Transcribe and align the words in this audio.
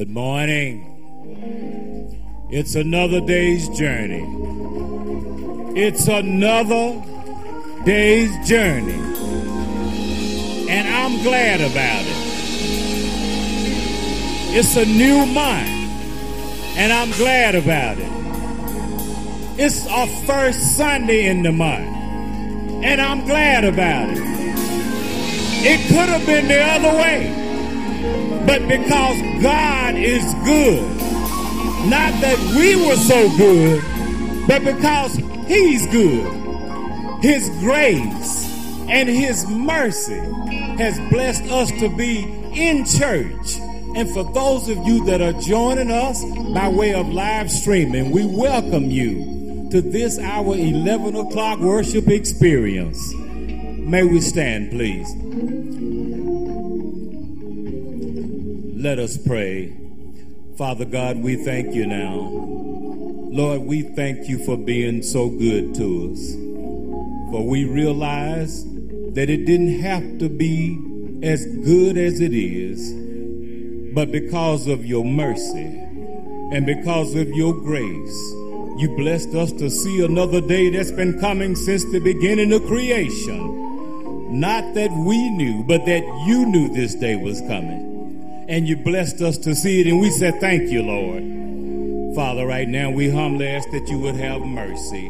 Good 0.00 0.08
morning. 0.08 0.86
It's 2.48 2.74
another 2.74 3.20
day's 3.20 3.68
journey. 3.68 4.24
It's 5.78 6.08
another 6.08 7.04
day's 7.84 8.48
journey. 8.48 8.94
And 10.70 10.88
I'm 10.88 11.22
glad 11.22 11.60
about 11.60 12.02
it. 12.06 12.16
It's 14.56 14.74
a 14.76 14.86
new 14.86 15.26
month. 15.26 15.68
And 16.78 16.94
I'm 16.94 17.10
glad 17.10 17.54
about 17.54 17.98
it. 17.98 18.08
It's 19.60 19.86
our 19.86 20.06
first 20.24 20.78
Sunday 20.78 21.26
in 21.26 21.42
the 21.42 21.52
month. 21.52 21.94
And 22.82 23.02
I'm 23.02 23.26
glad 23.26 23.66
about 23.66 24.08
it. 24.08 24.22
It 25.62 25.88
could 25.88 26.08
have 26.08 26.24
been 26.24 26.48
the 26.48 26.62
other 26.62 26.96
way. 26.96 27.36
But 28.46 28.66
because 28.66 29.42
God 29.42 29.79
is 30.02 30.24
good, 30.44 30.82
not 31.88 32.12
that 32.20 32.38
we 32.56 32.76
were 32.86 32.96
so 32.96 33.28
good, 33.36 33.82
but 34.46 34.64
because 34.64 35.14
He's 35.46 35.86
good, 35.88 37.22
His 37.22 37.48
grace 37.60 38.48
and 38.88 39.08
His 39.08 39.46
mercy 39.48 40.20
has 40.78 40.98
blessed 41.10 41.44
us 41.44 41.70
to 41.80 41.88
be 41.96 42.22
in 42.54 42.84
church. 42.84 43.58
And 43.96 44.08
for 44.10 44.24
those 44.32 44.68
of 44.68 44.78
you 44.86 45.04
that 45.06 45.20
are 45.20 45.38
joining 45.40 45.90
us 45.90 46.24
by 46.54 46.68
way 46.68 46.94
of 46.94 47.08
live 47.08 47.50
streaming, 47.50 48.10
we 48.10 48.24
welcome 48.24 48.90
you 48.90 49.68
to 49.70 49.80
this 49.80 50.18
our 50.18 50.54
11 50.54 51.16
o'clock 51.16 51.58
worship 51.58 52.08
experience. 52.08 53.12
May 53.14 54.04
we 54.04 54.20
stand, 54.20 54.70
please. 54.70 55.08
Let 58.82 58.98
us 58.98 59.18
pray. 59.18 59.79
Father 60.60 60.84
God, 60.84 61.22
we 61.22 61.36
thank 61.36 61.74
you 61.74 61.86
now. 61.86 62.18
Lord, 63.32 63.62
we 63.62 63.80
thank 63.80 64.28
you 64.28 64.44
for 64.44 64.58
being 64.58 65.02
so 65.02 65.30
good 65.30 65.74
to 65.76 66.12
us. 66.12 66.34
For 67.32 67.48
we 67.48 67.64
realize 67.64 68.62
that 69.14 69.30
it 69.30 69.46
didn't 69.46 69.80
have 69.80 70.18
to 70.18 70.28
be 70.28 70.78
as 71.22 71.46
good 71.64 71.96
as 71.96 72.20
it 72.20 72.34
is, 72.34 72.92
but 73.94 74.12
because 74.12 74.66
of 74.66 74.84
your 74.84 75.02
mercy 75.02 75.64
and 76.52 76.66
because 76.66 77.14
of 77.14 77.30
your 77.30 77.54
grace, 77.54 78.20
you 78.76 78.94
blessed 78.98 79.34
us 79.34 79.52
to 79.52 79.70
see 79.70 80.04
another 80.04 80.42
day 80.42 80.68
that's 80.68 80.92
been 80.92 81.18
coming 81.20 81.56
since 81.56 81.90
the 81.90 82.00
beginning 82.00 82.52
of 82.52 82.66
creation. 82.66 84.38
Not 84.38 84.74
that 84.74 84.90
we 84.92 85.30
knew, 85.30 85.64
but 85.64 85.86
that 85.86 86.04
you 86.26 86.44
knew 86.44 86.68
this 86.68 86.94
day 86.96 87.16
was 87.16 87.40
coming 87.48 87.89
and 88.50 88.68
you 88.68 88.76
blessed 88.76 89.22
us 89.22 89.38
to 89.38 89.54
see 89.54 89.80
it. 89.80 89.86
And 89.86 90.00
we 90.00 90.10
said, 90.10 90.40
Thank 90.40 90.70
you, 90.70 90.82
Lord. 90.82 92.16
Father, 92.16 92.44
right 92.44 92.68
now 92.68 92.90
we 92.90 93.08
humbly 93.08 93.46
ask 93.46 93.70
that 93.70 93.88
you 93.88 93.98
would 94.00 94.16
have 94.16 94.42
mercy. 94.42 95.06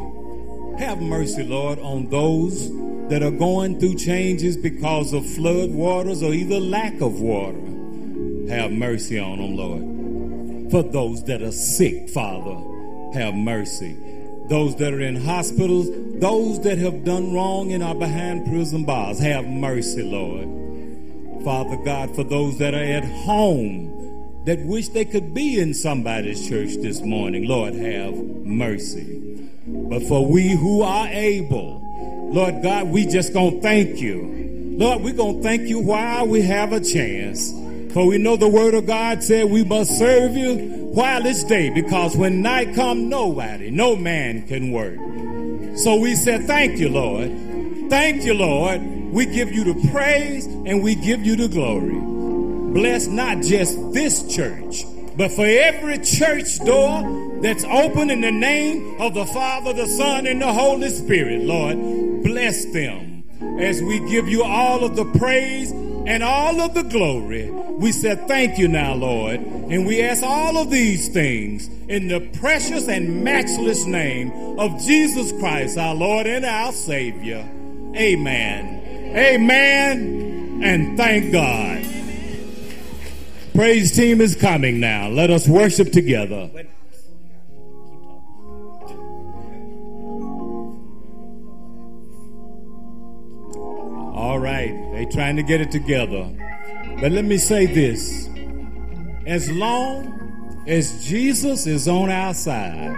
Have 0.77 1.01
mercy, 1.01 1.43
Lord, 1.43 1.79
on 1.79 2.07
those 2.09 2.69
that 3.09 3.23
are 3.23 3.31
going 3.31 3.79
through 3.79 3.95
changes 3.95 4.55
because 4.55 5.11
of 5.11 5.25
flood 5.25 5.71
waters 5.71 6.21
or 6.21 6.33
either 6.33 6.59
lack 6.59 7.01
of 7.01 7.19
water. 7.19 7.57
Have 8.47 8.71
mercy 8.71 9.17
on 9.17 9.39
them, 9.39 9.55
Lord. 9.57 10.71
For 10.71 10.83
those 10.83 11.23
that 11.25 11.41
are 11.41 11.51
sick, 11.51 12.09
Father, 12.11 12.55
have 13.13 13.33
mercy. 13.33 13.97
Those 14.49 14.75
that 14.75 14.93
are 14.93 15.01
in 15.01 15.15
hospitals, 15.15 15.89
those 16.19 16.61
that 16.61 16.77
have 16.77 17.03
done 17.03 17.33
wrong 17.33 17.73
and 17.73 17.83
are 17.83 17.95
behind 17.95 18.45
prison 18.45 18.85
bars, 18.85 19.19
have 19.19 19.45
mercy, 19.47 20.03
Lord. 20.03 20.60
Father 21.43 21.77
God, 21.77 22.15
for 22.15 22.23
those 22.23 22.57
that 22.59 22.73
are 22.73 22.83
at 22.83 23.03
home 23.03 24.41
that 24.45 24.59
wish 24.59 24.89
they 24.89 25.05
could 25.05 25.33
be 25.33 25.59
in 25.59 25.73
somebody's 25.73 26.47
church 26.47 26.75
this 26.81 27.01
morning, 27.01 27.47
Lord, 27.47 27.73
have 27.73 28.15
mercy. 28.15 29.49
But 29.67 30.03
for 30.03 30.25
we 30.25 30.49
who 30.49 30.81
are 30.81 31.07
able, 31.07 31.81
Lord 32.31 32.61
God, 32.63 32.87
we 32.87 33.05
just 33.05 33.33
gonna 33.33 33.61
thank 33.61 33.99
you. 33.99 34.75
Lord, 34.77 35.01
we 35.01 35.11
gonna 35.11 35.41
thank 35.41 35.63
you 35.67 35.79
while 35.79 36.27
we 36.27 36.41
have 36.41 36.73
a 36.73 36.79
chance. 36.79 37.51
For 37.93 38.05
we 38.07 38.17
know 38.17 38.37
the 38.37 38.47
word 38.47 38.73
of 38.73 38.85
God 38.87 39.23
said 39.23 39.49
we 39.49 39.63
must 39.63 39.97
serve 39.97 40.35
you 40.35 40.55
while 40.93 41.25
it's 41.25 41.43
day, 41.43 41.69
because 41.69 42.15
when 42.15 42.41
night 42.41 42.73
come, 42.75 43.09
nobody, 43.09 43.69
no 43.69 43.95
man 43.95 44.47
can 44.47 44.71
work. 44.71 44.97
So 45.77 45.95
we 45.95 46.15
said, 46.15 46.45
thank 46.47 46.79
you, 46.79 46.89
Lord. 46.89 47.29
Thank 47.89 48.23
you, 48.23 48.33
Lord. 48.33 48.81
We 49.11 49.25
give 49.25 49.51
you 49.51 49.65
the 49.65 49.89
praise 49.89 50.45
and 50.45 50.81
we 50.81 50.95
give 50.95 51.25
you 51.25 51.35
the 51.35 51.49
glory. 51.49 51.99
Bless 52.73 53.07
not 53.07 53.41
just 53.43 53.91
this 53.91 54.33
church, 54.33 54.85
but 55.17 55.31
for 55.31 55.45
every 55.45 55.99
church 55.99 56.57
door 56.59 57.39
that's 57.41 57.65
open 57.65 58.09
in 58.09 58.21
the 58.21 58.31
name 58.31 59.01
of 59.01 59.13
the 59.13 59.25
Father, 59.25 59.73
the 59.73 59.87
Son, 59.87 60.25
and 60.25 60.41
the 60.41 60.53
Holy 60.53 60.89
Spirit, 60.89 61.41
Lord. 61.41 62.23
Bless 62.23 62.63
them 62.71 63.23
as 63.59 63.81
we 63.81 63.99
give 64.09 64.29
you 64.29 64.43
all 64.43 64.85
of 64.85 64.95
the 64.95 65.05
praise 65.19 65.71
and 65.71 66.23
all 66.23 66.61
of 66.61 66.73
the 66.73 66.83
glory. 66.83 67.51
We 67.51 67.91
said 67.91 68.27
thank 68.27 68.57
you 68.57 68.67
now, 68.67 68.93
Lord. 68.93 69.41
And 69.41 69.85
we 69.85 70.01
ask 70.01 70.23
all 70.23 70.57
of 70.57 70.69
these 70.69 71.09
things 71.09 71.67
in 71.89 72.07
the 72.07 72.21
precious 72.39 72.87
and 72.87 73.23
matchless 73.23 73.85
name 73.85 74.57
of 74.57 74.79
Jesus 74.81 75.31
Christ, 75.33 75.77
our 75.77 75.95
Lord 75.95 76.27
and 76.27 76.45
our 76.45 76.71
Savior. 76.71 77.47
Amen. 77.95 78.80
Amen. 79.15 80.61
And 80.63 80.97
thank 80.97 81.33
God. 81.33 81.85
Praise 83.53 83.91
team 83.93 84.21
is 84.21 84.35
coming 84.35 84.79
now. 84.79 85.09
Let 85.09 85.29
us 85.29 85.47
worship 85.47 85.91
together. 85.91 86.49
All 94.13 94.39
right. 94.39 94.73
They 94.93 95.05
trying 95.05 95.35
to 95.35 95.43
get 95.43 95.59
it 95.59 95.71
together. 95.71 96.29
But 97.01 97.11
let 97.11 97.25
me 97.25 97.37
say 97.37 97.65
this. 97.65 98.29
As 99.25 99.51
long 99.51 100.63
as 100.67 101.05
Jesus 101.05 101.67
is 101.67 101.89
on 101.89 102.09
our 102.09 102.33
side, 102.33 102.97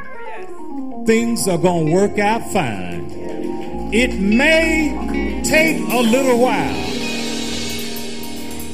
things 1.07 1.47
are 1.47 1.57
going 1.57 1.87
to 1.87 1.93
work 1.93 2.19
out 2.19 2.43
fine. 2.51 3.09
It 3.91 4.13
may 4.19 5.32
take 5.43 5.77
a 5.77 5.99
little 5.99 6.39
while. 6.39 6.75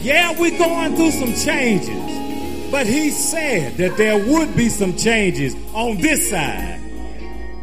Yeah, 0.02 0.40
we're 0.40 0.58
going 0.58 0.96
through 0.96 1.12
some 1.12 1.34
changes, 1.34 2.72
but 2.72 2.88
he 2.88 3.10
said 3.10 3.78
that 3.78 3.98
there 3.98 4.18
would 4.18 4.56
be 4.56 4.70
some 4.70 4.96
changes 4.96 5.56
on 5.74 5.98
this 5.98 6.30
side, 6.30 6.80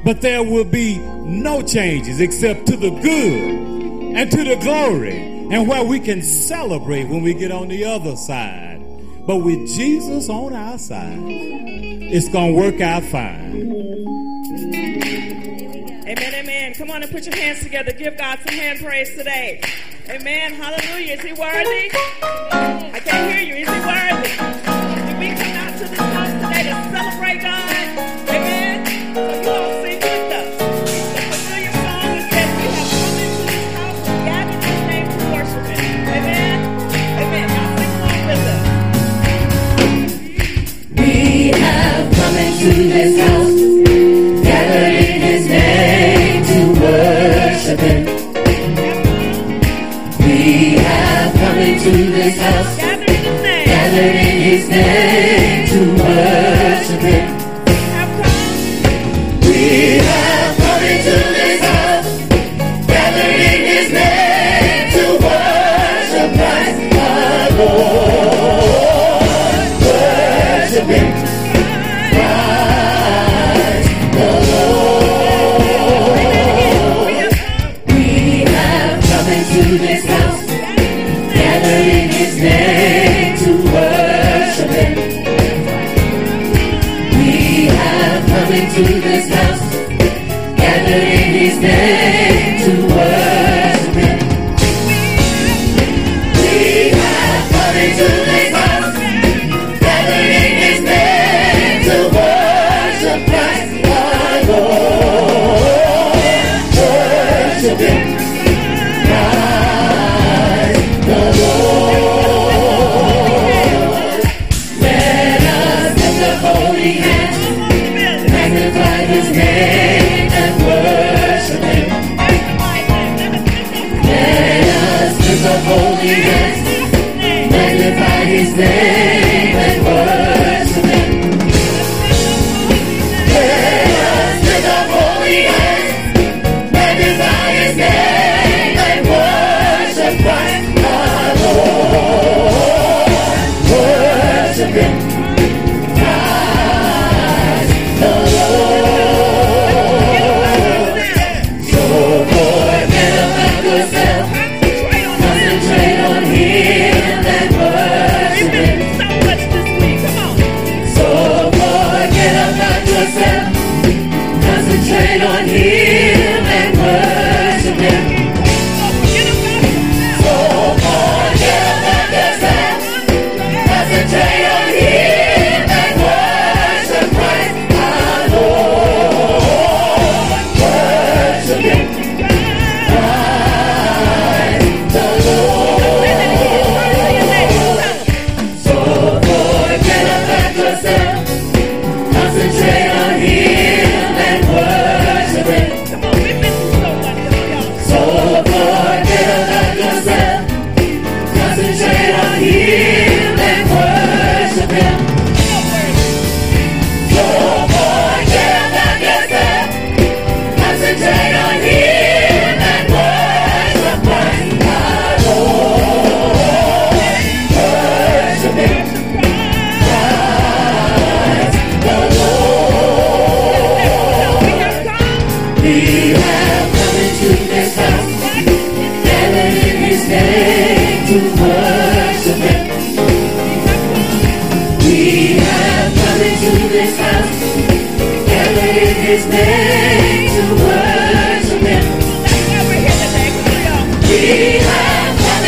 but 0.04 0.20
there 0.20 0.42
will 0.42 0.64
be 0.64 0.98
no 0.98 1.62
changes 1.62 2.20
except 2.20 2.66
to 2.66 2.76
the 2.76 2.90
good 2.90 4.16
and 4.16 4.30
to 4.30 4.44
the 4.44 4.56
glory 4.56 5.16
and 5.50 5.68
where 5.68 5.84
we 5.84 6.00
can 6.00 6.22
celebrate 6.22 7.04
when 7.04 7.22
we 7.22 7.32
get 7.34 7.52
on 7.52 7.68
the 7.68 7.84
other 7.84 8.16
side. 8.16 8.82
But 9.26 9.38
with 9.38 9.66
Jesus 9.68 10.28
on 10.28 10.52
our 10.54 10.78
side, 10.78 11.18
it's 11.18 12.28
going 12.28 12.54
to 12.54 12.60
work 12.60 12.80
out 12.80 13.02
fine. 13.04 14.85
Amen. 16.66 16.78
Come 16.78 16.90
on 16.90 17.00
and 17.00 17.12
put 17.12 17.24
your 17.24 17.36
hands 17.36 17.62
together. 17.62 17.92
Give 17.92 18.18
God 18.18 18.40
some 18.44 18.52
hand 18.54 18.80
praise 18.80 19.14
today. 19.14 19.60
Amen. 20.10 20.52
Hallelujah. 20.54 21.14
Is 21.14 21.20
he 21.20 21.32
worthy? 21.32 21.90
I 21.94 23.00
can't 23.04 23.30
hear 23.30 23.40
you. 23.40 23.54
Is 23.62 23.68
he 23.70 23.78
worthy? 23.86 24.30
Did 25.06 25.16
we 25.22 25.28
come 25.30 25.54
out 25.62 25.78
to 25.78 25.86
this 25.86 25.96
house 25.96 26.34
today 26.42 26.64
to 26.66 26.74
celebrate 26.90 27.38
God? 27.38 27.70
Amen. 28.26 28.82
So 29.14 29.22
you 29.42 29.48
all 29.48 29.78
sing 29.84 30.00
with 30.02 30.32
us. 30.34 30.58
The 30.58 31.22
familiar 31.30 31.70
song 31.70 32.18
is 32.18 32.26
that 32.34 32.48
we 32.58 32.66
have 32.74 32.90
come 32.98 33.14
into 33.22 33.46
this 33.46 33.70
house 33.78 34.02
gathered 34.26 34.58
in 34.58 34.66
his 34.66 34.82
name 34.90 35.06
to 35.06 35.22
worship. 35.38 35.62
Amen. 36.18 36.58
Amen. 37.22 37.46
Y'all 37.54 37.78
sing 37.78 37.94
along 37.94 38.26
with 38.26 38.42
us. 38.50 38.66
We 40.98 41.14
have 41.62 42.10
come 42.10 42.34
into 42.42 42.90
this 42.90 43.15
into 51.86 52.10
this 52.10 52.38
house, 52.38 52.76
Gathered 52.76 54.16
in 54.16 54.40
his 54.42 54.68
name. 54.68 55.66
to 55.68 55.80
worship 56.02 57.00
Him. 57.00 57.26
We 59.42 59.98
have 59.98 60.56
come 60.56 60.82
into 60.82 61.16
house, 61.62 62.10
in 63.40 63.60
His 63.72 63.92
name 63.92 64.92
to 64.94 65.04
worship 65.24 66.30
Christ 66.36 66.96
our 66.96 67.50
Lord. 67.58 68.25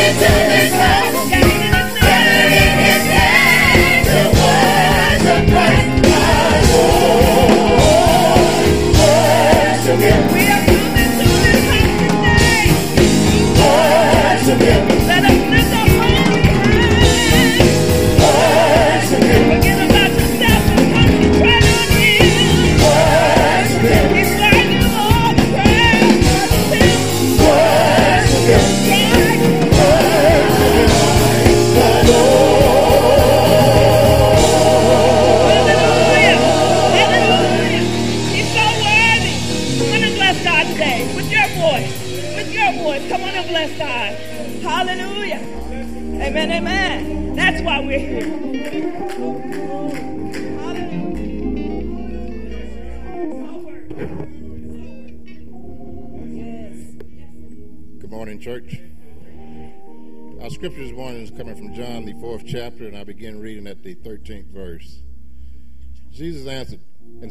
Have 0.09 0.27
come 0.27 0.51
into 0.51 0.98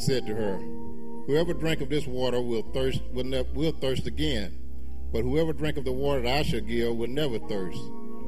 said 0.08 0.26
to 0.26 0.34
her, 0.34 0.58
Whoever 1.28 1.54
drink 1.54 1.82
of 1.82 1.90
this 1.90 2.08
water 2.08 2.40
will 2.40 2.62
thirst 2.74 3.02
will, 3.12 3.26
ne- 3.26 3.46
will 3.54 3.74
thirst 3.74 4.08
again, 4.08 4.58
but 5.12 5.24
whoever 5.24 5.52
drink 5.52 5.76
of 5.76 5.84
the 5.84 5.92
water 5.92 6.22
that 6.22 6.34
I 6.34 6.44
shall 6.44 6.62
give 6.62 6.96
will 6.96 7.10
never 7.10 7.38
thirst. 7.40 7.82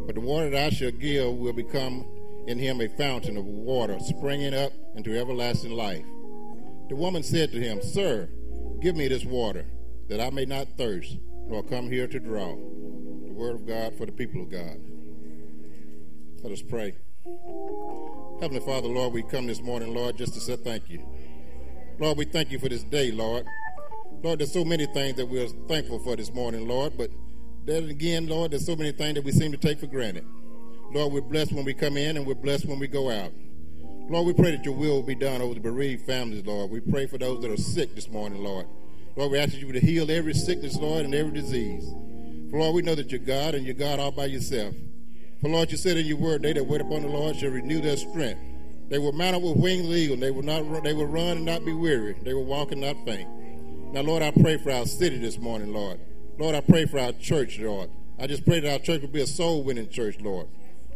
But 0.06 0.16
the 0.16 0.22
water 0.22 0.50
that 0.50 0.66
I 0.66 0.70
shall 0.72 0.92
give 0.92 1.34
will 1.36 1.54
become 1.54 2.06
in 2.48 2.60
him 2.60 2.82
a 2.82 2.90
fountain 2.90 3.38
of 3.38 3.46
water 3.46 3.98
springing 4.02 4.54
up 4.54 4.74
into 4.98 5.18
everlasting 5.18 5.72
life. 5.72 6.04
The 6.90 6.98
woman 6.98 7.24
said 7.24 7.54
to 7.54 7.62
him, 7.62 7.82
Sir, 7.82 8.28
give 8.82 8.98
me 8.98 9.08
this 9.08 9.24
water, 9.24 9.66
that 10.10 10.20
I 10.20 10.32
may 10.32 10.44
not 10.44 10.68
thirst, 10.78 11.16
nor 11.48 11.64
come 11.64 11.90
here 11.90 12.08
to 12.08 12.20
draw. 12.20 12.56
The 12.58 13.32
word 13.32 13.56
of 13.56 13.66
God 13.66 13.96
for 13.98 14.06
the 14.06 14.12
people 14.12 14.42
of 14.42 14.50
God. 14.50 14.82
Let 16.44 16.52
us 16.52 16.62
pray. 16.62 16.96
Heavenly 18.42 18.66
Father, 18.66 18.90
Lord, 18.90 19.14
we 19.14 19.24
come 19.24 19.48
this 19.48 19.62
morning, 19.62 19.94
Lord, 19.94 20.18
just 20.18 20.34
to 20.34 20.42
say 20.42 20.58
thank 20.58 20.90
you. 20.90 21.08
Lord, 22.00 22.18
we 22.18 22.24
thank 22.24 22.50
you 22.50 22.60
for 22.60 22.70
this 22.70 22.84
day, 22.84 23.12
Lord. 23.12 23.46
Lord, 24.24 24.40
there's 24.40 24.54
so 24.54 24.64
many 24.64 24.86
things 24.86 25.18
that 25.18 25.26
we're 25.26 25.50
thankful 25.68 26.00
for 26.00 26.16
this 26.16 26.34
morning, 26.34 26.66
Lord, 26.66 26.98
but 26.98 27.12
then 27.66 27.90
again, 27.90 28.28
Lord, 28.28 28.52
there's 28.52 28.66
so 28.66 28.78
many 28.78 28.94
things 28.94 29.16
that 29.16 29.26
we 29.26 29.34
seem 29.34 29.52
to 29.52 29.58
take 29.58 29.82
for 29.82 29.88
granted. 29.88 30.26
Lord, 30.94 31.12
we're 31.12 31.20
blessed 31.20 31.52
when 31.52 31.66
we 31.66 31.74
come 31.74 31.98
in 31.98 32.16
and 32.16 32.26
we're 32.26 32.36
blessed 32.36 32.68
when 32.68 32.80
we 32.80 32.88
go 32.88 33.12
out. 33.12 33.34
Lord, 34.10 34.26
we 34.26 34.34
pray 34.34 34.56
that 34.56 34.64
your 34.64 34.76
will 34.76 35.04
be 35.04 35.14
done 35.14 35.42
over 35.42 35.54
the 35.54 35.60
bereaved 35.60 36.06
families, 36.06 36.46
Lord. 36.46 36.72
We 36.72 36.80
pray 36.80 37.06
for 37.06 37.18
those 37.18 37.42
that 37.42 37.52
are 37.52 37.58
sick 37.58 37.94
this 37.96 38.08
morning, 38.08 38.46
Lord. 38.46 38.66
Lord, 39.18 39.34
we 39.34 39.38
ask 39.38 39.54
you 39.54 39.70
to 39.70 39.80
heal 39.82 40.10
every 40.10 40.34
sickness, 40.34 40.78
Lord, 40.78 41.04
and 41.04 41.14
every 41.14 41.34
disease. 41.34 41.84
For 42.50 42.60
Lord, 42.60 42.76
we 42.76 42.82
know 42.82 42.96
that 42.96 43.12
you're 43.12 43.20
God 43.20 43.56
and 43.56 43.66
you're 43.66 43.76
God 43.76 44.00
all 44.00 44.12
by 44.12 44.26
yourself. 44.26 44.74
For 45.42 45.50
Lord, 45.50 45.70
you 45.70 45.78
said 45.78 45.98
in 45.98 46.06
your 46.06 46.18
word, 46.18 46.44
they 46.44 46.54
that 46.54 46.66
wait 46.66 46.80
upon 46.80 47.02
the 47.02 47.10
Lord 47.10 47.36
shall 47.36 47.50
renew 47.50 47.82
their 47.82 47.98
strength. 47.98 48.42
They 48.90 48.98
will 48.98 49.12
mount 49.12 49.36
up 49.36 49.42
with 49.44 49.58
wings 49.58 49.88
eagle. 49.88 50.18
They 50.18 50.32
will 50.32 50.44
not 50.44 50.84
they 50.84 50.94
will 50.94 51.06
run 51.06 51.38
and 51.38 51.46
not 51.46 51.64
be 51.64 51.74
weary. 51.74 52.14
They 52.24 52.34
will 52.34 52.46
walk 52.46 52.72
and 52.72 52.82
not 52.82 52.96
faint. 53.06 53.30
Now, 53.94 54.02
Lord, 54.02 54.22
I 54.22 54.32
pray 54.32 54.58
for 54.58 54.72
our 54.72 54.86
city 54.86 55.18
this 55.18 55.38
morning, 55.38 55.74
Lord. 55.74 56.00
Lord, 56.38 56.56
I 56.56 56.62
pray 56.62 56.86
for 56.86 57.00
our 57.00 57.12
church, 57.12 57.60
Lord. 57.60 57.90
I 58.20 58.28
just 58.28 58.46
pray 58.46 58.60
that 58.60 58.72
our 58.72 58.80
church 58.80 59.02
will 59.02 59.10
be 59.10 59.22
a 59.22 59.28
soul 59.28 59.64
winning 59.64 59.90
church, 59.90 60.20
Lord. 60.20 60.48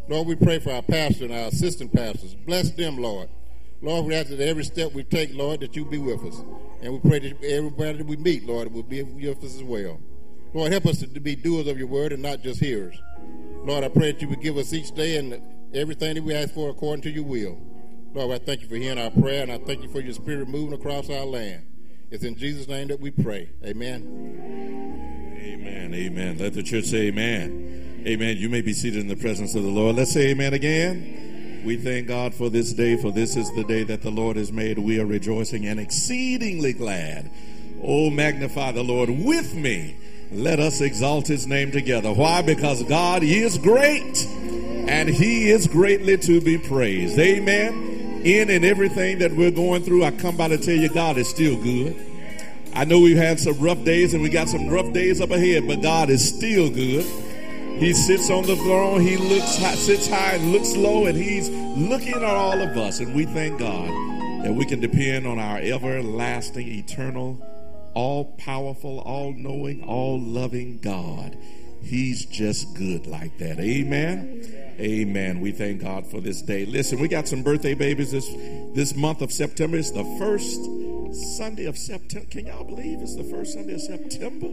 Lord, 0.10 0.28
we 0.28 0.36
pray 0.36 0.60
for 0.60 0.72
our 0.72 0.82
pastor 0.82 1.26
and 1.26 1.34
our 1.34 1.48
assistant 1.48 1.94
pastors. 1.94 2.36
Bless 2.36 2.72
them, 2.72 2.98
Lord. 2.98 3.30
Lord, 3.82 4.06
we 4.06 4.16
ask 4.16 4.30
that 4.30 4.40
every 4.40 4.64
step 4.64 4.94
we 4.94 5.04
take, 5.04 5.34
Lord, 5.34 5.60
that 5.60 5.76
you 5.76 5.86
be 5.86 5.98
with 5.98 6.24
us. 6.24 6.42
And 6.82 6.94
we 6.94 7.00
pray 7.00 7.20
that 7.20 7.44
everybody 7.44 8.00
that 8.00 8.08
we 8.08 8.18
meet, 8.18 8.46
Lord, 8.46 8.74
will 8.74 8.84
be 8.84 9.04
with 9.04 9.44
us 9.44 9.56
as 9.56 9.64
well. 9.64 10.00
Lord, 10.54 10.72
help 10.72 10.86
us 10.86 11.00
to 11.00 11.20
be 11.20 11.36
doers 11.36 11.68
of 11.68 11.78
your 11.78 11.88
word 11.88 12.14
and 12.14 12.22
not 12.22 12.42
just 12.42 12.60
hearers. 12.60 12.96
Lord, 13.64 13.84
I 13.84 13.90
pray 13.90 14.12
that 14.12 14.22
you 14.22 14.28
would 14.30 14.42
give 14.42 14.58
us 14.58 14.74
each 14.74 14.92
day 14.92 15.18
and 15.18 15.42
everything 15.74 16.16
that 16.16 16.24
we 16.24 16.36
ask 16.36 16.54
for 16.54 16.70
according 16.70 17.04
to 17.04 17.12
your 17.12 17.24
will. 17.24 17.60
Lord, 18.14 18.30
I 18.30 18.46
thank 18.46 18.62
you 18.62 18.68
for 18.68 18.76
hearing 18.76 19.00
our 19.00 19.10
prayer, 19.10 19.42
and 19.42 19.52
I 19.52 19.58
thank 19.58 19.82
you 19.82 19.90
for 19.90 20.00
your 20.00 20.14
spirit 20.14 20.48
moving 20.48 20.74
across 20.74 21.10
our 21.10 21.26
land. 21.26 21.66
It's 22.12 22.24
in 22.24 22.36
Jesus' 22.36 22.68
name 22.68 22.90
that 22.90 23.00
we 23.00 23.10
pray. 23.10 23.50
Amen. 23.66 25.36
Amen. 25.42 25.94
Amen. 25.96 26.38
Let 26.38 26.54
the 26.54 26.62
church 26.62 26.86
say 26.86 27.08
amen. 27.08 28.04
Amen. 28.06 28.38
You 28.38 28.50
may 28.50 28.62
be 28.62 28.74
seated 28.74 29.02
in 29.02 29.08
the 29.08 29.16
presence 29.16 29.56
of 29.56 29.64
the 29.64 29.70
Lord. 29.70 29.96
Let's 29.96 30.12
say 30.12 30.30
amen 30.30 30.54
again. 30.54 31.64
We 31.66 31.76
thank 31.76 32.08
God 32.08 32.36
for 32.36 32.52
this 32.52 32.74
day, 32.74 32.98
for 32.98 33.12
this 33.12 33.36
is 33.36 33.52
the 33.56 33.64
day 33.64 33.84
that 33.86 34.04
the 34.04 34.12
Lord 34.12 34.38
has 34.38 34.52
made. 34.52 34.78
We 34.78 35.00
are 35.00 35.08
rejoicing 35.08 35.66
and 35.66 35.80
exceedingly 35.80 36.74
glad. 36.74 37.32
Oh, 37.82 38.12
magnify 38.12 38.74
the 38.74 38.84
Lord 38.84 39.10
with 39.10 39.56
me. 39.56 39.98
Let 40.32 40.60
us 40.60 40.82
exalt 40.82 41.26
his 41.26 41.48
name 41.48 41.72
together. 41.72 42.14
Why? 42.14 42.44
Because 42.44 42.84
God 42.84 43.24
is 43.24 43.58
great 43.58 44.24
and 44.88 45.10
he 45.10 45.50
is 45.50 45.66
greatly 45.66 46.18
to 46.20 46.42
be 46.42 46.60
praised. 46.60 47.18
Amen 47.18 47.93
in 48.24 48.50
and 48.50 48.64
everything 48.64 49.20
that 49.20 49.32
we're 49.32 49.52
going 49.52 49.84
through, 49.84 50.04
I 50.04 50.12
come 50.12 50.38
by 50.38 50.48
to 50.48 50.58
tell 50.58 50.76
you 50.76 50.90
God 50.90 51.18
is 51.18 51.30
still 51.30 51.62
good. 51.62 51.96
I 52.74 52.86
know 52.86 53.00
we've 53.00 53.18
had 53.18 53.40
some 53.40 53.60
rough 53.60 53.84
days 53.84 54.14
and 54.14 54.24
we 54.24 54.30
got 54.30 54.50
some 54.50 54.68
rough 54.68 54.92
days 54.94 55.22
up 55.22 55.32
ahead, 55.32 55.68
but 55.68 55.82
God 55.82 56.10
is 56.10 56.28
still 56.28 56.70
good. 56.70 57.06
He 57.80 57.94
sits 57.94 58.30
on 58.30 58.44
the 58.46 58.56
throne, 58.56 59.02
he 59.02 59.18
looks 59.18 59.58
high, 59.58 59.76
sits 59.76 60.08
high 60.08 60.34
and 60.34 60.52
looks 60.52 60.76
low, 60.76 61.06
and 61.06 61.18
he's 61.18 61.50
looking 61.50 62.14
at 62.14 62.24
all 62.24 62.62
of 62.62 62.78
us. 62.78 63.00
And 63.00 63.14
we 63.14 63.26
thank 63.26 63.60
God 63.60 63.90
that 64.44 64.54
we 64.54 64.66
can 64.66 64.80
depend 64.80 65.28
on 65.28 65.40
our 65.40 65.58
everlasting, 65.58 66.68
eternal, 66.68 67.40
all 67.94 68.26
powerful, 68.38 69.00
all 69.00 69.34
knowing, 69.34 69.84
all 69.84 70.20
loving 70.20 70.80
God. 70.80 71.38
He's 71.82 72.26
just 72.26 72.76
good 72.76 73.08
like 73.08 73.38
that. 73.40 73.60
Amen. 73.60 74.63
Amen. 74.80 75.40
We 75.40 75.52
thank 75.52 75.82
God 75.82 76.08
for 76.08 76.20
this 76.20 76.42
day. 76.42 76.66
Listen, 76.66 77.00
we 77.00 77.08
got 77.08 77.28
some 77.28 77.44
birthday 77.44 77.74
babies 77.74 78.12
this 78.12 78.28
this 78.74 78.96
month 78.96 79.22
of 79.22 79.32
September. 79.32 79.78
It's 79.78 79.92
the 79.92 80.04
first 80.18 80.60
Sunday 81.38 81.66
of 81.66 81.78
September. 81.78 82.28
Can 82.30 82.48
y'all 82.48 82.64
believe 82.64 83.00
it's 83.02 83.16
the 83.16 83.24
first 83.24 83.54
Sunday 83.54 83.76
of 83.76 83.82
September? 83.82 84.48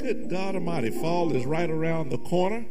Good 0.00 0.28
God 0.28 0.56
Almighty, 0.56 0.90
fall 0.90 1.34
is 1.34 1.46
right 1.46 1.70
around 1.70 2.10
the 2.10 2.18
corner. 2.18 2.66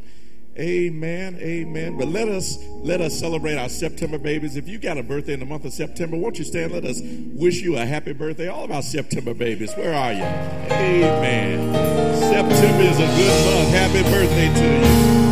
Amen, 0.56 1.36
amen. 1.40 1.98
But 1.98 2.08
let 2.08 2.28
us 2.28 2.58
let 2.82 3.00
us 3.00 3.18
celebrate 3.18 3.56
our 3.56 3.68
September 3.68 4.18
babies. 4.18 4.56
If 4.56 4.68
you 4.68 4.78
got 4.78 4.98
a 4.98 5.02
birthday 5.02 5.32
in 5.32 5.40
the 5.40 5.46
month 5.46 5.64
of 5.64 5.72
September, 5.72 6.16
won't 6.16 6.38
you 6.38 6.44
stand? 6.44 6.72
Let 6.72 6.84
us 6.84 7.00
wish 7.02 7.60
you 7.60 7.76
a 7.76 7.84
happy 7.84 8.12
birthday. 8.12 8.46
All 8.48 8.64
of 8.64 8.70
our 8.70 8.82
September 8.82 9.34
babies, 9.34 9.74
where 9.74 9.94
are 9.94 10.12
you? 10.12 10.22
Amen. 10.22 11.74
September 12.20 12.82
is 12.82 12.98
a 12.98 13.06
good 13.16 13.46
month. 13.46 13.68
Happy 13.70 14.02
birthday 14.02 14.54
to 14.54 15.18
you. 15.18 15.23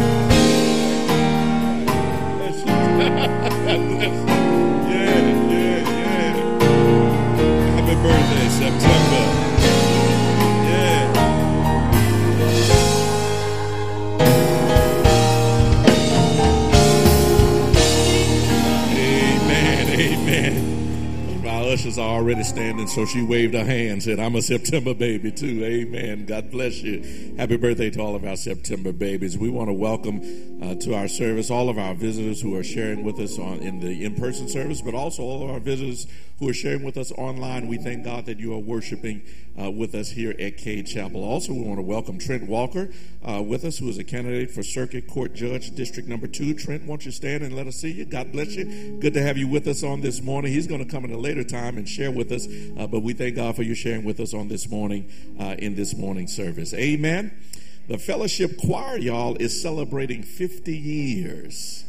Ushers 21.73 21.97
are 21.97 22.17
already 22.17 22.45
standing, 22.45 22.87
so 22.87 23.07
she 23.07 23.23
waved 23.23 23.55
her 23.55 23.65
hand, 23.65 24.03
said, 24.03 24.21
I'm 24.21 24.37
a 24.37 24.43
September 24.43 24.93
baby 24.93 25.33
too. 25.33 25.65
Amen. 25.65 26.27
God 26.27 26.51
bless 26.51 26.83
you. 26.83 27.35
Happy 27.39 27.57
birthday 27.57 27.89
to 27.89 28.01
all 28.01 28.15
of 28.15 28.27
our 28.27 28.37
September 28.37 28.93
babies. 28.93 29.39
We 29.39 29.49
want 29.49 29.71
to 29.71 29.73
welcome 29.73 30.21
uh, 30.63 30.75
to 30.75 30.95
our 30.95 31.09
service 31.09 31.51
all 31.51 31.71
of 31.71 31.79
our 31.79 31.95
visitors 31.95 32.43
who 32.43 32.55
are 32.57 32.63
sharing 32.63 33.05
with 33.05 33.19
us 33.19 33.39
on 33.39 33.61
in 33.61 33.81
the 33.81 34.05
in-person 34.05 34.49
service, 34.49 34.83
but 34.83 34.95
also 34.95 35.23
all 35.23 35.45
of 35.45 35.51
our 35.51 35.61
visitors 35.61 36.07
who 36.43 36.49
are 36.49 36.55
sharing 36.55 36.83
with 36.83 36.97
us 36.97 37.13
online. 37.13 37.69
We 37.69 37.77
thank 37.77 38.05
God 38.05 38.27
that 38.27 38.41
you 38.41 38.53
are 38.53 38.59
worshiping 38.59 39.23
uh, 39.61 39.71
with 39.71 39.95
us 39.95 40.11
here 40.11 40.35
at 40.41 40.57
Cade 40.57 40.89
Chapel. 40.89 41.23
Also, 41.23 41.53
we 41.53 41.61
want 41.61 41.79
to 41.79 41.85
welcome 41.85 42.19
Trent 42.19 42.49
Walker 42.49 42.91
uh, 43.23 43.41
with 43.41 43.65
us, 43.65 43.79
who 43.79 43.89
is 43.89 43.97
a 43.97 44.03
candidate 44.03 44.51
for 44.51 44.65
Circuit 44.65 45.07
Court 45.07 45.35
Judge, 45.35 45.73
District 45.77 46.09
Number 46.09 46.27
Two. 46.27 46.53
Trent, 46.55 46.85
won't 46.85 47.07
you 47.07 47.13
stand 47.13 47.45
and 47.45 47.55
let 47.55 47.69
us 47.69 47.77
see 47.77 47.93
you? 47.93 48.07
God 48.07 48.33
bless 48.33 48.57
you. 48.57 48.99
Good 48.99 49.15
to 49.15 49.23
have 49.23 49.39
you 49.39 49.47
with 49.47 49.69
us 49.69 49.85
on 49.85 50.01
this 50.01 50.21
morning. 50.21 50.53
He's 50.53 50.67
going 50.67 50.85
to 50.85 50.91
come 50.91 51.05
in 51.05 51.13
a 51.13 51.17
later 51.17 51.45
time 51.45 51.79
and 51.79 51.89
share 51.89 52.11
with 52.11 52.33
us, 52.33 52.49
uh, 52.77 52.89
but 52.89 53.05
we 53.05 53.13
thank 53.13 53.37
God 53.37 53.55
for 53.55 53.63
you 53.63 53.77
sharing 53.77 54.03
with 54.03 54.19
us 54.19 54.35
on 54.35 54.49
this 54.49 54.69
morning 54.69 55.09
uh, 55.39 55.55
in 55.61 55.77
this 55.77 55.97
morning 55.97 56.27
service. 56.27 56.75
Amen. 56.75 57.39
The 57.87 57.99
fellowship 57.99 58.59
choir, 58.59 58.99
y'all, 58.99 59.37
is 59.37 59.63
celebrating 59.63 60.25
50 60.25 60.77
years. 60.77 61.85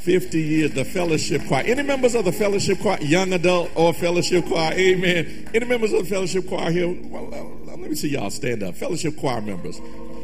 50 0.00 0.40
years, 0.40 0.72
the 0.72 0.84
fellowship 0.84 1.42
choir. 1.46 1.62
Any 1.66 1.82
members 1.82 2.14
of 2.14 2.24
the 2.24 2.32
fellowship 2.32 2.80
choir, 2.80 2.98
young 3.02 3.34
adult 3.34 3.70
or 3.74 3.92
fellowship 3.92 4.46
choir? 4.46 4.72
Amen. 4.72 5.48
Any 5.52 5.66
members 5.66 5.92
of 5.92 6.04
the 6.04 6.08
fellowship 6.08 6.48
choir 6.48 6.70
here? 6.70 6.88
Well, 6.88 7.34
uh, 7.34 7.72
uh, 7.72 7.76
let 7.76 7.90
me 7.90 7.94
see 7.94 8.08
y'all 8.08 8.30
stand 8.30 8.62
up. 8.62 8.76
Fellowship 8.76 9.18
choir 9.18 9.42
members. 9.42 9.78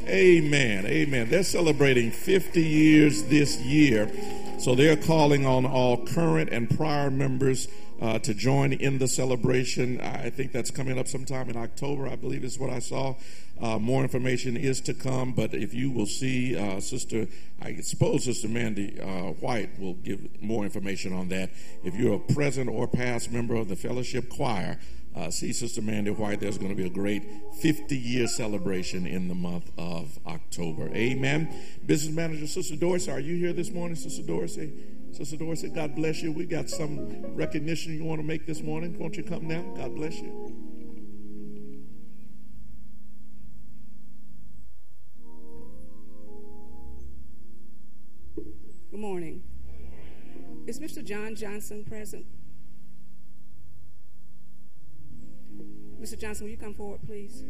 Amen. 0.07 0.87
Amen. 0.87 1.29
They're 1.29 1.43
celebrating 1.43 2.11
50 2.11 2.63
years 2.63 3.25
this 3.25 3.61
year. 3.61 4.11
So 4.59 4.75
they're 4.75 4.97
calling 4.97 5.45
on 5.45 5.67
all 5.67 6.07
current 6.07 6.49
and 6.51 6.75
prior 6.75 7.11
members 7.11 7.69
uh, 8.01 8.19
to 8.21 8.35
join 8.35 8.73
in 8.73 8.99
the 8.99 9.09
celebration. 9.09 10.01
I 10.01 10.31
think 10.31 10.53
that's 10.53 10.71
coming 10.71 10.99
up 10.99 11.09
sometime 11.09 11.49
in 11.49 11.57
October, 11.57 12.09
I 12.09 12.17
believe 12.17 12.45
is 12.45 12.59
what 12.59 12.71
I 12.71 12.79
saw. 12.79 13.15
Uh, 13.61 13.79
more 13.79 14.03
information 14.03 14.57
is 14.57 14.81
to 14.83 14.93
come, 14.93 15.33
but 15.33 15.55
if 15.55 15.73
you 15.73 15.91
will 15.91 16.07
see 16.07 16.57
uh, 16.57 16.79
Sister, 16.81 17.27
I 17.63 17.77
suppose 17.77 18.25
Sister 18.25 18.49
Mandy 18.49 19.01
uh, 19.01 19.33
White 19.41 19.79
will 19.81 19.95
give 19.95 20.43
more 20.43 20.65
information 20.65 21.15
on 21.15 21.29
that. 21.29 21.51
If 21.83 21.95
you're 21.95 22.17
a 22.17 22.35
present 22.35 22.69
or 22.69 22.87
past 22.87 23.33
member 23.33 23.55
of 23.55 23.69
the 23.69 23.77
fellowship 23.77 24.29
choir, 24.29 24.79
uh, 25.15 25.31
see 25.31 25.53
Sister 25.53 25.81
Mandy 25.81 26.11
White. 26.11 26.41
There's 26.41 26.59
going 26.59 26.71
to 26.71 26.77
be 26.77 26.87
a 26.87 26.91
great 26.91 27.25
50 27.61 27.97
year 27.97 28.27
celebration 28.27 29.07
in 29.07 29.29
the 29.29 29.35
month 29.35 29.71
of 29.79 30.19
October. 30.27 30.91
Amen. 30.95 31.49
Business 31.87 32.15
manager, 32.15 32.47
Sister 32.47 32.77
Dorsey, 32.77 33.11
are 33.11 33.21
you 33.21 33.37
here 33.37 33.55
this 33.55 33.71
morning, 33.71 33.97
Sister 33.97 34.23
Dorsey? 34.23 34.73
Sister 35.17 35.57
said, 35.57 35.75
God 35.75 35.95
bless 35.95 36.21
you. 36.21 36.31
We 36.31 36.45
got 36.45 36.69
some 36.69 37.35
recognition 37.35 37.95
you 37.95 38.05
want 38.05 38.21
to 38.21 38.27
make 38.27 38.47
this 38.47 38.61
morning. 38.61 38.99
Won't 38.99 39.17
you 39.17 39.23
come 39.23 39.49
now? 39.49 39.63
God 39.75 39.95
bless 39.95 40.19
you. 40.21 40.55
Good 48.91 49.01
morning. 49.01 49.43
Is 50.67 50.81
Mr. 50.81 51.03
John 51.03 51.35
Johnson 51.35 51.83
present? 51.83 52.27
Mr. 55.99 56.19
Johnson, 56.19 56.45
will 56.45 56.51
you 56.51 56.59
come 56.59 56.75
forward, 56.75 57.01
please? 57.07 57.43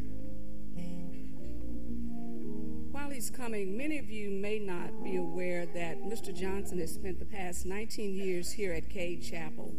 He's 3.10 3.30
coming, 3.30 3.78
many 3.78 3.98
of 3.98 4.10
you 4.10 4.30
may 4.30 4.58
not 4.58 5.02
be 5.02 5.16
aware 5.16 5.64
that 5.64 6.02
Mr. 6.02 6.34
Johnson 6.34 6.78
has 6.80 6.92
spent 6.92 7.18
the 7.18 7.24
past 7.24 7.64
19 7.64 8.14
years 8.14 8.52
here 8.52 8.74
at 8.74 8.90
Cade 8.90 9.22
Chapel. 9.22 9.74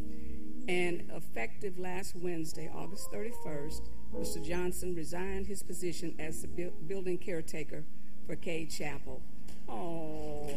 And 0.67 1.09
effective 1.15 1.77
last 1.77 2.15
Wednesday, 2.15 2.69
August 2.73 3.11
31st, 3.11 3.81
Mr. 4.15 4.43
Johnson 4.43 4.95
resigned 4.95 5.45
his 5.45 5.61
position 5.61 6.15
as 6.17 6.41
the 6.41 6.71
building 6.87 7.19
caretaker 7.19 7.83
for 8.25 8.35
Cade 8.35 8.71
Chapel. 8.71 9.21
Oh. 9.69 10.49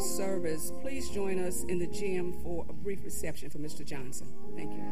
service. 0.00 0.72
Please 0.80 1.10
join 1.10 1.38
us 1.38 1.64
in 1.64 1.78
the 1.78 1.86
gym 1.86 2.32
for 2.42 2.64
a 2.68 2.72
brief 2.72 3.04
reception 3.04 3.50
for 3.50 3.58
Mr. 3.58 3.84
Johnson. 3.84 4.28
Thank 4.56 4.72
you. 4.72 4.82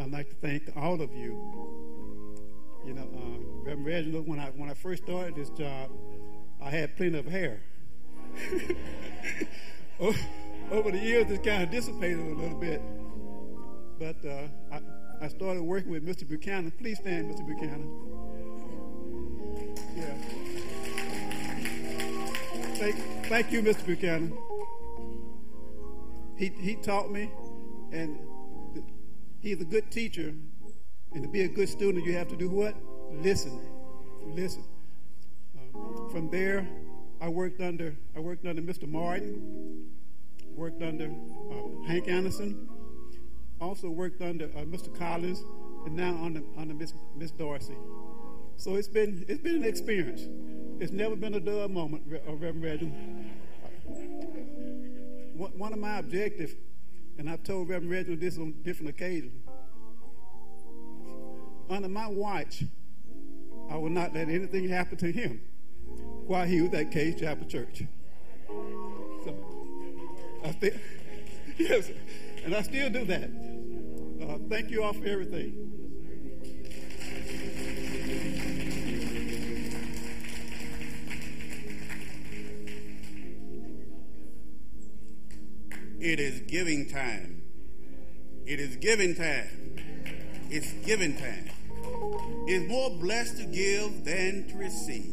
I'd 0.00 0.12
like 0.12 0.28
to 0.30 0.36
thank 0.36 0.62
all 0.76 1.02
of 1.02 1.12
you. 1.12 1.36
You 2.86 2.94
know, 2.94 3.02
uh, 3.02 3.38
Reverend 3.64 3.86
Reginald, 3.86 4.28
when 4.28 4.38
I 4.38 4.46
when 4.56 4.70
I 4.70 4.74
first 4.74 5.02
started 5.02 5.34
this 5.34 5.50
job, 5.50 5.90
I 6.62 6.70
had 6.70 6.96
plenty 6.96 7.18
of 7.18 7.26
hair. 7.26 7.60
Over 10.70 10.90
the 10.92 10.98
years, 10.98 11.30
it's 11.30 11.44
kind 11.46 11.62
of 11.62 11.70
dissipated 11.70 12.20
a 12.20 12.34
little 12.34 12.58
bit. 12.58 12.80
But 13.98 14.16
uh, 14.24 14.46
I, 14.72 14.80
I 15.24 15.28
started 15.28 15.62
working 15.62 15.90
with 15.90 16.06
Mr. 16.06 16.28
Buchanan. 16.28 16.70
Please 16.70 16.98
stand, 16.98 17.34
Mr. 17.34 17.44
Buchanan. 17.44 17.90
Yeah. 19.96 20.14
Thank, 22.76 22.96
thank 23.26 23.50
you, 23.50 23.60
Mr. 23.60 23.84
Buchanan. 23.84 24.38
He, 26.36 26.48
he 26.60 26.76
taught 26.76 27.10
me, 27.10 27.32
and 27.90 28.16
he's 29.40 29.60
a 29.60 29.64
good 29.64 29.90
teacher. 29.90 30.32
And 31.12 31.22
to 31.24 31.28
be 31.28 31.42
a 31.42 31.48
good 31.48 31.68
student, 31.68 32.04
you 32.04 32.12
have 32.14 32.28
to 32.28 32.36
do 32.36 32.48
what? 32.48 32.76
Listen. 33.10 33.60
Listen. 34.26 34.62
Uh, 35.58 36.08
from 36.10 36.30
there, 36.30 36.68
I 37.20 37.28
worked 37.28 37.60
under 37.60 37.96
I 38.14 38.20
worked 38.20 38.46
under 38.46 38.62
Mr. 38.62 38.86
Martin, 38.86 39.88
worked 40.54 40.82
under 40.82 41.06
uh, 41.06 41.86
Hank 41.86 42.06
Anderson, 42.06 42.68
also 43.60 43.90
worked 43.90 44.22
under 44.22 44.46
uh, 44.46 44.64
Mr. 44.64 44.96
Collins, 44.96 45.42
and 45.86 45.96
now 45.96 46.18
under 46.22 46.42
under 46.56 46.74
Miss 46.74 46.92
Miss 47.16 47.30
Dorsey. 47.30 47.76
So 48.56 48.74
it's 48.74 48.88
been 48.88 49.24
it's 49.28 49.40
been 49.40 49.56
an 49.56 49.64
experience. 49.64 50.22
It's 50.80 50.92
never 50.92 51.16
been 51.16 51.34
a 51.34 51.40
dull 51.40 51.68
moment, 51.68 52.04
uh, 52.12 52.32
Reverend 52.32 52.62
Reginald. 52.62 52.94
One 55.56 55.72
of 55.72 55.78
my 55.78 55.98
objectives, 55.98 56.54
and 57.18 57.28
I've 57.30 57.42
told 57.42 57.68
Reverend 57.68 57.90
Reginald 57.90 58.20
this 58.20 58.38
on 58.38 58.54
different 58.62 58.90
occasions. 58.90 59.32
Under 61.70 61.88
my 61.88 62.08
watch, 62.08 62.64
I 63.70 63.76
will 63.76 63.90
not 63.90 64.14
let 64.14 64.28
anything 64.28 64.68
happen 64.68 64.96
to 64.98 65.12
him 65.12 65.40
while 66.26 66.46
he 66.46 66.62
was 66.62 66.72
at 66.74 66.90
Cade 66.90 67.18
Chapel 67.18 67.46
Church. 67.46 67.82
So, 68.48 69.34
I 70.44 70.50
still, 70.52 70.74
yes, 71.58 71.90
and 72.44 72.54
I 72.54 72.62
still 72.62 72.90
do 72.90 73.04
that. 73.04 73.30
Thank 74.48 74.70
you 74.70 74.82
all 74.82 74.94
for 74.94 75.04
everything. 75.04 75.52
It 86.00 86.18
is 86.18 86.40
giving 86.50 86.88
time. 86.88 87.42
It 88.46 88.58
is 88.58 88.76
giving 88.76 89.14
time. 89.14 89.76
It's 90.48 90.72
giving 90.86 91.18
time. 91.18 91.50
It's 92.46 92.66
more 92.70 92.88
blessed 92.88 93.36
to 93.36 93.44
give 93.44 94.06
than 94.06 94.48
to 94.48 94.56
receive. 94.56 95.12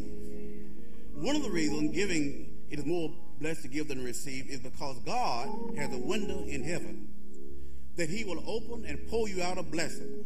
One 1.13 1.35
of 1.35 1.43
the 1.43 1.51
reasons 1.51 1.93
giving 1.93 2.55
it 2.69 2.79
is 2.79 2.85
more 2.85 3.11
blessed 3.41 3.63
to 3.63 3.67
give 3.67 3.89
than 3.89 3.97
to 3.97 4.03
receive 4.05 4.49
is 4.49 4.61
because 4.61 4.97
God 4.99 5.75
has 5.75 5.93
a 5.93 5.99
window 5.99 6.45
in 6.45 6.63
heaven 6.63 7.14
that 7.97 8.09
He 8.09 8.23
will 8.23 8.43
open 8.47 8.85
and 8.85 9.07
pour 9.09 9.27
you 9.29 9.41
out 9.41 9.57
a 9.57 9.63
blessing 9.63 10.25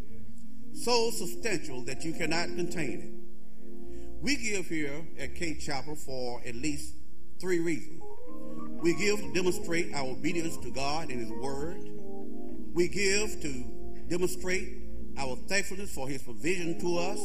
so 0.73 1.11
substantial 1.11 1.83
that 1.83 2.03
you 2.03 2.13
cannot 2.13 2.47
contain 2.55 3.01
it. 3.01 4.21
We 4.21 4.35
give 4.35 4.67
here 4.67 5.05
at 5.17 5.35
Cade 5.35 5.61
Chapel 5.61 5.95
for 5.95 6.41
at 6.45 6.55
least 6.55 6.93
three 7.39 7.59
reasons. 7.59 8.01
We 8.81 8.95
give 8.95 9.19
to 9.19 9.33
demonstrate 9.33 9.93
our 9.93 10.05
obedience 10.05 10.57
to 10.57 10.71
God 10.71 11.09
and 11.09 11.19
His 11.19 11.31
Word. 11.31 11.89
We 12.73 12.87
give 12.87 13.41
to 13.41 13.63
demonstrate 14.07 14.69
our 15.17 15.35
thankfulness 15.35 15.93
for 15.93 16.07
His 16.07 16.21
provision 16.21 16.79
to 16.79 16.97
us. 16.97 17.19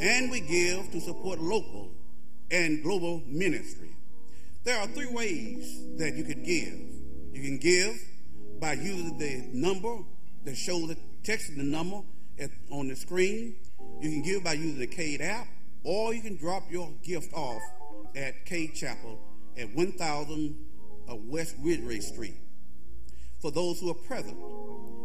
And 0.00 0.30
we 0.30 0.40
give 0.40 0.90
to 0.92 1.00
support 1.00 1.38
local 1.38 1.92
and 2.50 2.82
global 2.82 3.22
ministry. 3.26 3.94
There 4.64 4.78
are 4.78 4.86
three 4.88 5.12
ways 5.12 5.96
that 5.98 6.14
you 6.14 6.24
can 6.24 6.42
give. 6.42 7.34
You 7.34 7.42
can 7.42 7.58
give 7.58 7.96
by 8.62 8.74
using 8.74 9.18
the 9.18 9.44
number 9.52 9.98
that 10.44 10.56
shows 10.56 10.86
the 10.86 10.96
text 11.24 11.50
the 11.56 11.64
number 11.64 12.00
at, 12.38 12.50
on 12.70 12.86
the 12.86 12.94
screen. 12.94 13.56
You 14.00 14.08
can 14.08 14.22
give 14.22 14.44
by 14.44 14.52
using 14.52 14.78
the 14.78 14.86
Cade 14.86 15.20
app, 15.20 15.48
or 15.82 16.14
you 16.14 16.22
can 16.22 16.36
drop 16.36 16.70
your 16.70 16.88
gift 17.02 17.34
off 17.34 17.60
at 18.14 18.46
Cade 18.46 18.76
Chapel 18.76 19.18
at 19.58 19.74
1000 19.74 20.56
of 21.08 21.12
uh, 21.12 21.16
West 21.24 21.56
Ridgeway 21.60 21.98
Street. 21.98 22.36
For 23.40 23.50
those 23.50 23.80
who 23.80 23.90
are 23.90 23.94
present, 23.94 24.38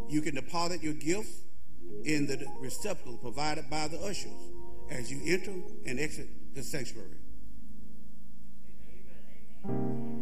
you 0.07 0.21
can 0.21 0.35
deposit 0.35 0.83
your 0.83 0.93
gifts 0.93 1.41
in 2.05 2.27
the 2.27 2.45
receptacle 2.59 3.17
provided 3.17 3.71
by 3.71 3.87
the 3.87 3.97
ushers 4.01 4.51
as 4.91 5.11
you 5.11 5.19
enter 5.25 5.53
and 5.87 5.99
exit 5.99 6.27
the 6.53 6.61
sanctuary. 6.61 7.17
Thank 9.65 10.16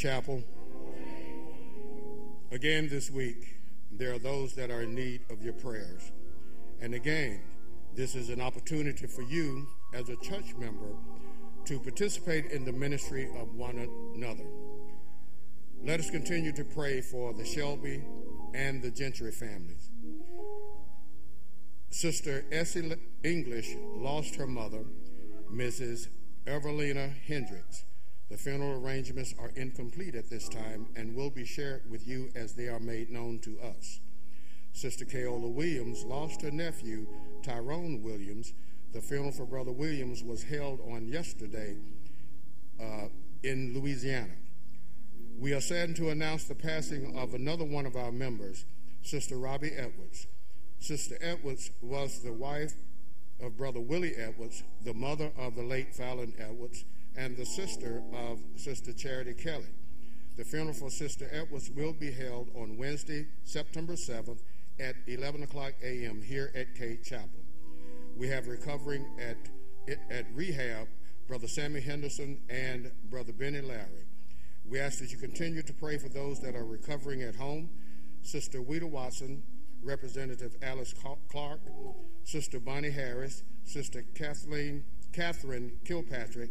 Chapel. 0.00 0.42
Again 2.50 2.88
this 2.88 3.10
week, 3.10 3.58
there 3.92 4.14
are 4.14 4.18
those 4.18 4.54
that 4.54 4.70
are 4.70 4.80
in 4.80 4.94
need 4.94 5.20
of 5.28 5.42
your 5.42 5.52
prayers. 5.52 6.10
And 6.80 6.94
again, 6.94 7.42
this 7.94 8.14
is 8.14 8.30
an 8.30 8.40
opportunity 8.40 9.06
for 9.06 9.20
you 9.20 9.68
as 9.92 10.08
a 10.08 10.16
church 10.16 10.54
member 10.58 10.96
to 11.66 11.78
participate 11.80 12.46
in 12.46 12.64
the 12.64 12.72
ministry 12.72 13.28
of 13.38 13.54
one 13.54 13.76
another. 14.16 14.46
Let 15.84 16.00
us 16.00 16.08
continue 16.08 16.52
to 16.52 16.64
pray 16.64 17.02
for 17.02 17.34
the 17.34 17.44
Shelby 17.44 18.02
and 18.54 18.80
the 18.80 18.90
Gentry 18.90 19.32
families. 19.32 19.90
Sister 21.90 22.46
Essie 22.50 22.96
English 23.22 23.68
lost 23.96 24.36
her 24.36 24.46
mother, 24.46 24.86
Mrs. 25.52 26.08
Evelina 26.46 27.10
Hendricks. 27.26 27.84
The 28.30 28.36
funeral 28.36 28.80
arrangements 28.84 29.34
are 29.40 29.50
incomplete 29.56 30.14
at 30.14 30.30
this 30.30 30.48
time 30.48 30.86
and 30.94 31.16
will 31.16 31.30
be 31.30 31.44
shared 31.44 31.90
with 31.90 32.06
you 32.06 32.30
as 32.36 32.52
they 32.52 32.68
are 32.68 32.78
made 32.78 33.10
known 33.10 33.40
to 33.40 33.58
us. 33.60 34.00
Sister 34.72 35.04
Kaola 35.04 35.52
Williams 35.52 36.04
lost 36.04 36.42
her 36.42 36.50
nephew, 36.52 37.08
Tyrone 37.42 38.02
Williams. 38.02 38.52
The 38.92 39.00
funeral 39.00 39.32
for 39.32 39.46
Brother 39.46 39.72
Williams 39.72 40.22
was 40.22 40.44
held 40.44 40.80
on 40.88 41.08
yesterday 41.08 41.76
uh, 42.80 43.08
in 43.42 43.74
Louisiana. 43.74 44.34
We 45.38 45.52
are 45.52 45.60
saddened 45.60 45.96
to 45.96 46.10
announce 46.10 46.44
the 46.44 46.54
passing 46.54 47.16
of 47.18 47.34
another 47.34 47.64
one 47.64 47.86
of 47.86 47.96
our 47.96 48.12
members, 48.12 48.64
Sister 49.02 49.36
Robbie 49.36 49.72
Edwards. 49.76 50.28
Sister 50.78 51.16
Edwards 51.20 51.70
was 51.82 52.22
the 52.22 52.32
wife 52.32 52.74
of 53.40 53.56
Brother 53.56 53.80
Willie 53.80 54.14
Edwards, 54.14 54.62
the 54.84 54.94
mother 54.94 55.32
of 55.36 55.56
the 55.56 55.62
late 55.62 55.94
Fallon 55.94 56.34
Edwards, 56.38 56.84
and 57.16 57.36
the 57.36 57.46
sister 57.46 58.02
of 58.14 58.40
Sister 58.56 58.92
Charity 58.92 59.34
Kelly. 59.34 59.72
The 60.36 60.44
funeral 60.44 60.74
for 60.74 60.90
Sister 60.90 61.28
Edwards 61.30 61.70
will 61.70 61.92
be 61.92 62.10
held 62.10 62.50
on 62.54 62.78
Wednesday, 62.78 63.26
September 63.44 63.94
7th 63.94 64.40
at 64.78 64.94
11 65.06 65.42
o'clock 65.42 65.74
a.m. 65.82 66.22
here 66.22 66.50
at 66.54 66.74
Cade 66.74 67.04
Chapel. 67.04 67.44
We 68.16 68.28
have 68.28 68.46
recovering 68.46 69.06
at, 69.20 69.36
at 70.10 70.26
rehab 70.34 70.88
Brother 71.28 71.46
Sammy 71.46 71.80
Henderson 71.80 72.40
and 72.48 72.90
Brother 73.04 73.32
Benny 73.32 73.60
Larry. 73.60 74.06
We 74.68 74.78
ask 74.78 74.98
that 75.00 75.10
you 75.10 75.18
continue 75.18 75.62
to 75.62 75.72
pray 75.72 75.98
for 75.98 76.08
those 76.08 76.40
that 76.40 76.54
are 76.54 76.64
recovering 76.64 77.22
at 77.22 77.36
home. 77.36 77.70
Sister 78.22 78.60
Weta 78.60 78.88
Watson, 78.88 79.42
Representative 79.82 80.56
Alyce 80.62 80.94
Clarke, 81.28 81.60
Sister 82.24 82.60
Bonnie 82.60 82.90
Harris, 82.90 83.42
Sister 83.64 84.04
Kathleen 84.14 84.84
Catherine 85.12 85.72
Kilpatrick, 85.84 86.50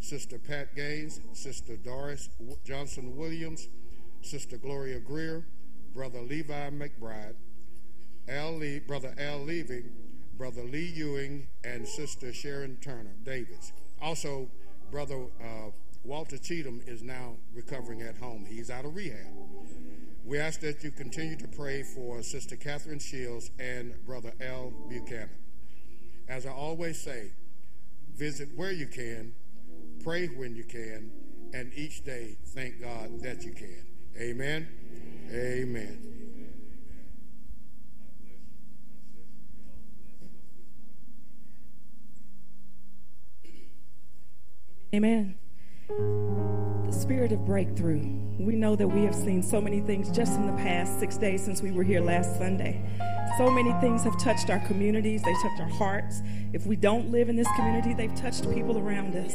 Sister 0.00 0.38
Pat 0.38 0.74
Gaines, 0.76 1.20
Sister 1.32 1.76
Doris 1.76 2.28
Johnson 2.64 3.16
Williams, 3.16 3.68
Sister 4.22 4.56
Gloria 4.56 5.00
Greer, 5.00 5.46
Brother 5.94 6.20
Levi 6.20 6.70
McBride, 6.70 7.34
Al 8.28 8.56
Lee, 8.56 8.78
Brother 8.80 9.14
Al 9.18 9.38
Levy, 9.40 9.84
Brother 10.36 10.62
Lee 10.62 10.92
Ewing, 10.94 11.46
and 11.64 11.86
Sister 11.86 12.32
Sharon 12.32 12.76
Turner 12.76 13.14
Davis. 13.22 13.72
Also, 14.00 14.48
Brother 14.90 15.26
uh, 15.40 15.70
Walter 16.04 16.38
Cheatham 16.38 16.82
is 16.86 17.02
now 17.02 17.36
recovering 17.54 18.02
at 18.02 18.16
home. 18.16 18.46
He's 18.48 18.70
out 18.70 18.84
of 18.84 18.94
rehab. 18.94 19.32
We 20.24 20.38
ask 20.38 20.60
that 20.60 20.82
you 20.84 20.90
continue 20.90 21.36
to 21.36 21.48
pray 21.48 21.82
for 21.82 22.22
Sister 22.22 22.56
Catherine 22.56 22.98
Shields 22.98 23.50
and 23.58 23.94
Brother 24.04 24.32
L. 24.40 24.72
Buchanan. 24.88 25.30
As 26.28 26.46
I 26.46 26.50
always 26.50 27.00
say, 27.00 27.32
visit 28.14 28.48
where 28.56 28.72
you 28.72 28.86
can, 28.86 29.34
pray 30.02 30.26
when 30.26 30.54
you 30.54 30.64
can, 30.64 31.10
and 31.52 31.72
each 31.74 32.04
day 32.04 32.36
thank 32.54 32.80
God 32.80 33.20
that 33.22 33.42
you 33.42 33.52
can. 33.52 33.86
Amen. 34.18 34.68
Amen. 35.32 36.16
Amen. 44.94 45.34
The 45.88 46.92
spirit 46.92 47.32
of 47.32 47.44
breakthrough. 47.44 48.00
We 48.38 48.54
know 48.54 48.76
that 48.76 48.86
we 48.86 49.02
have 49.02 49.14
seen 49.14 49.42
so 49.42 49.60
many 49.60 49.80
things 49.80 50.10
just 50.10 50.32
in 50.34 50.46
the 50.46 50.52
past 50.52 50.98
six 50.98 51.16
days 51.16 51.44
since 51.44 51.60
we 51.60 51.70
were 51.70 51.82
here 51.82 52.00
last 52.00 52.38
Sunday. 52.38 52.80
So 53.36 53.50
many 53.50 53.72
things 53.80 54.04
have 54.04 54.18
touched 54.18 54.48
our 54.48 54.60
communities, 54.60 55.22
they've 55.22 55.42
touched 55.42 55.60
our 55.60 55.68
hearts. 55.68 56.22
If 56.54 56.64
we 56.66 56.76
don't 56.76 57.10
live 57.10 57.28
in 57.28 57.36
this 57.36 57.48
community, 57.56 57.92
they've 57.92 58.14
touched 58.14 58.50
people 58.54 58.78
around 58.78 59.14
us. 59.16 59.34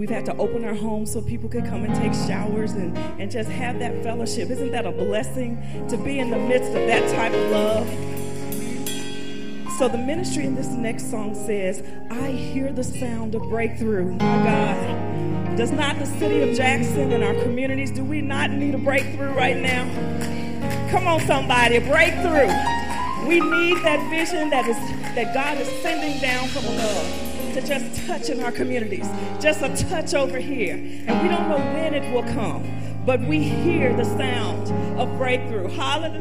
We've 0.00 0.08
had 0.08 0.24
to 0.24 0.36
open 0.38 0.64
our 0.64 0.74
homes 0.74 1.12
so 1.12 1.20
people 1.20 1.50
could 1.50 1.66
come 1.66 1.84
and 1.84 1.94
take 1.94 2.14
showers 2.26 2.72
and, 2.72 2.96
and 3.20 3.30
just 3.30 3.50
have 3.50 3.78
that 3.80 4.02
fellowship. 4.02 4.48
Isn't 4.48 4.72
that 4.72 4.86
a 4.86 4.92
blessing 4.92 5.62
to 5.90 5.98
be 5.98 6.20
in 6.20 6.30
the 6.30 6.38
midst 6.38 6.68
of 6.68 6.86
that 6.86 7.14
type 7.14 7.34
of 7.34 7.50
love? 7.50 7.86
So 9.76 9.88
the 9.88 9.98
ministry 9.98 10.46
in 10.46 10.54
this 10.54 10.68
next 10.68 11.10
song 11.10 11.34
says, 11.34 11.82
I 12.10 12.30
hear 12.30 12.72
the 12.72 12.82
sound 12.82 13.34
of 13.34 13.42
breakthrough. 13.42 14.12
My 14.12 14.18
God. 14.18 15.58
Does 15.58 15.70
not 15.70 15.98
the 15.98 16.06
city 16.06 16.48
of 16.48 16.56
Jackson 16.56 17.12
and 17.12 17.22
our 17.22 17.34
communities, 17.34 17.90
do 17.90 18.02
we 18.02 18.22
not 18.22 18.50
need 18.50 18.74
a 18.74 18.78
breakthrough 18.78 19.34
right 19.34 19.58
now? 19.58 19.84
Come 20.90 21.06
on, 21.08 21.20
somebody, 21.26 21.78
breakthrough. 21.78 22.48
We 23.28 23.38
need 23.38 23.76
that 23.84 24.00
vision 24.08 24.48
that 24.48 24.66
is 24.66 24.78
that 25.14 25.34
God 25.34 25.58
is 25.58 25.68
sending 25.82 26.18
down 26.22 26.48
from 26.48 26.64
above 26.64 27.29
just 27.66 28.06
touch 28.06 28.28
in 28.28 28.42
our 28.42 28.52
communities. 28.52 29.08
Just 29.40 29.62
a 29.62 29.74
touch 29.88 30.14
over 30.14 30.38
here. 30.38 30.74
And 30.74 31.22
we 31.22 31.28
don't 31.28 31.48
know 31.48 31.58
when 31.74 31.94
it 31.94 32.12
will 32.12 32.22
come, 32.34 32.64
but 33.04 33.20
we 33.20 33.42
hear 33.42 33.94
the 33.96 34.04
sound 34.04 34.70
of 34.98 35.16
breakthrough. 35.16 35.68
Hallelujah. 35.68 36.20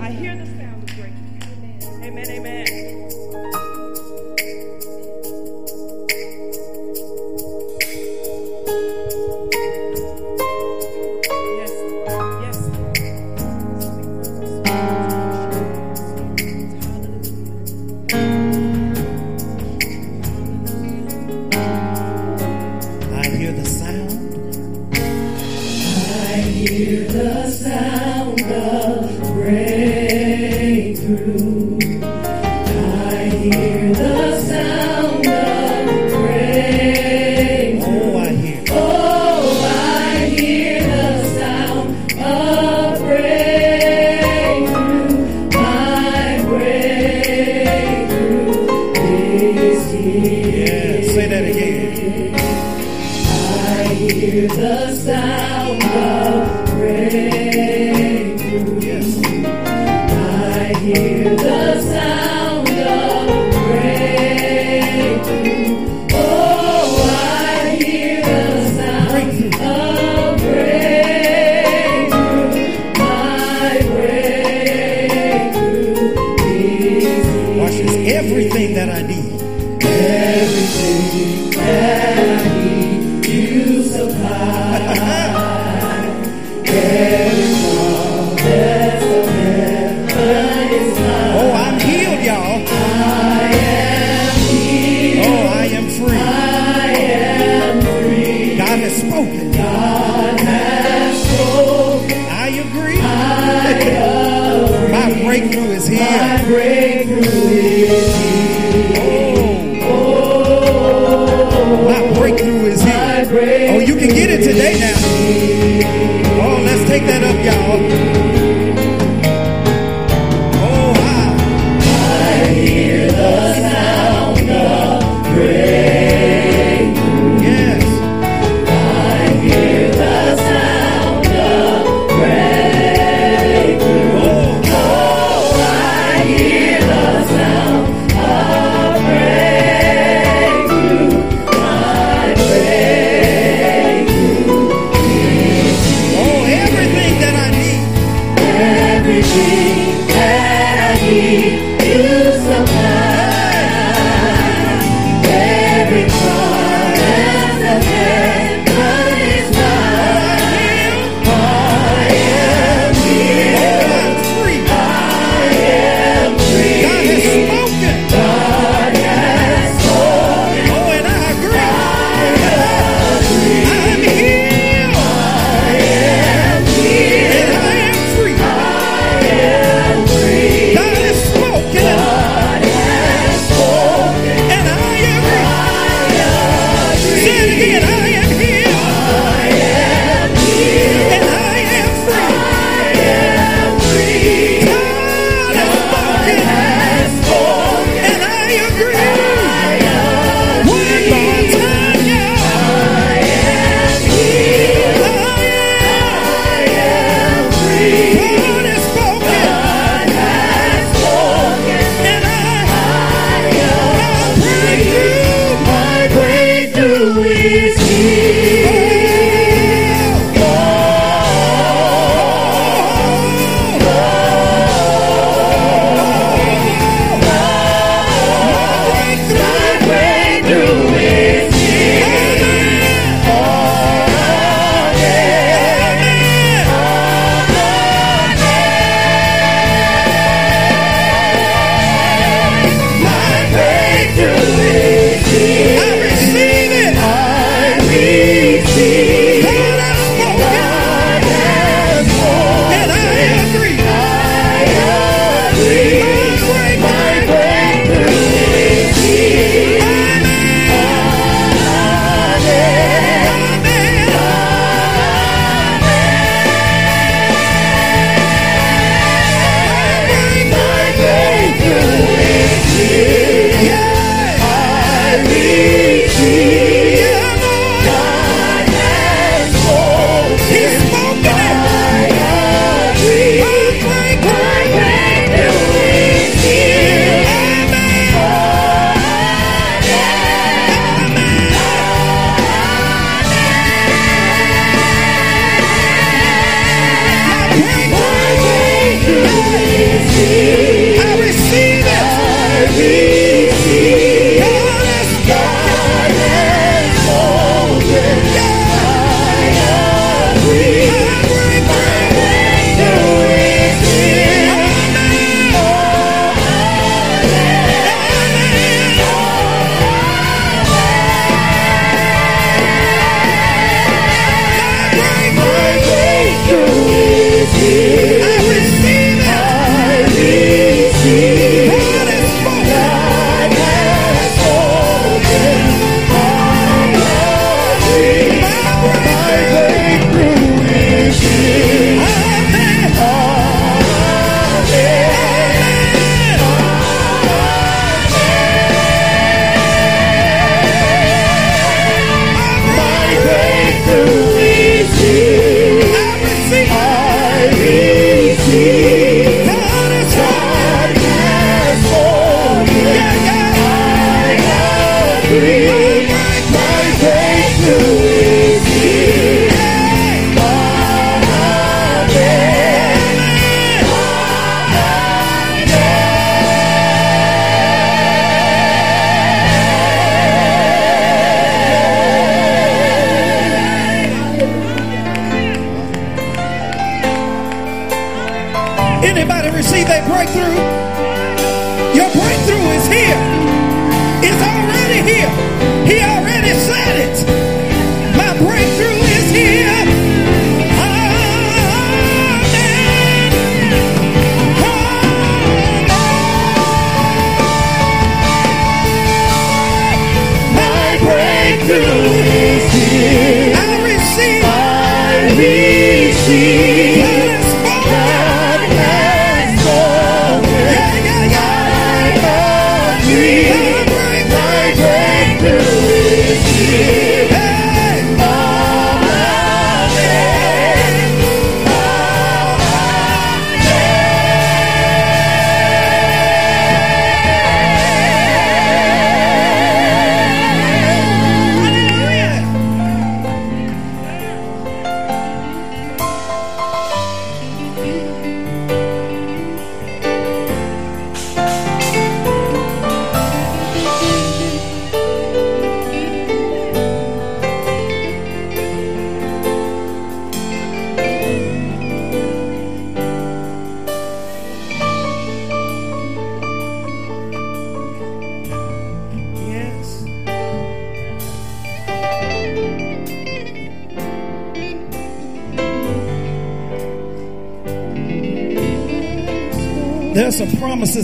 I 0.00 0.10
hear 0.10 0.36
the 0.36 0.46
sound 0.46 0.88
of 0.88 0.96
breakthrough. 0.96 2.04
Amen, 2.04 2.30
amen. 2.30 2.75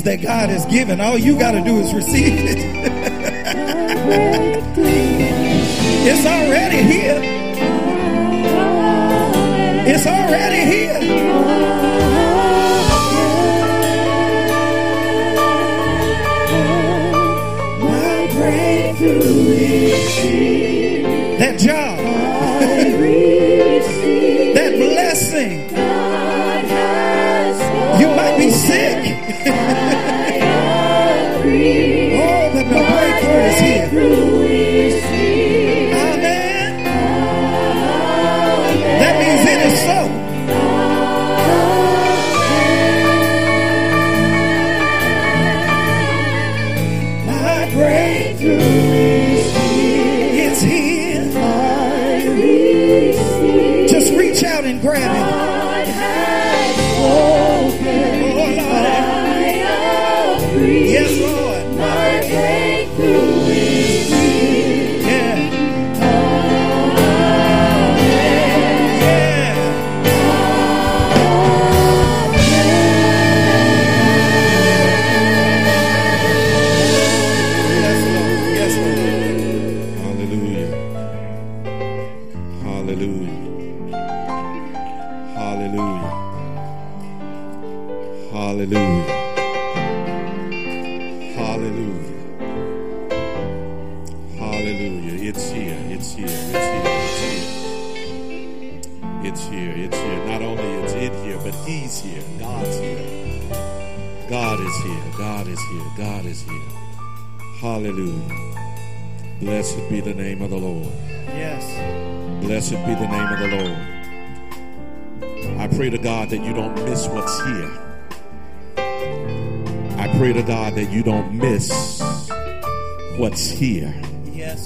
That 0.02 0.22
God 0.22 0.50
has 0.50 0.66
given. 0.66 1.00
All 1.00 1.18
you 1.18 1.38
got 1.38 1.52
to 1.52 1.62
do 1.62 1.78
is 1.78 1.92
receive 1.94 2.34
it. 2.34 2.71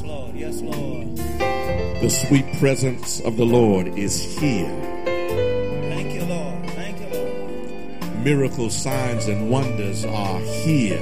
Lord. 0.07 0.34
Yes, 0.36 0.61
Lord. 0.61 1.16
The 1.16 2.09
sweet 2.09 2.46
presence 2.59 3.20
of 3.20 3.36
the 3.36 3.44
Lord 3.44 3.88
is 3.98 4.38
here. 4.38 4.68
Thank 5.04 6.14
you, 6.14 6.24
Lord. 6.24 6.70
Thank 6.70 7.00
you, 7.00 7.07
Lord. 7.09 8.24
Miracles, 8.24 8.76
signs, 8.76 9.26
and 9.26 9.50
wonders 9.50 10.04
are 10.04 10.40
here. 10.40 11.00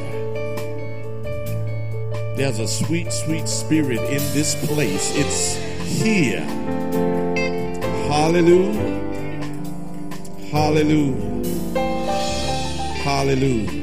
There's 2.36 2.58
a 2.58 2.66
sweet, 2.66 3.12
sweet 3.12 3.46
spirit 3.46 4.00
in 4.00 4.22
this 4.32 4.54
place. 4.66 5.12
It's 5.14 5.56
here. 6.00 6.40
Hallelujah. 8.08 9.02
Hallelujah. 10.50 11.44
Hallelujah. 13.02 13.73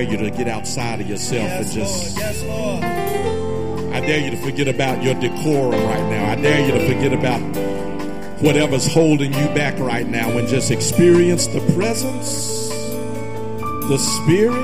Dare 0.00 0.10
you 0.12 0.16
to 0.16 0.30
get 0.30 0.48
outside 0.48 1.02
of 1.02 1.06
yourself 1.10 1.42
Yes, 1.44 1.64
and 1.66 1.74
just. 1.74 2.16
Lord. 2.16 2.18
Yes, 2.18 2.42
Lord. 2.44 2.84
I 3.94 4.00
dare 4.00 4.18
you 4.18 4.30
to 4.30 4.36
forget 4.38 4.66
about 4.66 5.02
your 5.02 5.12
decorum 5.12 5.72
right 5.84 6.10
now. 6.10 6.30
I 6.32 6.36
dare 6.36 6.64
you 6.64 6.72
to 6.72 6.86
forget 6.86 7.12
about 7.12 7.40
whatever's 8.40 8.86
holding 8.90 9.30
you 9.34 9.46
back 9.48 9.78
right 9.78 10.06
now 10.08 10.30
and 10.38 10.48
just 10.48 10.70
experience 10.70 11.48
the 11.48 11.60
presence, 11.74 12.70
the 13.90 13.98
spirit, 13.98 14.54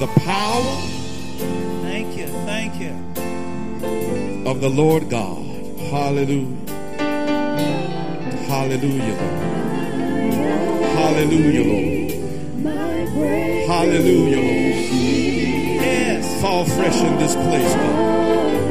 the 0.00 0.06
power 0.24 0.80
Thank 1.82 2.16
you. 2.16 2.28
Thank 2.46 2.80
you. 2.80 2.92
of 4.50 4.62
the 4.62 4.70
Lord 4.70 5.10
God. 5.10 5.44
Hallelujah. 5.90 6.56
Hallelujah, 8.48 9.16
Lord. 9.20 9.52
Hallelujah, 10.96 11.64
Lord. 11.64 11.91
Hallelujah, 13.92 14.40
Lord. 14.40 14.48
Yes. 15.84 16.40
Fall 16.40 16.64
fresh 16.64 16.96
in 16.96 17.18
this 17.18 17.34
place, 17.34 17.74
God. 17.74 18.70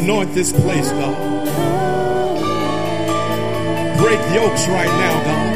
Anoint 0.00 0.34
this 0.34 0.52
place, 0.52 0.90
God. 0.90 1.16
Break 3.96 4.20
yokes 4.34 4.68
right 4.68 4.92
now, 5.00 5.24
God. 5.24 5.48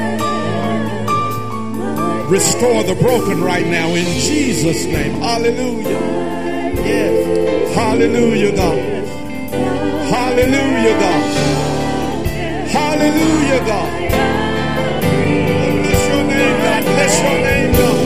Restore 2.30 2.82
the 2.84 2.94
broken 2.94 3.42
right 3.44 3.66
now 3.66 3.88
in 3.88 4.06
Jesus' 4.22 4.86
name. 4.86 5.20
Hallelujah. 5.20 6.00
Yes. 6.82 7.74
Hallelujah, 7.74 8.52
God. 8.56 8.78
Hallelujah, 10.08 10.98
God. 10.98 11.36
Hallelujah, 12.70 13.60
God. 13.66 13.90
Bless 15.82 16.08
your 16.08 16.24
name, 16.24 16.56
God. 16.62 16.82
Bless 16.84 17.20
your 17.20 17.38
name, 17.42 17.72
God. 17.72 18.05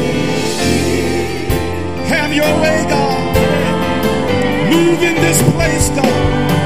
Have 2.30 2.36
your 2.36 2.62
way, 2.62 2.84
God. 2.88 4.70
Move 4.72 5.02
in 5.02 5.16
this 5.16 5.42
place, 5.50 5.88
God. 5.90 6.59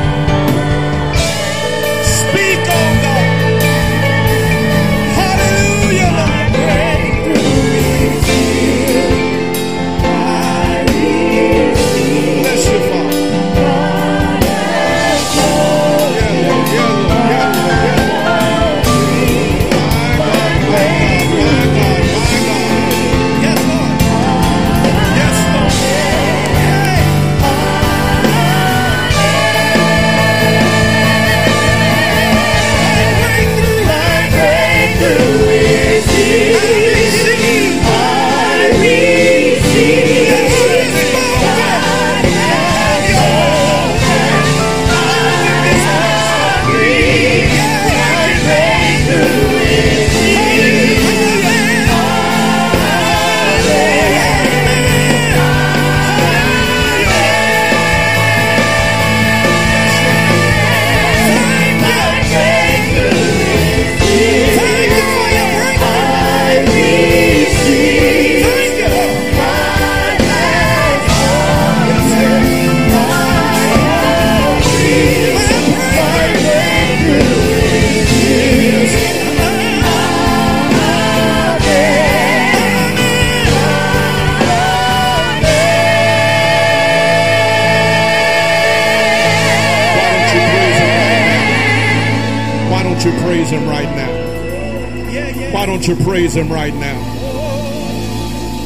Him 93.54 93.68
right 93.68 93.90
now? 93.96 95.52
Why 95.52 95.66
don't 95.66 95.86
you 95.86 95.94
praise 95.96 96.34
him 96.34 96.52
right 96.52 96.74
now? 96.74 96.98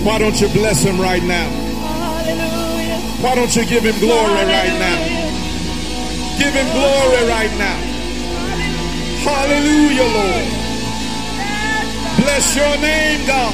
Why 0.05 0.19
don't 0.19 0.41
you 0.41 0.49
bless 0.49 0.83
him 0.83 0.99
right 0.99 1.23
now? 1.23 1.49
Why 3.21 3.35
don't 3.35 3.55
you 3.55 3.67
give 3.67 3.85
him 3.85 3.99
glory 4.01 4.45
right 4.47 4.73
now? 4.79 4.99
Give 6.39 6.55
him 6.55 6.67
glory 6.73 7.29
right 7.29 7.53
now. 7.59 7.79
Hallelujah, 9.29 10.09
Lord. 10.17 10.47
Bless 12.25 12.57
your 12.57 12.77
name, 12.79 13.27
God. 13.27 13.53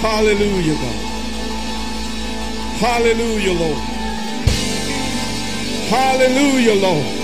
Hallelujah, 0.00 0.74
God. 0.74 1.04
Hallelujah, 2.80 3.52
Lord. 3.52 3.78
Hallelujah, 5.88 6.74
Lord. 6.74 7.17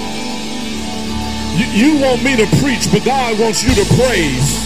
You, 1.54 1.66
you 1.66 2.00
want 2.00 2.22
me 2.22 2.36
to 2.36 2.46
preach, 2.58 2.90
but 2.90 3.04
God 3.04 3.38
wants 3.38 3.62
you 3.62 3.74
to 3.74 3.84
praise. 3.94 4.58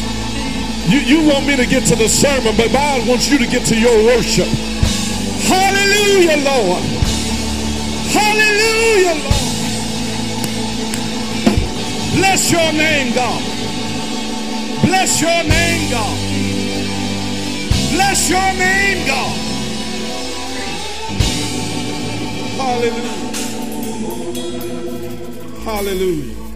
You, 0.88 1.00
you 1.00 1.28
want 1.28 1.46
me 1.46 1.54
to 1.54 1.66
get 1.66 1.84
to 1.88 1.96
the 1.96 2.08
sermon, 2.08 2.56
but 2.56 2.72
God 2.72 3.06
wants 3.06 3.28
you 3.30 3.36
to 3.38 3.46
get 3.46 3.66
to 3.66 3.78
your 3.78 4.04
worship. 4.04 4.48
Hallelujah, 5.44 6.38
Lord. 6.44 6.82
Hallelujah, 8.08 9.14
Lord. 9.20 9.38
Bless 12.16 12.50
your 12.50 12.72
name, 12.72 13.14
God. 13.14 13.42
Bless 14.86 15.20
your 15.20 15.44
name, 15.44 15.90
God. 15.90 16.18
Bless 17.92 18.30
your 18.30 18.52
name, 18.54 19.06
God. 19.06 19.36
Hallelujah. 22.56 23.18
Hallelujah. 25.64 26.47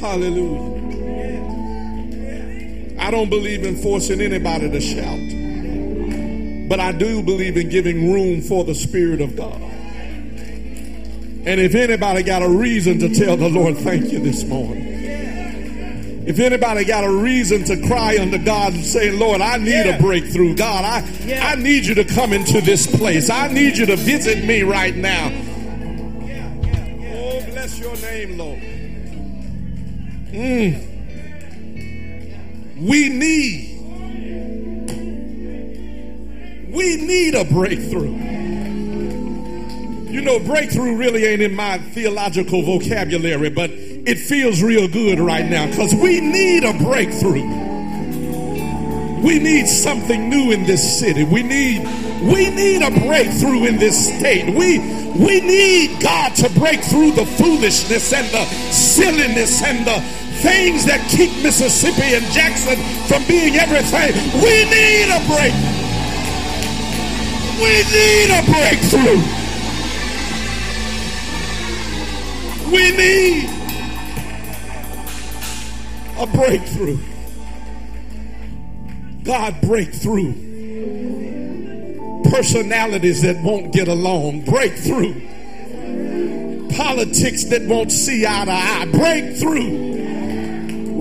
Hallelujah. 0.00 0.80
I 2.98 3.10
don't 3.10 3.28
believe 3.28 3.64
in 3.64 3.76
forcing 3.76 4.22
anybody 4.22 4.70
to 4.70 4.80
shout, 4.80 5.20
but 6.70 6.80
I 6.80 6.92
do 6.92 7.22
believe 7.22 7.58
in 7.58 7.68
giving 7.68 8.10
room 8.10 8.40
for 8.40 8.64
the 8.64 8.74
Spirit 8.74 9.20
of 9.20 9.36
God. 9.36 9.60
And 11.44 11.60
if 11.60 11.74
anybody 11.74 12.22
got 12.22 12.42
a 12.42 12.48
reason 12.48 12.98
to 13.00 13.14
tell 13.14 13.36
the 13.36 13.50
Lord, 13.50 13.76
thank 13.76 14.10
you 14.10 14.20
this 14.20 14.42
morning. 14.44 14.86
If 16.26 16.38
anybody 16.38 16.84
got 16.86 17.04
a 17.04 17.10
reason 17.10 17.64
to 17.64 17.86
cry 17.86 18.16
unto 18.18 18.38
God 18.38 18.72
and 18.72 18.84
say, 18.84 19.10
Lord, 19.10 19.42
I 19.42 19.58
need 19.58 19.86
a 19.86 19.98
breakthrough. 19.98 20.54
God, 20.54 20.84
I, 20.84 21.02
I 21.42 21.56
need 21.56 21.84
you 21.84 21.94
to 21.96 22.04
come 22.04 22.32
into 22.32 22.62
this 22.62 22.86
place. 22.86 23.28
I 23.28 23.48
need 23.48 23.76
you 23.76 23.84
to 23.86 23.96
visit 23.96 24.44
me 24.46 24.62
right 24.62 24.96
now. 24.96 25.26
Oh, 27.12 27.44
bless 27.50 27.78
your 27.78 27.96
name, 27.96 28.38
Lord. 28.38 28.69
Mm. 30.30 30.86
We 32.80 33.08
need, 33.08 33.78
we 36.72 36.96
need 36.96 37.34
a 37.34 37.44
breakthrough. 37.44 38.16
You 40.10 40.22
know, 40.22 40.38
breakthrough 40.40 40.96
really 40.96 41.24
ain't 41.26 41.42
in 41.42 41.54
my 41.54 41.78
theological 41.78 42.62
vocabulary, 42.62 43.50
but 43.50 43.70
it 43.70 44.18
feels 44.18 44.62
real 44.62 44.88
good 44.88 45.18
right 45.18 45.46
now 45.46 45.66
because 45.66 45.94
we 45.94 46.20
need 46.20 46.64
a 46.64 46.72
breakthrough. 46.84 47.46
We 49.22 49.38
need 49.38 49.66
something 49.66 50.30
new 50.30 50.50
in 50.52 50.64
this 50.64 50.98
city. 50.98 51.24
We 51.24 51.42
need 51.42 51.82
we 52.22 52.50
need 52.50 52.82
a 52.82 52.90
breakthrough 53.06 53.66
in 53.66 53.78
this 53.78 54.06
state. 54.06 54.54
We 54.54 54.78
we 55.18 55.40
need 55.40 56.00
God 56.00 56.34
to 56.36 56.48
break 56.50 56.82
through 56.82 57.12
the 57.12 57.26
foolishness 57.26 58.12
and 58.12 58.26
the 58.28 58.44
silliness 58.72 59.62
and 59.62 59.86
the 59.86 60.19
things 60.40 60.84
that 60.86 61.06
keep 61.08 61.30
Mississippi 61.42 62.14
and 62.14 62.24
Jackson 62.32 62.76
from 63.06 63.24
being 63.26 63.56
everything. 63.56 64.14
We 64.40 64.64
need 64.72 65.08
a 65.12 65.20
break. 65.28 65.52
We 67.60 67.84
need 67.92 68.30
a 68.32 68.42
breakthrough. 68.48 69.20
We 72.72 72.90
need 72.96 73.50
a 76.18 76.26
breakthrough. 76.26 76.98
God, 79.24 79.60
breakthrough. 79.60 80.32
Personalities 82.30 83.22
that 83.22 83.42
won't 83.42 83.72
get 83.72 83.88
along, 83.88 84.44
breakthrough. 84.44 85.14
Politics 86.70 87.44
that 87.44 87.62
won't 87.66 87.92
see 87.92 88.24
eye 88.24 88.44
to 88.46 88.50
eye, 88.50 88.88
breakthrough. 88.90 89.99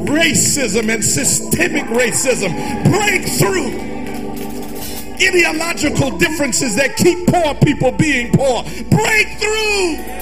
Racism 0.09 0.93
and 0.93 1.03
systemic 1.03 1.85
racism, 1.85 2.51
breakthrough. 2.83 3.87
Ideological 5.21 6.17
differences 6.17 6.75
that 6.77 6.95
keep 6.95 7.27
poor 7.27 7.53
people 7.55 7.91
being 7.91 8.31
poor, 8.31 8.63
breakthrough. 8.89 10.19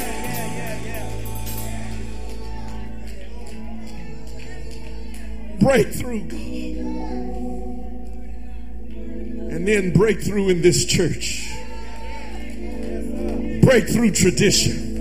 breakthrough, 5.67 6.21
God. 6.21 6.39
And 9.51 9.67
then 9.67 9.91
breakthrough 9.91 10.47
in 10.47 10.61
this 10.61 10.85
church. 10.85 11.51
Breakthrough 13.61 14.11
tradition. 14.11 14.95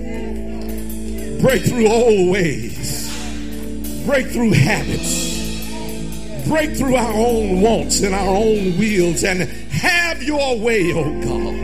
Breakthrough 1.39 1.87
old 1.87 2.31
ways. 2.31 3.06
Breakthrough 4.07 4.53
habits. 4.53 6.47
break 6.47 6.77
through 6.77 6.95
our 6.95 7.11
own 7.11 7.59
wants 7.59 7.99
and 7.99 8.15
our 8.15 8.37
own 8.37 8.77
wills 8.77 9.25
and 9.25 9.41
have 9.41 10.23
your 10.23 10.57
way, 10.57 10.93
oh 10.93 11.03
God. 11.25 11.55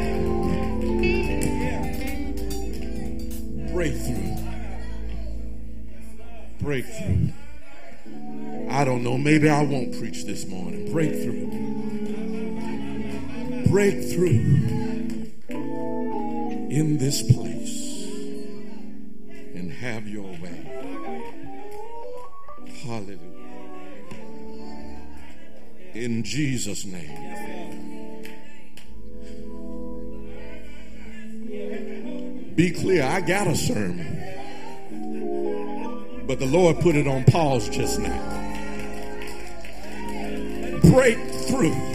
Breakthrough. 3.72 4.36
Breakthrough. 6.60 7.30
I 8.70 8.84
don't 8.84 9.04
know. 9.04 9.18
Maybe 9.18 9.50
I 9.50 9.64
won't 9.64 9.98
preach 9.98 10.26
this 10.26 10.46
morning. 10.46 10.92
Breakthrough. 10.92 11.48
Breakthrough 13.70 14.42
in 16.70 16.98
this 16.98 17.22
place. 17.32 18.06
And 19.56 19.72
have 19.72 20.10
your 20.10 20.30
way. 20.42 20.73
Hallelujah. 22.84 23.20
In 25.94 26.24
Jesus' 26.24 26.86
name. 26.86 28.24
Be 32.56 32.72
clear, 32.72 33.04
I 33.04 33.22
got 33.22 33.48
a 33.48 33.56
sermon. 33.56 34.20
But 36.28 36.40
the 36.40 36.46
Lord 36.46 36.80
put 36.80 36.96
it 36.96 37.08
on 37.08 37.24
pause 37.26 37.68
just 37.70 38.00
now 38.00 38.44
breakthrough. 40.94 41.93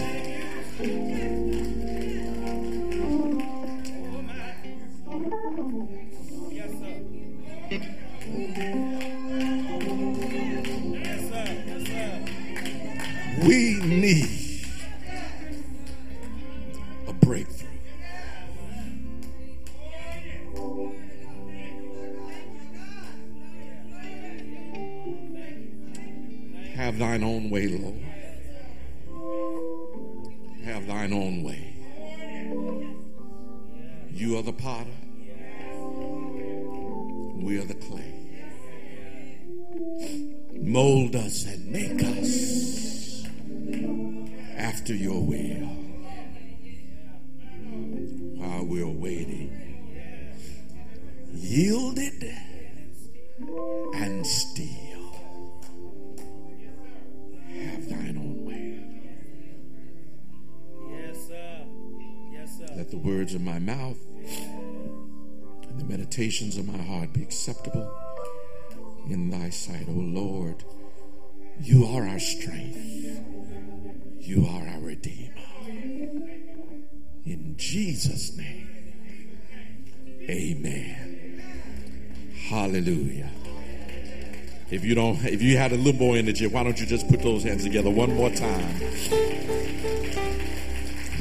A 85.79 85.81
little 85.81 86.01
more 86.01 86.17
energy, 86.17 86.45
why 86.49 86.65
don't 86.65 86.81
you 86.81 86.87
just 86.87 87.07
put 87.09 87.23
those 87.23 87.45
hands 87.45 87.63
together 87.63 87.89
one 87.89 88.13
more 88.13 88.31
time? 88.31 88.79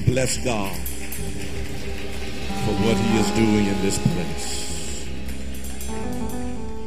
Bless 0.08 0.43
God 0.43 0.76
for 2.66 2.74
what 2.82 2.97
He 2.97 3.18
is 3.20 3.30
doing 3.36 3.68
in 3.68 3.82
this 3.84 3.99
place. 3.99 5.08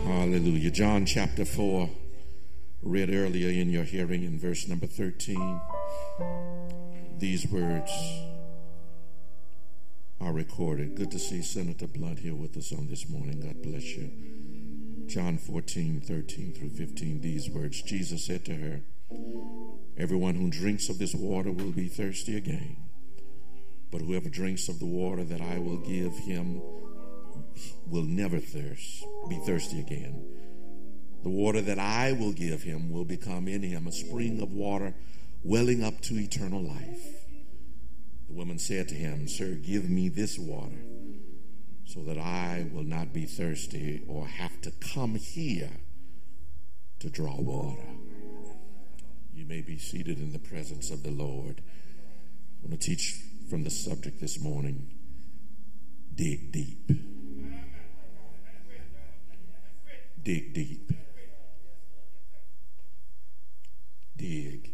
Hallelujah. 0.05 0.73
John 0.73 1.07
chapter 1.07 1.45
4, 1.45 1.89
read 2.83 3.09
earlier 3.09 3.51
in 3.51 3.71
your 3.71 3.85
hearing 3.85 4.25
in 4.25 4.41
verse 4.41 4.67
number 4.67 4.89
13. 4.89 5.61
These 7.19 7.47
words 7.47 7.93
are 10.21 10.33
recorded. 10.33 10.97
Good 10.97 11.13
to 11.13 11.21
see 11.21 11.41
Senator 11.41 11.87
Blount 11.87 12.19
here 12.19 12.35
with 12.35 12.57
us 12.57 12.73
on 12.73 12.89
this 12.89 13.09
morning. 13.09 13.39
God 13.41 13.63
bless 13.63 13.85
you. 13.97 14.11
John 15.11 15.39
14, 15.39 16.03
13 16.03 16.53
through 16.53 16.71
15. 16.71 17.21
These 17.21 17.51
words 17.51 17.83
Jesus 17.83 18.25
said 18.25 18.45
to 18.45 18.55
her, 18.55 18.83
Everyone 19.99 20.37
who 20.37 20.51
drinks 20.51 20.89
of 20.89 21.01
this 21.01 21.17
water 21.17 21.51
will 21.51 21.73
be 21.73 21.89
thirsty 21.89 22.37
again. 22.37 22.77
But 23.91 24.03
whoever 24.03 24.29
drinks 24.29 24.69
of 24.69 24.79
the 24.79 24.87
water 24.87 25.25
that 25.25 25.41
I 25.41 25.59
will 25.59 25.79
give 25.79 26.17
him 26.17 26.63
will 27.89 28.05
never 28.05 28.39
thirst, 28.39 29.05
be 29.29 29.41
thirsty 29.45 29.81
again. 29.81 30.25
The 31.25 31.29
water 31.29 31.61
that 31.61 31.81
I 31.81 32.13
will 32.13 32.33
give 32.33 32.63
him 32.63 32.93
will 32.93 33.05
become 33.05 33.49
in 33.49 33.65
him 33.65 33.89
a 33.89 33.93
spring 33.93 34.41
of 34.41 34.53
water 34.53 34.95
welling 35.43 35.83
up 35.83 36.01
to 36.03 36.21
eternal 36.21 36.63
life. 36.63 37.27
The 38.29 38.35
woman 38.35 38.61
said 38.61 38.87
to 38.91 38.95
him, 38.95 39.27
Sir, 39.27 39.57
give 39.57 39.91
me 39.91 40.09
this 40.09 40.39
water 40.39 40.79
so 41.93 42.05
that 42.05 42.19
I 42.19 42.69
will 42.73 42.85
not 42.85 43.13
be 43.13 43.27
thirsty 43.27 44.03
or 44.07 44.25
have 44.25 44.61
to 44.61 44.71
come 44.71 45.17
here 45.17 45.73
to 47.01 47.11
draw 47.11 47.35
water. 47.41 47.83
You 49.35 49.45
may 49.45 49.61
be 49.61 49.77
seated 49.77 50.21
in 50.21 50.33
the 50.33 50.39
presence 50.39 50.91
of 50.91 51.03
the 51.03 51.11
Lord. 51.11 51.61
I 52.63 52.69
want 52.69 52.81
to 52.81 52.87
teach 52.87 53.21
from 53.49 53.65
the 53.65 53.71
subject 53.71 54.21
this 54.21 54.41
morning 54.41 54.87
dig 56.15 56.53
deep. 56.53 56.93
Dig 60.23 60.55
deep. 60.55 60.93
Dig 64.17 64.71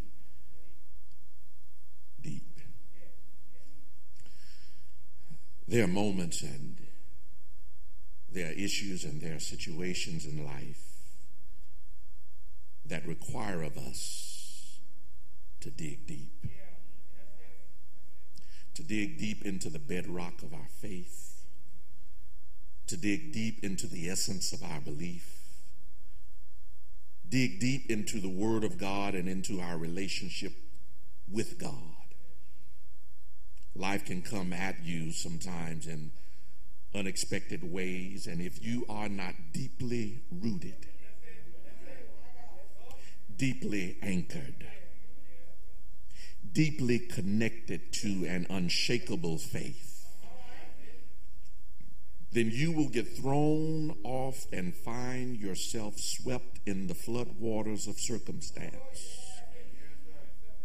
deep. 2.20 2.60
There 5.66 5.84
are 5.84 5.88
moments 5.88 6.42
and 6.42 6.85
there 8.32 8.48
are 8.48 8.52
issues 8.52 9.04
and 9.04 9.20
there 9.20 9.36
are 9.36 9.40
situations 9.40 10.26
in 10.26 10.44
life 10.44 10.86
that 12.84 13.06
require 13.06 13.62
of 13.62 13.76
us 13.76 14.78
to 15.60 15.70
dig 15.70 16.06
deep. 16.06 16.46
To 18.74 18.82
dig 18.82 19.18
deep 19.18 19.42
into 19.44 19.70
the 19.70 19.78
bedrock 19.78 20.42
of 20.42 20.52
our 20.52 20.68
faith. 20.80 21.44
To 22.88 22.96
dig 22.96 23.32
deep 23.32 23.64
into 23.64 23.86
the 23.86 24.08
essence 24.08 24.52
of 24.52 24.62
our 24.62 24.80
belief. 24.80 25.40
Dig 27.28 27.58
deep 27.58 27.90
into 27.90 28.20
the 28.20 28.28
Word 28.28 28.62
of 28.62 28.78
God 28.78 29.14
and 29.14 29.28
into 29.28 29.60
our 29.60 29.76
relationship 29.76 30.52
with 31.30 31.58
God. 31.58 31.72
Life 33.74 34.04
can 34.04 34.22
come 34.22 34.52
at 34.52 34.84
you 34.84 35.10
sometimes 35.10 35.86
in 35.86 36.12
unexpected 36.96 37.72
ways, 37.72 38.26
and 38.26 38.40
if 38.40 38.64
you 38.64 38.84
are 38.88 39.08
not 39.08 39.34
deeply 39.52 40.22
rooted, 40.30 40.86
deeply 43.36 43.96
anchored, 44.02 44.66
deeply 46.52 46.98
connected 46.98 47.92
to 47.92 48.26
an 48.26 48.46
unshakable 48.48 49.38
faith, 49.38 50.06
then 52.32 52.50
you 52.50 52.72
will 52.72 52.88
get 52.88 53.16
thrown 53.16 53.96
off 54.02 54.46
and 54.52 54.74
find 54.74 55.36
yourself 55.38 55.94
swept 55.98 56.60
in 56.66 56.86
the 56.86 56.94
floodwaters 56.94 57.88
of 57.88 57.98
circumstance 57.98 59.26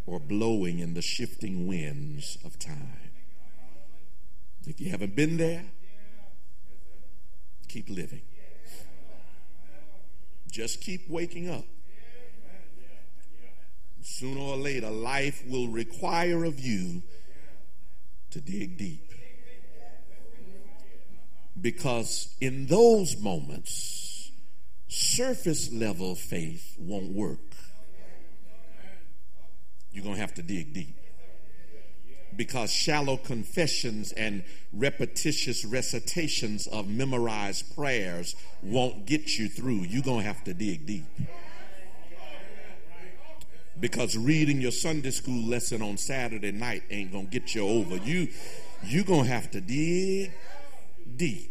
or 0.05 0.19
blowing 0.19 0.79
in 0.79 0.93
the 0.93 1.01
shifting 1.01 1.67
winds 1.67 2.37
of 2.43 2.59
time. 2.59 3.11
If 4.65 4.81
you 4.81 4.89
haven't 4.91 5.15
been 5.15 5.37
there, 5.37 5.63
keep 7.71 7.89
living. 7.89 8.21
Just 10.51 10.81
keep 10.81 11.09
waking 11.09 11.49
up. 11.49 11.63
Sooner 14.01 14.41
or 14.41 14.57
later, 14.57 14.89
life 14.89 15.43
will 15.47 15.69
require 15.69 16.43
of 16.43 16.59
you 16.59 17.01
to 18.31 18.41
dig 18.41 18.77
deep. 18.77 19.13
Because 21.59 22.35
in 22.41 22.65
those 22.65 23.17
moments, 23.17 24.31
surface 24.87 25.71
level 25.71 26.15
faith 26.15 26.75
won't 26.77 27.13
work. 27.13 27.39
You're 29.91 30.03
going 30.03 30.15
to 30.15 30.21
have 30.21 30.33
to 30.35 30.43
dig 30.43 30.73
deep 30.73 31.00
because 32.35 32.71
shallow 32.71 33.17
confessions 33.17 34.11
and 34.13 34.43
repetitious 34.73 35.65
recitations 35.65 36.67
of 36.67 36.87
memorized 36.87 37.75
prayers 37.75 38.35
won't 38.61 39.05
get 39.05 39.37
you 39.37 39.49
through. 39.49 39.81
You're 39.83 40.03
going 40.03 40.21
to 40.21 40.27
have 40.27 40.43
to 40.45 40.53
dig 40.53 40.85
deep. 40.85 41.05
Because 43.79 44.15
reading 44.15 44.61
your 44.61 44.71
Sunday 44.71 45.09
school 45.09 45.43
lesson 45.43 45.81
on 45.81 45.97
Saturday 45.97 46.51
night 46.51 46.83
ain't 46.91 47.11
going 47.11 47.27
to 47.27 47.31
get 47.31 47.55
you 47.55 47.67
over. 47.67 47.97
You 47.97 48.27
you're 48.83 49.03
going 49.03 49.25
to 49.25 49.29
have 49.29 49.51
to 49.51 49.61
dig 49.61 50.31
deep. 51.15 51.49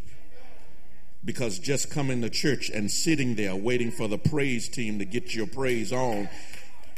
Because 1.24 1.58
just 1.58 1.90
coming 1.90 2.22
to 2.22 2.30
church 2.30 2.70
and 2.70 2.90
sitting 2.90 3.34
there 3.34 3.54
waiting 3.54 3.90
for 3.90 4.08
the 4.08 4.16
praise 4.16 4.68
team 4.68 4.98
to 5.00 5.04
get 5.04 5.34
your 5.34 5.46
praise 5.46 5.92
on 5.92 6.28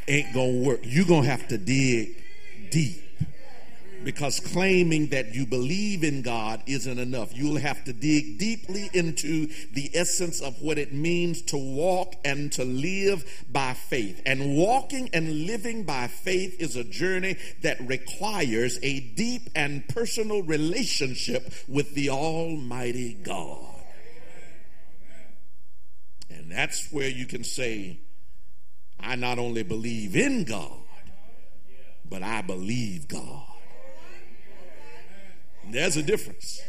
ain't 0.07 0.33
going 0.33 0.63
to 0.63 0.69
work. 0.69 0.81
You're 0.83 1.07
going 1.07 1.25
to 1.25 1.31
have 1.31 1.49
to 1.49 1.59
dig 1.59 2.23
deep 2.71 3.03
because 4.05 4.41
claiming 4.41 5.09
that 5.09 5.35
you 5.35 5.47
believe 5.47 6.05
in 6.05 6.23
God 6.23 6.63
isn't 6.67 6.99
enough. 6.99 7.37
You'll 7.37 7.59
have 7.59 7.85
to 7.85 7.93
dig 7.93 8.39
deeply 8.39 8.91
into 8.93 9.49
the 9.73 9.91
essence 9.95 10.41
of 10.41 10.61
what 10.61 10.79
it 10.79 10.93
means 10.93 11.43
to 11.43 11.57
walk 11.57 12.15
and 12.25 12.51
to 12.53 12.65
live 12.65 13.25
by 13.51 13.75
faith. 13.75 14.21
And 14.27 14.57
walking 14.57 15.11
and 15.13 15.47
living 15.47 15.85
by 15.85 16.09
faith 16.09 16.61
is 16.61 16.77
a 16.77 16.85
journey 16.85 17.37
that 17.63 17.81
requires 17.81 18.79
a 18.83 19.01
deep 19.01 19.51
and 19.55 19.87
personal 19.89 20.43
relationship 20.43 21.53
with 21.69 21.95
the 21.95 22.11
Almighty 22.11 23.15
God. 23.15 23.67
And 26.31 26.51
that's 26.51 26.91
where 26.93 27.09
you 27.09 27.27
can 27.27 27.45
say, 27.45 28.01
I 28.99 29.17
not 29.17 29.39
only 29.39 29.63
believe 29.63 30.17
in 30.17 30.45
God, 30.45 30.79
but 32.09 32.23
I 32.23 32.43
believe 32.43 33.09
God. 33.09 33.52
There's 35.71 35.97
a 35.97 36.03
difference. 36.03 36.61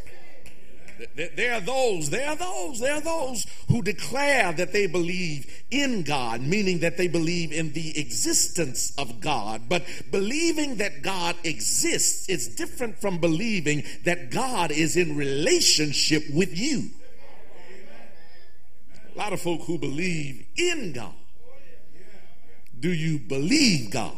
There 1.15 1.53
are 1.53 1.61
those, 1.61 2.09
there 2.09 2.29
are 2.29 2.35
those, 2.35 2.79
there 2.79 2.93
are 2.93 3.01
those 3.01 3.45
who 3.67 3.81
declare 3.81 4.53
that 4.53 4.71
they 4.71 4.87
believe 4.87 5.63
in 5.71 6.03
God, 6.03 6.41
meaning 6.41 6.79
that 6.79 6.97
they 6.97 7.07
believe 7.07 7.51
in 7.51 7.73
the 7.73 7.99
existence 7.99 8.93
of 8.97 9.19
God. 9.19 9.63
But 9.67 9.83
believing 10.11 10.77
that 10.77 11.01
God 11.01 11.35
exists 11.43 12.29
is 12.29 12.55
different 12.55 12.99
from 12.99 13.17
believing 13.17 13.83
that 14.05 14.31
God 14.31 14.71
is 14.71 14.95
in 14.95 15.17
relationship 15.17 16.23
with 16.31 16.57
you. 16.57 16.89
A 19.13 19.17
lot 19.17 19.33
of 19.33 19.41
folk 19.41 19.61
who 19.63 19.77
believe 19.77 20.45
in 20.55 20.93
God. 20.93 21.13
Do 22.79 22.91
you 22.91 23.19
believe 23.19 23.91
God? 23.91 24.15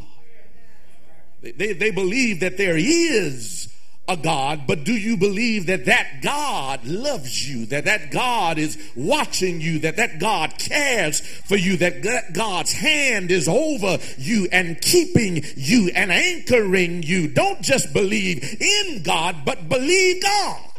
They, 1.41 1.51
they, 1.51 1.73
they 1.73 1.91
believe 1.91 2.39
that 2.39 2.57
there 2.57 2.77
is 2.77 3.74
a 4.07 4.15
God, 4.15 4.67
but 4.67 4.83
do 4.83 4.93
you 4.93 5.17
believe 5.17 5.65
that 5.65 5.85
that 5.85 6.21
God 6.21 6.85
loves 6.85 7.49
you, 7.49 7.65
that 7.67 7.85
that 7.85 8.11
God 8.11 8.57
is 8.57 8.77
watching 8.95 9.61
you, 9.61 9.79
that 9.79 9.97
that 9.97 10.19
God 10.19 10.59
cares 10.59 11.21
for 11.21 11.55
you, 11.55 11.77
that 11.77 12.33
God's 12.33 12.71
hand 12.71 13.31
is 13.31 13.47
over 13.47 13.97
you 14.17 14.47
and 14.51 14.79
keeping 14.79 15.43
you 15.55 15.91
and 15.95 16.11
anchoring 16.11 17.01
you? 17.03 17.27
Don't 17.27 17.61
just 17.61 17.93
believe 17.93 18.61
in 18.61 19.01
God, 19.01 19.37
but 19.43 19.67
believe 19.69 20.21
God 20.21 20.71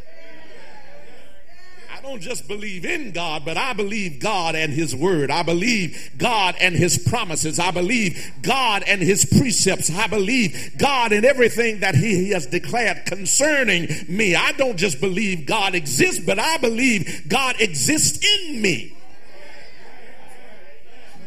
don't 2.07 2.21
just 2.21 2.47
believe 2.47 2.85
in 2.85 3.11
God, 3.11 3.43
but 3.43 3.57
I 3.57 3.73
believe 3.73 4.21
God 4.21 4.55
and 4.55 4.71
His 4.71 4.95
Word. 4.95 5.29
I 5.29 5.43
believe 5.43 6.11
God 6.17 6.55
and 6.59 6.73
His 6.73 6.97
promises. 6.97 7.59
I 7.59 7.71
believe 7.71 8.31
God 8.41 8.83
and 8.87 9.01
His 9.01 9.25
precepts. 9.25 9.93
I 9.93 10.07
believe 10.07 10.71
God 10.77 11.11
in 11.11 11.25
everything 11.25 11.81
that 11.81 11.95
He 11.95 12.29
has 12.31 12.45
declared 12.45 13.05
concerning 13.05 13.89
me. 14.07 14.35
I 14.35 14.53
don't 14.53 14.77
just 14.77 15.01
believe 15.01 15.45
God 15.45 15.75
exists, 15.75 16.23
but 16.25 16.39
I 16.39 16.57
believe 16.57 17.27
God 17.27 17.59
exists 17.59 18.25
in 18.25 18.61
me. 18.61 18.96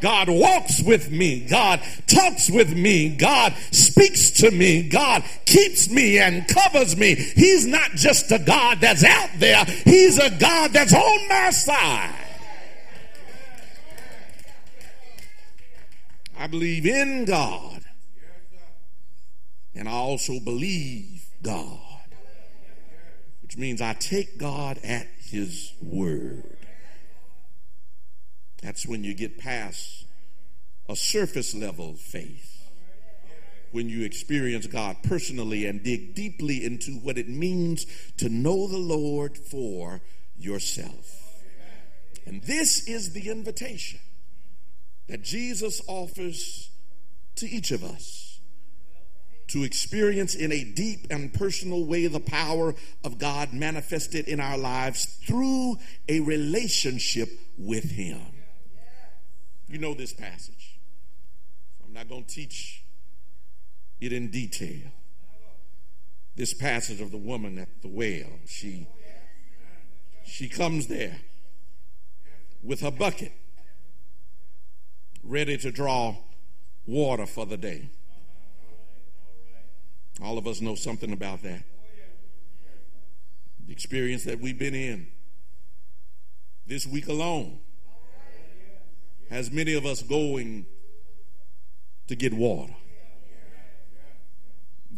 God 0.00 0.28
walks 0.28 0.82
with 0.82 1.10
me. 1.10 1.40
God 1.40 1.80
talks 2.06 2.50
with 2.50 2.74
me. 2.74 3.10
God 3.10 3.54
speaks 3.70 4.30
to 4.32 4.50
me. 4.50 4.88
God 4.88 5.24
keeps 5.44 5.90
me 5.90 6.18
and 6.18 6.46
covers 6.48 6.96
me. 6.96 7.14
He's 7.14 7.66
not 7.66 7.92
just 7.92 8.30
a 8.32 8.38
God 8.38 8.78
that's 8.80 9.04
out 9.04 9.30
there. 9.38 9.64
He's 9.64 10.18
a 10.18 10.30
God 10.30 10.72
that's 10.72 10.94
on 10.94 11.28
my 11.28 11.50
side. 11.50 12.14
I 16.38 16.46
believe 16.46 16.86
in 16.86 17.26
God. 17.26 17.82
And 19.74 19.88
I 19.88 19.92
also 19.92 20.40
believe 20.40 21.26
God. 21.42 21.78
Which 23.42 23.58
means 23.58 23.80
I 23.80 23.94
take 23.94 24.38
God 24.38 24.78
at 24.84 25.06
His 25.18 25.72
word. 25.82 26.56
That's 28.62 28.86
when 28.86 29.04
you 29.04 29.14
get 29.14 29.38
past 29.38 30.06
a 30.88 30.96
surface 30.96 31.54
level 31.54 31.94
faith. 31.94 32.56
When 33.72 33.88
you 33.88 34.04
experience 34.04 34.66
God 34.66 34.96
personally 35.04 35.66
and 35.66 35.82
dig 35.82 36.14
deeply 36.14 36.64
into 36.64 36.92
what 36.92 37.16
it 37.16 37.28
means 37.28 37.86
to 38.16 38.28
know 38.28 38.66
the 38.66 38.76
Lord 38.76 39.38
for 39.38 40.00
yourself. 40.36 41.20
And 42.26 42.42
this 42.42 42.88
is 42.88 43.12
the 43.12 43.30
invitation 43.30 44.00
that 45.08 45.22
Jesus 45.22 45.80
offers 45.86 46.70
to 47.36 47.48
each 47.48 47.70
of 47.70 47.84
us 47.84 48.40
to 49.50 49.64
experience 49.64 50.36
in 50.36 50.52
a 50.52 50.62
deep 50.62 51.08
and 51.10 51.34
personal 51.34 51.84
way 51.84 52.06
the 52.06 52.20
power 52.20 52.72
of 53.02 53.18
God 53.18 53.52
manifested 53.52 54.28
in 54.28 54.38
our 54.38 54.56
lives 54.56 55.06
through 55.26 55.76
a 56.08 56.20
relationship 56.20 57.28
with 57.58 57.90
Him. 57.90 58.20
You 59.70 59.78
know 59.78 59.94
this 59.94 60.12
passage. 60.12 60.80
So 61.78 61.84
I'm 61.86 61.92
not 61.92 62.08
going 62.08 62.24
to 62.24 62.34
teach 62.34 62.82
it 64.00 64.12
in 64.12 64.28
detail. 64.30 64.90
This 66.34 66.52
passage 66.52 67.00
of 67.00 67.12
the 67.12 67.16
woman 67.16 67.56
at 67.56 67.68
the 67.80 67.88
well, 67.88 68.30
she 68.46 68.88
she 70.24 70.48
comes 70.48 70.88
there 70.88 71.18
with 72.62 72.80
her 72.80 72.90
bucket 72.90 73.32
ready 75.22 75.56
to 75.58 75.70
draw 75.70 76.16
water 76.86 77.26
for 77.26 77.46
the 77.46 77.56
day. 77.56 77.90
All 80.20 80.36
of 80.36 80.46
us 80.46 80.60
know 80.60 80.74
something 80.74 81.12
about 81.12 81.42
that. 81.42 81.62
The 83.66 83.72
experience 83.72 84.24
that 84.24 84.40
we've 84.40 84.58
been 84.58 84.74
in 84.74 85.06
this 86.66 86.86
week 86.86 87.06
alone 87.06 87.60
has 89.30 89.52
many 89.52 89.74
of 89.74 89.86
us 89.86 90.02
going 90.02 90.66
to 92.08 92.16
get 92.16 92.34
water, 92.34 92.74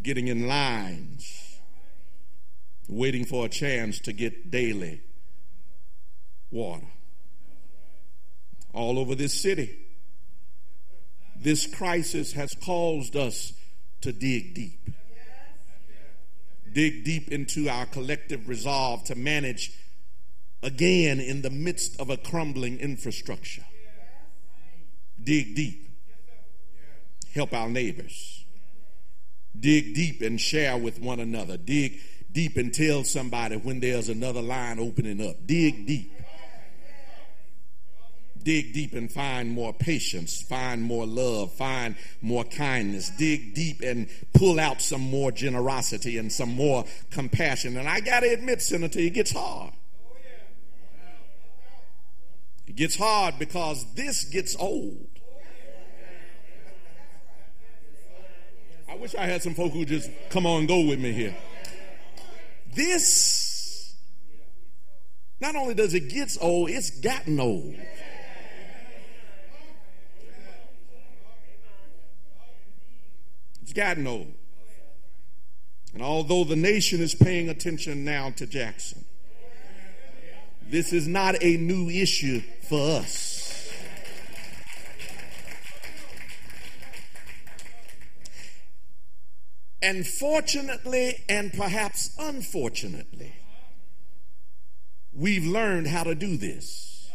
getting 0.02 0.28
in 0.28 0.48
lines, 0.48 1.60
waiting 2.88 3.26
for 3.26 3.44
a 3.44 3.48
chance 3.48 4.00
to 4.00 4.12
get 4.12 4.50
daily 4.50 5.02
water. 6.50 6.86
All 8.72 8.98
over 8.98 9.14
this 9.14 9.38
city, 9.38 9.78
this 11.36 11.66
crisis 11.66 12.32
has 12.32 12.54
caused 12.64 13.14
us 13.14 13.52
to 14.00 14.12
dig 14.12 14.54
deep. 14.54 14.90
Dig 16.72 17.04
deep 17.04 17.28
into 17.30 17.68
our 17.68 17.84
collective 17.84 18.48
resolve 18.48 19.04
to 19.04 19.14
manage 19.14 19.72
again 20.62 21.20
in 21.20 21.42
the 21.42 21.50
midst 21.50 22.00
of 22.00 22.08
a 22.08 22.16
crumbling 22.16 22.78
infrastructure 22.78 23.64
dig 25.24 25.54
deep, 25.54 25.88
help 27.34 27.52
our 27.52 27.68
neighbors, 27.68 28.44
dig 29.58 29.94
deep 29.94 30.22
and 30.22 30.40
share 30.40 30.76
with 30.76 31.00
one 31.00 31.20
another, 31.20 31.56
dig 31.56 32.00
deep 32.32 32.56
and 32.56 32.72
tell 32.72 33.04
somebody 33.04 33.56
when 33.56 33.80
there's 33.80 34.08
another 34.08 34.42
line 34.42 34.78
opening 34.78 35.26
up, 35.26 35.36
dig 35.46 35.86
deep. 35.86 36.12
Dig 38.42 38.72
deep 38.72 38.92
and 38.94 39.10
find 39.12 39.50
more 39.52 39.72
patience, 39.72 40.42
find 40.42 40.82
more 40.82 41.06
love, 41.06 41.52
find 41.52 41.94
more 42.20 42.42
kindness. 42.42 43.10
Dig 43.10 43.54
deep 43.54 43.82
and 43.82 44.08
pull 44.34 44.58
out 44.58 44.82
some 44.82 45.00
more 45.00 45.30
generosity 45.30 46.18
and 46.18 46.32
some 46.32 46.52
more 46.52 46.84
compassion. 47.10 47.76
And 47.76 47.88
I 47.88 48.00
got 48.00 48.20
to 48.20 48.32
admit, 48.32 48.60
Senator, 48.60 48.98
it 48.98 49.14
gets 49.14 49.30
hard. 49.30 49.72
It 52.66 52.74
gets 52.74 52.96
hard 52.96 53.38
because 53.38 53.84
this 53.94 54.24
gets 54.24 54.56
old. 54.56 55.11
I 58.92 58.96
wish 58.96 59.14
I 59.14 59.24
had 59.24 59.42
some 59.42 59.54
folk 59.54 59.72
who 59.72 59.86
just 59.86 60.10
come 60.28 60.44
on 60.44 60.60
and 60.60 60.68
go 60.68 60.84
with 60.84 61.00
me 61.00 61.12
here. 61.12 61.34
This, 62.74 63.94
not 65.40 65.56
only 65.56 65.72
does 65.72 65.94
it 65.94 66.10
get 66.10 66.36
old, 66.42 66.68
it's 66.68 66.90
gotten 66.90 67.40
old. 67.40 67.74
It's 73.62 73.72
gotten 73.72 74.06
old. 74.06 74.30
And 75.94 76.02
although 76.02 76.44
the 76.44 76.56
nation 76.56 77.00
is 77.00 77.14
paying 77.14 77.48
attention 77.48 78.04
now 78.04 78.28
to 78.36 78.46
Jackson, 78.46 79.06
this 80.68 80.92
is 80.92 81.08
not 81.08 81.42
a 81.42 81.56
new 81.56 81.88
issue 81.88 82.42
for 82.68 82.98
us. 82.98 83.41
And 89.82 90.06
fortunately, 90.06 91.24
and 91.28 91.52
perhaps 91.52 92.14
unfortunately, 92.18 93.34
we've 95.12 95.44
learned 95.44 95.88
how 95.88 96.04
to 96.04 96.14
do 96.14 96.36
this. 96.36 97.10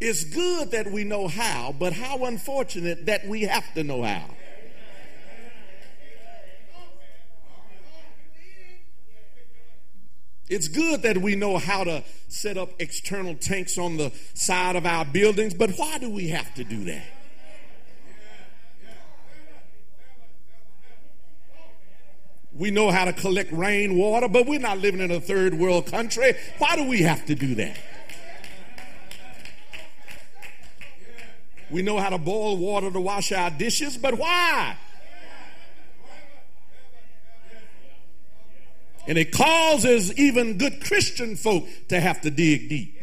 It's 0.00 0.24
good 0.24 0.72
that 0.72 0.90
we 0.90 1.04
know 1.04 1.28
how, 1.28 1.74
but 1.78 1.92
how 1.92 2.24
unfortunate 2.24 3.06
that 3.06 3.26
we 3.26 3.42
have 3.42 3.72
to 3.74 3.84
know 3.84 4.02
how. 4.02 4.26
It's 10.48 10.68
good 10.68 11.02
that 11.02 11.18
we 11.18 11.36
know 11.36 11.58
how 11.58 11.84
to 11.84 12.02
set 12.28 12.56
up 12.56 12.70
external 12.78 13.34
tanks 13.34 13.76
on 13.76 13.98
the 13.98 14.12
side 14.34 14.76
of 14.76 14.86
our 14.86 15.04
buildings, 15.04 15.52
but 15.52 15.72
why 15.72 15.98
do 15.98 16.10
we 16.10 16.28
have 16.28 16.54
to 16.54 16.64
do 16.64 16.84
that? 16.84 17.17
We 22.58 22.72
know 22.72 22.90
how 22.90 23.04
to 23.04 23.12
collect 23.12 23.52
rainwater, 23.52 24.28
but 24.28 24.46
we're 24.46 24.58
not 24.58 24.78
living 24.78 25.00
in 25.00 25.12
a 25.12 25.20
third 25.20 25.54
world 25.54 25.86
country. 25.86 26.34
Why 26.58 26.74
do 26.74 26.88
we 26.88 27.02
have 27.02 27.24
to 27.26 27.36
do 27.36 27.54
that? 27.54 27.76
We 31.70 31.82
know 31.82 31.98
how 31.98 32.10
to 32.10 32.18
boil 32.18 32.56
water 32.56 32.90
to 32.90 33.00
wash 33.00 33.30
our 33.30 33.50
dishes, 33.50 33.96
but 33.96 34.18
why? 34.18 34.76
And 39.06 39.16
it 39.16 39.30
causes 39.30 40.12
even 40.18 40.58
good 40.58 40.84
Christian 40.84 41.36
folk 41.36 41.64
to 41.88 42.00
have 42.00 42.20
to 42.22 42.30
dig 42.30 42.68
deep. 42.68 42.96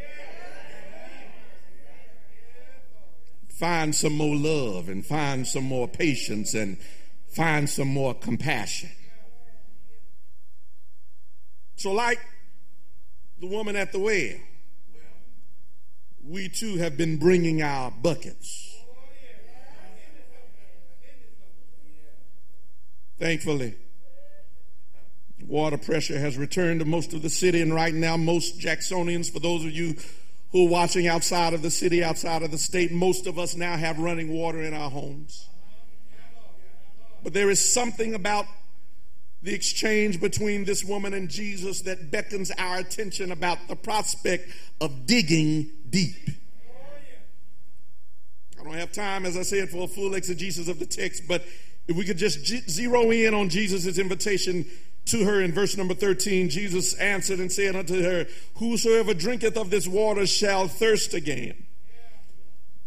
Find 3.47 3.95
some 3.95 4.14
more 4.14 4.36
love 4.36 4.89
and 4.89 5.06
find 5.06 5.47
some 5.47 5.64
more 5.64 5.88
patience 5.88 6.53
and 6.53 6.78
find 7.30 7.70
some 7.70 7.88
more 7.88 8.14
compassion. 8.14 8.89
So, 11.76 11.92
like 11.92 12.20
the 13.40 13.48
woman 13.48 13.76
at 13.76 13.92
the 13.92 14.00
well, 14.00 14.40
we 16.28 16.50
too 16.50 16.78
have 16.78 16.98
been 16.98 17.18
bringing 17.18 17.62
our 17.62 17.92
buckets. 17.92 18.72
Thankfully, 23.20 23.76
water 25.48 25.78
pressure 25.78 26.20
has 26.20 26.38
returned 26.38 26.80
to 26.82 26.86
most 26.86 27.14
of 27.14 27.22
the 27.22 27.30
city, 27.30 27.62
and 27.62 27.74
right 27.74 27.94
now, 27.94 28.18
most 28.18 28.60
Jacksonians, 28.60 29.32
for 29.32 29.40
those 29.40 29.64
of 29.64 29.72
you 29.72 29.96
who 30.52 30.68
are 30.68 30.70
watching 30.70 31.08
outside 31.08 31.54
of 31.54 31.62
the 31.62 31.72
city, 31.72 32.04
outside 32.04 32.44
of 32.44 32.52
the 32.52 32.58
state, 32.58 32.92
most 32.92 33.28
of 33.28 33.40
us 33.40 33.56
now 33.56 33.78
have 33.78 34.00
running 34.00 34.32
water 34.32 34.62
in 34.62 34.74
our 34.74 34.90
homes. 34.90 35.48
But 37.24 37.34
there 37.34 37.50
is 37.50 37.74
something 37.74 38.14
about 38.14 38.46
the 39.46 39.54
exchange 39.54 40.20
between 40.20 40.66
this 40.66 40.84
woman 40.84 41.14
and 41.14 41.30
Jesus 41.30 41.82
that 41.82 42.10
beckons 42.10 42.52
our 42.58 42.80
attention 42.80 43.32
about 43.32 43.68
the 43.68 43.76
prospect 43.76 44.50
of 44.82 45.06
digging 45.06 45.70
deep. 45.88 46.32
I 48.60 48.64
don't 48.64 48.74
have 48.74 48.91
time, 48.91 49.24
as 49.24 49.38
I 49.38 49.43
said, 49.43 49.70
for 49.70 49.84
a 49.84 49.88
full 49.88 50.16
exegesis 50.16 50.68
of 50.68 50.80
the 50.80 50.88
text, 50.88 51.28
but 51.28 51.46
if 51.88 51.96
we 51.96 52.06
could 52.06 52.18
just 52.18 52.43
zero 52.68 53.12
in 53.12 53.36
on 53.36 53.50
Jesus' 53.50 54.00
invitation 54.00 54.66
to 55.06 55.24
her 55.26 55.39
in 55.39 55.52
verse 55.52 55.78
number 55.78 55.93
13, 55.93 56.50
Jesus 56.50 56.96
answered 56.96 57.38
and 57.38 57.52
said 57.52 57.76
unto 57.76 58.02
her, 58.02 58.26
Whosoever 58.56 59.14
drinketh 59.14 59.58
of 59.58 59.70
this 59.70 59.88
water 59.88 60.26
shall 60.26 60.68
thirst 60.68 61.14
again. 61.14 61.68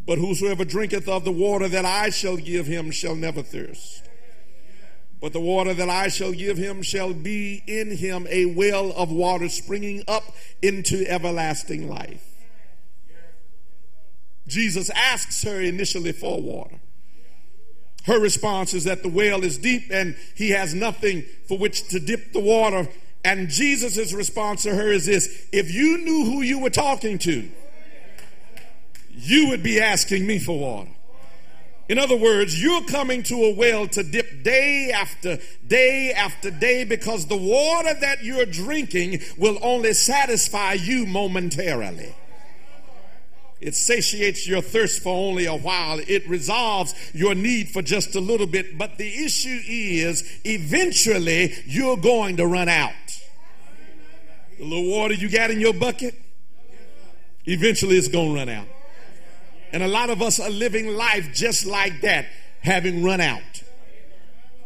But 0.05 0.19
whosoever 0.19 0.65
drinketh 0.65 1.07
of 1.07 1.25
the 1.25 1.31
water 1.31 1.69
that 1.69 1.85
I 1.85 2.11
shall 2.11 2.37
give 2.37 2.67
him 2.67 2.91
shall 2.91 3.15
never 3.15 3.45
thirst. 3.45 4.08
But 5.21 5.33
the 5.33 5.41
water 5.41 5.75
that 5.75 5.89
I 5.89 6.09
shall 6.09 6.33
give 6.33 6.57
him 6.57 6.83
shall 6.83 7.13
be 7.13 7.63
in 7.67 7.97
him 7.97 8.27
a 8.31 8.47
well 8.47 8.93
of 8.93 9.11
water 9.11 9.49
springing 9.49 10.05
up 10.07 10.23
into 10.63 11.05
everlasting 11.09 11.89
life. 11.89 12.25
Jesus 14.47 14.91
asks 14.91 15.43
her 15.43 15.61
initially 15.61 16.13
for 16.13 16.41
water. 16.41 16.77
Her 18.05 18.19
response 18.19 18.73
is 18.73 18.85
that 18.85 19.03
the 19.03 19.09
well 19.09 19.45
is 19.45 19.59
deep 19.59 19.91
and 19.91 20.17
he 20.35 20.51
has 20.51 20.75
nothing 20.75 21.25
for 21.47 21.59
which 21.59 21.89
to 21.89 22.01
dip 22.01 22.33
the 22.33 22.41
water. 22.41 22.89
And 23.25 23.51
Jesus' 23.51 24.13
response 24.13 24.63
to 24.63 24.75
her 24.75 24.89
is 24.89 25.05
this 25.05 25.47
if 25.53 25.73
you 25.73 25.99
knew 25.99 26.25
who 26.25 26.41
you 26.41 26.61
were 26.61 26.71
talking 26.71 27.19
to, 27.19 27.51
you 29.11 29.49
would 29.49 29.63
be 29.63 29.81
asking 29.81 30.27
me 30.27 30.39
for 30.39 30.59
water. 30.59 30.91
In 31.89 31.99
other 31.99 32.17
words, 32.17 32.63
you're 32.63 32.85
coming 32.85 33.23
to 33.25 33.35
a 33.45 33.55
well 33.55 33.89
to 33.89 34.03
dip 34.03 34.43
day 34.43 34.93
after 34.95 35.39
day 35.67 36.13
after 36.13 36.51
day 36.51 36.85
because 36.85 37.27
the 37.27 37.37
water 37.37 37.95
that 38.01 38.23
you're 38.23 38.45
drinking 38.45 39.21
will 39.39 39.59
only 39.63 39.95
satisfy 39.95 40.75
you 40.75 41.07
momentarily. 41.07 42.15
It 43.61 43.75
satiates 43.75 44.47
your 44.47 44.61
thirst 44.61 45.03
for 45.03 45.15
only 45.15 45.47
a 45.47 45.57
while. 45.57 45.99
It 46.07 46.29
resolves 46.29 46.95
your 47.13 47.35
need 47.35 47.71
for 47.71 47.83
just 47.83 48.15
a 48.15 48.21
little 48.21 48.47
bit. 48.47 48.79
But 48.79 48.99
the 48.99 49.25
issue 49.25 49.61
is 49.67 50.41
eventually 50.45 51.55
you're 51.67 51.97
going 51.97 52.37
to 52.37 52.47
run 52.47 52.69
out. 52.69 52.93
The 54.59 54.65
little 54.65 54.89
water 54.89 55.15
you 55.15 55.29
got 55.29 55.51
in 55.51 55.59
your 55.59 55.75
bucket, 55.75 56.15
eventually 57.47 57.97
it's 57.97 58.09
going 58.09 58.29
to 58.29 58.35
run 58.35 58.49
out. 58.49 58.67
And 59.73 59.83
a 59.83 59.89
lot 59.89 60.11
of 60.11 60.23
us 60.23 60.41
are 60.41 60.51
living 60.51 60.89
life 60.89 61.33
just 61.35 61.67
like 61.67 62.01
that, 62.01 62.27
having 62.63 63.03
run 63.03 63.21
out 63.21 63.63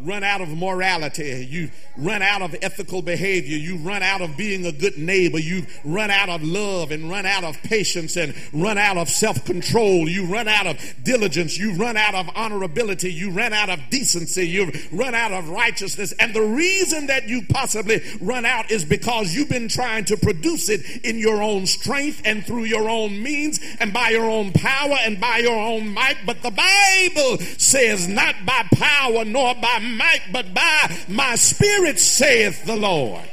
run 0.04 0.24
out 0.24 0.40
of 0.40 0.48
morality. 0.48 1.46
You 1.48 1.70
run 1.96 2.22
out 2.22 2.42
of 2.42 2.54
ethical 2.62 3.02
behavior. 3.02 3.56
You 3.56 3.76
run 3.76 4.02
out 4.02 4.20
of 4.20 4.36
being 4.36 4.66
a 4.66 4.72
good 4.72 4.98
neighbor. 4.98 5.38
You 5.38 5.66
run 5.84 6.10
out 6.10 6.28
of 6.28 6.42
love 6.42 6.90
and 6.90 7.08
run 7.08 7.26
out 7.26 7.44
of 7.44 7.60
patience 7.62 8.16
and 8.16 8.34
run 8.52 8.78
out 8.78 8.96
of 8.96 9.08
self 9.08 9.44
control. 9.44 10.08
You 10.08 10.26
run 10.26 10.48
out 10.48 10.66
of 10.66 10.78
diligence. 11.02 11.58
You 11.58 11.74
run 11.74 11.96
out 11.96 12.14
of 12.14 12.26
honorability. 12.26 13.12
You 13.12 13.30
run 13.30 13.52
out 13.52 13.70
of 13.70 13.80
decency. 13.90 14.48
You 14.48 14.72
run 14.90 15.14
out 15.14 15.32
of 15.32 15.48
righteousness. 15.48 16.12
And 16.18 16.34
the 16.34 16.42
reason 16.42 17.06
that 17.06 17.28
you 17.28 17.42
possibly 17.48 18.00
run 18.20 18.44
out 18.44 18.70
is 18.70 18.84
because 18.84 19.34
you've 19.34 19.48
been 19.48 19.68
trying 19.68 20.04
to 20.06 20.16
produce 20.16 20.68
it 20.68 21.04
in 21.04 21.18
your 21.18 21.42
own 21.42 21.66
strength 21.66 22.22
and 22.24 22.44
through 22.44 22.64
your 22.64 22.88
own 22.88 23.22
means 23.22 23.60
and 23.80 23.92
by 23.92 24.10
your 24.10 24.28
own 24.28 24.52
power 24.52 24.96
and 25.02 25.20
by 25.20 25.38
your 25.38 25.58
own 25.58 25.88
might. 25.90 26.16
But 26.26 26.42
the 26.42 26.50
Bible 26.50 27.38
says 27.58 28.08
not 28.08 28.34
by 28.44 28.66
power 28.74 29.24
nor 29.24 29.54
by 29.54 29.78
might, 29.78 29.91
but 30.32 30.54
by 30.54 30.96
my 31.08 31.34
spirit, 31.34 31.98
saith 31.98 32.64
the 32.64 32.76
Lord. 32.76 33.28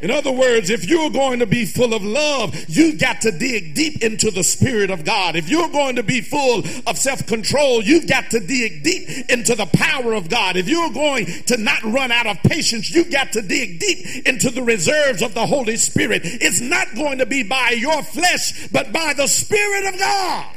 In 0.00 0.10
other 0.10 0.32
words, 0.32 0.70
if 0.70 0.88
you're 0.88 1.10
going 1.10 1.40
to 1.40 1.46
be 1.46 1.66
full 1.66 1.92
of 1.92 2.02
love, 2.02 2.56
you've 2.68 2.98
got 2.98 3.20
to 3.22 3.32
dig 3.32 3.74
deep 3.74 4.02
into 4.02 4.30
the 4.30 4.42
Spirit 4.42 4.90
of 4.90 5.04
God. 5.04 5.36
If 5.36 5.50
you're 5.50 5.68
going 5.68 5.96
to 5.96 6.02
be 6.02 6.22
full 6.22 6.62
of 6.86 6.96
self 6.96 7.26
control, 7.26 7.82
you've 7.82 8.06
got 8.08 8.30
to 8.30 8.40
dig 8.40 8.82
deep 8.82 9.28
into 9.28 9.54
the 9.54 9.66
power 9.66 10.14
of 10.14 10.30
God. 10.30 10.56
If 10.56 10.68
you're 10.68 10.90
going 10.90 11.26
to 11.26 11.58
not 11.58 11.82
run 11.82 12.10
out 12.10 12.26
of 12.26 12.42
patience, 12.42 12.90
you've 12.90 13.10
got 13.10 13.32
to 13.32 13.42
dig 13.42 13.78
deep 13.78 14.26
into 14.26 14.50
the 14.50 14.62
reserves 14.62 15.20
of 15.20 15.34
the 15.34 15.46
Holy 15.46 15.76
Spirit. 15.76 16.22
It's 16.24 16.62
not 16.62 16.94
going 16.94 17.18
to 17.18 17.26
be 17.26 17.42
by 17.42 17.70
your 17.70 18.02
flesh, 18.02 18.68
but 18.68 18.92
by 18.92 19.12
the 19.14 19.26
Spirit 19.26 19.92
of 19.92 19.98
God. 19.98 20.56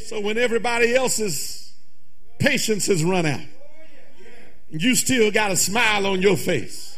So 0.00 0.20
when 0.20 0.36
everybody 0.36 0.94
else 0.94 1.18
is 1.18 1.55
Patience 2.46 2.86
has 2.86 3.02
run 3.02 3.26
out. 3.26 3.40
You 4.70 4.94
still 4.94 5.32
got 5.32 5.50
a 5.50 5.56
smile 5.56 6.06
on 6.06 6.22
your 6.22 6.36
face. 6.36 6.96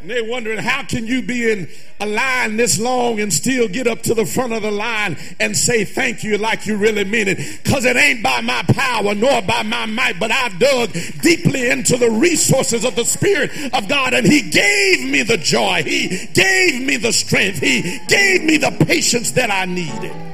And 0.00 0.10
they're 0.10 0.24
wondering, 0.24 0.60
how 0.60 0.82
can 0.82 1.06
you 1.06 1.20
be 1.20 1.52
in 1.52 1.68
a 2.00 2.06
line 2.06 2.56
this 2.56 2.80
long 2.80 3.20
and 3.20 3.30
still 3.30 3.68
get 3.68 3.86
up 3.86 4.00
to 4.04 4.14
the 4.14 4.24
front 4.24 4.54
of 4.54 4.62
the 4.62 4.70
line 4.70 5.18
and 5.38 5.54
say 5.54 5.84
thank 5.84 6.24
you 6.24 6.38
like 6.38 6.66
you 6.66 6.78
really 6.78 7.04
mean 7.04 7.28
it? 7.28 7.62
Because 7.62 7.84
it 7.84 7.96
ain't 7.96 8.22
by 8.22 8.40
my 8.40 8.62
power 8.62 9.14
nor 9.14 9.42
by 9.42 9.62
my 9.62 9.84
might, 9.84 10.18
but 10.18 10.32
I 10.32 10.48
dug 10.58 10.94
deeply 11.20 11.68
into 11.68 11.98
the 11.98 12.10
resources 12.10 12.86
of 12.86 12.96
the 12.96 13.04
Spirit 13.04 13.50
of 13.74 13.88
God 13.88 14.14
and 14.14 14.26
He 14.26 14.40
gave 14.40 15.04
me 15.06 15.22
the 15.22 15.36
joy. 15.36 15.82
He 15.82 16.28
gave 16.32 16.80
me 16.80 16.96
the 16.96 17.12
strength. 17.12 17.58
He 17.58 18.00
gave 18.08 18.42
me 18.42 18.56
the 18.56 18.74
patience 18.86 19.32
that 19.32 19.50
I 19.50 19.66
needed. 19.66 20.31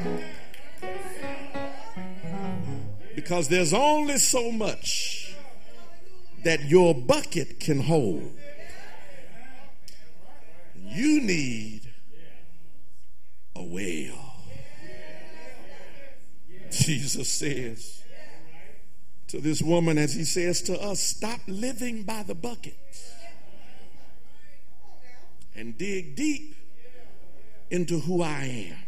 Because 3.29 3.49
there's 3.49 3.74
only 3.74 4.16
so 4.16 4.51
much 4.51 5.35
that 6.45 6.64
your 6.64 6.95
bucket 6.95 7.61
can 7.61 7.79
hold. 7.79 8.33
You 10.74 11.20
need 11.20 11.83
a 13.55 13.62
well. 13.62 14.35
Jesus 16.70 17.29
says 17.31 18.03
to 19.26 19.43
this 19.43 19.61
woman, 19.61 19.99
as 19.99 20.14
he 20.14 20.24
says 20.24 20.62
to 20.62 20.81
us, 20.81 20.99
stop 20.99 21.41
living 21.47 22.05
by 22.05 22.22
the 22.22 22.35
bucket 22.35 22.79
and 25.55 25.76
dig 25.76 26.16
deep 26.16 26.55
into 27.70 27.99
who 27.99 28.22
I 28.22 28.70
am. 28.72 28.88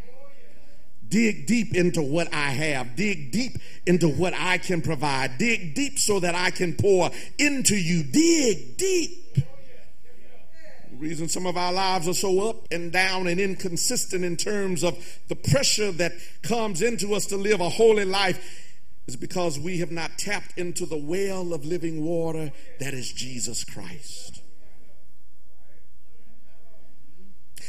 Dig 1.11 1.45
deep 1.45 1.75
into 1.75 2.01
what 2.01 2.33
I 2.33 2.51
have. 2.51 2.95
Dig 2.95 3.33
deep 3.33 3.57
into 3.85 4.07
what 4.07 4.33
I 4.33 4.57
can 4.57 4.81
provide. 4.81 5.37
Dig 5.37 5.75
deep 5.75 5.99
so 5.99 6.21
that 6.21 6.35
I 6.35 6.51
can 6.51 6.73
pour 6.73 7.11
into 7.37 7.75
you. 7.75 8.03
Dig 8.03 8.77
deep. 8.77 9.35
The 9.35 10.97
reason 10.97 11.27
some 11.27 11.45
of 11.45 11.57
our 11.57 11.73
lives 11.73 12.07
are 12.07 12.13
so 12.13 12.49
up 12.49 12.65
and 12.71 12.93
down 12.93 13.27
and 13.27 13.41
inconsistent 13.41 14.23
in 14.23 14.37
terms 14.37 14.85
of 14.85 14.97
the 15.27 15.35
pressure 15.35 15.91
that 15.91 16.13
comes 16.43 16.81
into 16.81 17.13
us 17.13 17.25
to 17.25 17.35
live 17.35 17.59
a 17.59 17.67
holy 17.67 18.05
life 18.05 18.69
is 19.05 19.17
because 19.17 19.59
we 19.59 19.79
have 19.79 19.91
not 19.91 20.17
tapped 20.17 20.57
into 20.57 20.85
the 20.85 20.97
well 20.97 21.53
of 21.53 21.65
living 21.65 22.05
water 22.05 22.53
that 22.79 22.93
is 22.93 23.11
Jesus 23.11 23.65
Christ. 23.65 24.41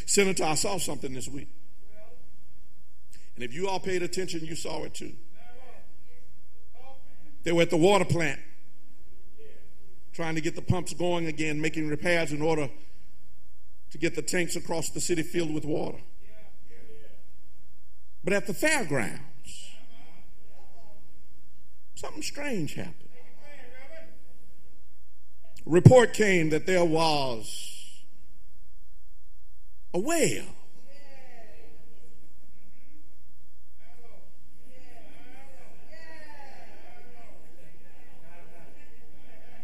Senator, 0.06 0.44
I 0.44 0.54
saw 0.54 0.78
something 0.78 1.12
this 1.12 1.28
week. 1.28 1.48
And 3.42 3.50
if 3.50 3.56
you 3.56 3.68
all 3.68 3.80
paid 3.80 4.04
attention, 4.04 4.46
you 4.46 4.54
saw 4.54 4.84
it 4.84 4.94
too. 4.94 5.14
They 7.42 7.50
were 7.50 7.62
at 7.62 7.70
the 7.70 7.76
water 7.76 8.04
plant 8.04 8.38
trying 10.12 10.36
to 10.36 10.40
get 10.40 10.54
the 10.54 10.62
pumps 10.62 10.94
going 10.94 11.26
again, 11.26 11.60
making 11.60 11.88
repairs 11.88 12.30
in 12.30 12.40
order 12.40 12.70
to 13.90 13.98
get 13.98 14.14
the 14.14 14.22
tanks 14.22 14.54
across 14.54 14.90
the 14.90 15.00
city 15.00 15.24
filled 15.24 15.52
with 15.52 15.64
water. 15.64 15.98
But 18.22 18.32
at 18.32 18.46
the 18.46 18.54
fairgrounds, 18.54 19.72
something 21.96 22.22
strange 22.22 22.74
happened. 22.74 23.08
A 25.66 25.68
report 25.68 26.12
came 26.12 26.50
that 26.50 26.66
there 26.66 26.84
was 26.84 28.04
a 29.92 29.98
whale 29.98 30.61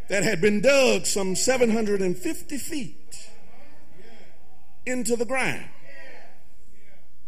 that 0.09 0.23
had 0.23 0.41
been 0.41 0.61
dug 0.61 1.07
some 1.07 1.37
750 1.37 2.59
feet 2.59 3.29
into 4.87 5.17
the 5.17 5.25
ground. 5.25 5.69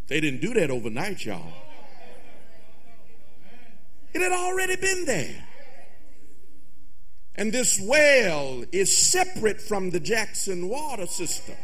They 0.09 0.21
didn't 0.21 0.41
do 0.41 0.55
that 0.55 0.71
overnight, 0.71 1.25
y'all. 1.25 1.53
It 4.13 4.23
had 4.23 4.33
already 4.33 4.77
been 4.77 5.05
there. 5.05 5.45
And 7.37 7.53
this 7.53 7.81
well 7.81 8.65
is 8.73 8.97
separate 8.97 9.61
from 9.61 9.91
the 9.91 10.01
Jackson 10.01 10.69
water 10.69 11.07
system. 11.07 11.55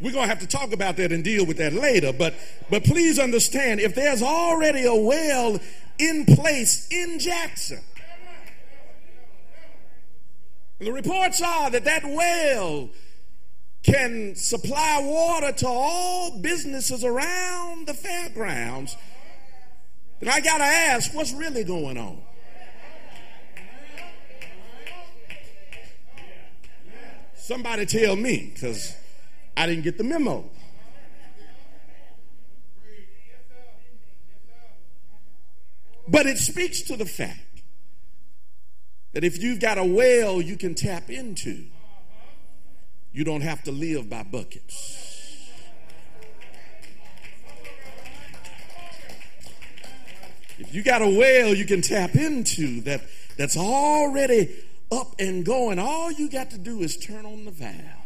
We're 0.00 0.12
going 0.12 0.24
to 0.24 0.28
have 0.28 0.40
to 0.40 0.46
talk 0.46 0.72
about 0.72 0.96
that 0.96 1.10
and 1.10 1.24
deal 1.24 1.46
with 1.46 1.56
that 1.56 1.72
later. 1.72 2.12
But, 2.12 2.34
but 2.68 2.84
please 2.84 3.18
understand 3.18 3.80
if 3.80 3.94
there's 3.94 4.22
already 4.22 4.84
a 4.84 4.94
well 4.94 5.58
in 5.98 6.26
place 6.26 6.86
in 6.90 7.18
Jackson, 7.18 7.80
the 10.78 10.92
reports 10.92 11.40
are 11.40 11.70
that 11.70 11.84
that 11.84 12.04
well 12.04 12.90
can 13.82 14.34
supply 14.34 15.00
water 15.02 15.52
to 15.52 15.66
all 15.66 16.38
businesses 16.40 17.04
around 17.04 17.86
the 17.86 17.94
fairgrounds, 17.94 18.96
then 20.20 20.28
I 20.28 20.40
got 20.40 20.58
to 20.58 20.64
ask 20.64 21.14
what's 21.14 21.32
really 21.32 21.64
going 21.64 21.96
on? 21.96 22.20
Somebody 27.36 27.86
tell 27.86 28.16
me, 28.16 28.50
because 28.52 28.96
I 29.56 29.66
didn't 29.66 29.84
get 29.84 29.96
the 29.96 30.04
memo. 30.04 30.44
But 36.08 36.26
it 36.26 36.38
speaks 36.38 36.82
to 36.82 36.96
the 36.96 37.06
fact 37.06 37.40
that 39.12 39.24
if 39.24 39.42
you've 39.42 39.58
got 39.60 39.78
a 39.78 39.84
well 39.84 40.40
you 40.40 40.56
can 40.56 40.74
tap 40.74 41.10
into, 41.10 41.64
you 43.12 43.24
don't 43.24 43.40
have 43.40 43.62
to 43.64 43.72
live 43.72 44.08
by 44.08 44.22
buckets. 44.22 45.02
If 50.58 50.74
you 50.74 50.82
got 50.82 51.02
a 51.02 51.08
well 51.08 51.54
you 51.54 51.64
can 51.64 51.82
tap 51.82 52.14
into 52.14 52.82
that 52.82 53.02
that's 53.36 53.56
already 53.56 54.54
up 54.92 55.14
and 55.18 55.44
going, 55.44 55.78
all 55.78 56.12
you 56.12 56.30
got 56.30 56.50
to 56.50 56.58
do 56.58 56.80
is 56.80 56.96
turn 56.96 57.26
on 57.26 57.44
the 57.44 57.50
valve. 57.50 58.05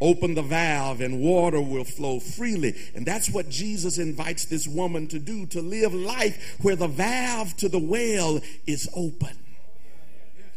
Open 0.00 0.34
the 0.34 0.42
valve 0.42 1.00
and 1.00 1.20
water 1.20 1.60
will 1.60 1.84
flow 1.84 2.20
freely. 2.20 2.74
And 2.94 3.04
that's 3.04 3.30
what 3.30 3.48
Jesus 3.48 3.98
invites 3.98 4.44
this 4.44 4.68
woman 4.68 5.08
to 5.08 5.18
do 5.18 5.46
to 5.46 5.60
live 5.60 5.92
life 5.92 6.58
where 6.62 6.76
the 6.76 6.88
valve 6.88 7.56
to 7.58 7.68
the 7.68 7.78
well 7.78 8.40
is 8.66 8.88
open. 8.94 9.36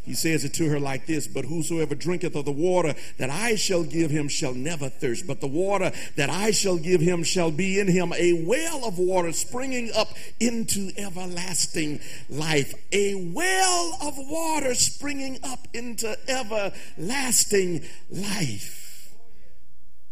He 0.04 0.16
says 0.16 0.44
it 0.44 0.56
to 0.56 0.68
her 0.70 0.80
like 0.80 1.06
this, 1.06 1.28
but 1.28 1.46
whosoever 1.46 1.94
drinketh 1.94 2.36
of 2.36 2.46
the 2.46 2.52
water 2.52 2.96
that 3.20 3.30
I 3.30 3.56
shall 3.56 3.84
give 3.84 4.10
him 4.10 4.28
shall 4.28 4.54
never 4.56 4.90
thirst, 4.90 5.28
but 5.28 5.42
the 5.42 5.48
water 5.48 5.92
that 6.16 6.30
I 6.30 6.50
shall 6.50 6.78
give 6.78 7.02
him 7.02 7.24
shall 7.24 7.52
be 7.52 7.80
in 7.80 7.88
him 7.88 8.12
a 8.14 8.44
well 8.46 8.84
of 8.84 8.98
water 8.98 9.32
springing 9.32 9.92
up 9.96 10.10
into 10.40 10.92
everlasting 10.98 12.00
life. 12.30 12.74
A 12.92 13.14
well 13.32 13.98
of 14.02 14.16
water 14.18 14.74
springing 14.74 15.38
up 15.44 15.68
into 15.72 16.18
everlasting 16.28 17.84
life. 18.10 18.81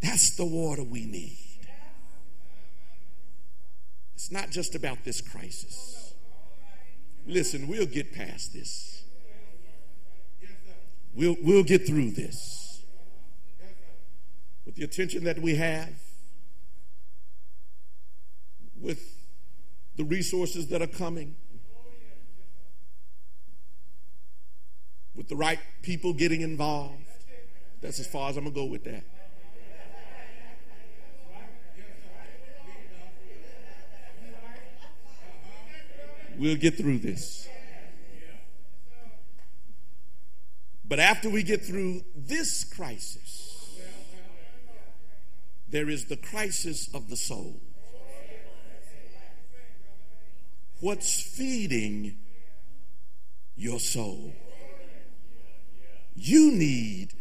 That's 0.02 0.32
the 0.32 0.46
water 0.46 0.84
we 0.84 1.06
need. 1.06 1.38
It's 4.16 4.32
not 4.32 4.50
just 4.50 4.76
about 4.76 5.04
this 5.04 5.22
crisis. 5.22 6.14
Listen, 7.26 7.68
we'll 7.68 7.86
get 7.86 8.14
past 8.14 8.54
this. 8.54 9.04
We'll, 11.14 11.38
we'll 11.42 11.64
get 11.64 11.88
through 11.88 12.12
this. 12.12 12.84
With 14.66 14.76
the 14.76 14.84
attention 14.84 15.24
that 15.24 15.40
we 15.40 15.56
have, 15.56 15.94
with 18.80 19.02
the 19.96 20.04
resources 20.04 20.68
that 20.68 20.82
are 20.82 20.88
coming, 20.88 21.36
with 25.16 25.28
the 25.28 25.36
right 25.36 25.60
people 25.82 26.14
getting 26.14 26.42
involved. 26.42 27.04
That's 27.82 28.00
as 28.00 28.08
far 28.08 28.30
as 28.30 28.38
I'm 28.38 28.44
going 28.44 28.54
to 28.54 28.62
go 28.62 28.66
with 28.66 28.84
that. 28.86 29.04
We'll 36.40 36.56
get 36.56 36.78
through 36.78 37.00
this. 37.00 37.50
But 40.86 41.00
after 41.00 41.30
we 41.30 41.44
get 41.44 41.66
through 41.66 42.06
this 42.16 42.64
crisis, 42.64 43.78
there 45.68 45.90
is 45.90 46.06
the 46.06 46.16
crisis 46.16 46.90
of 46.96 47.10
the 47.10 47.18
soul. 47.18 47.60
What's 50.80 51.22
feeding 51.22 52.16
your 53.58 53.82
soul? 53.82 54.34
You 56.16 56.54
need 56.54 57.12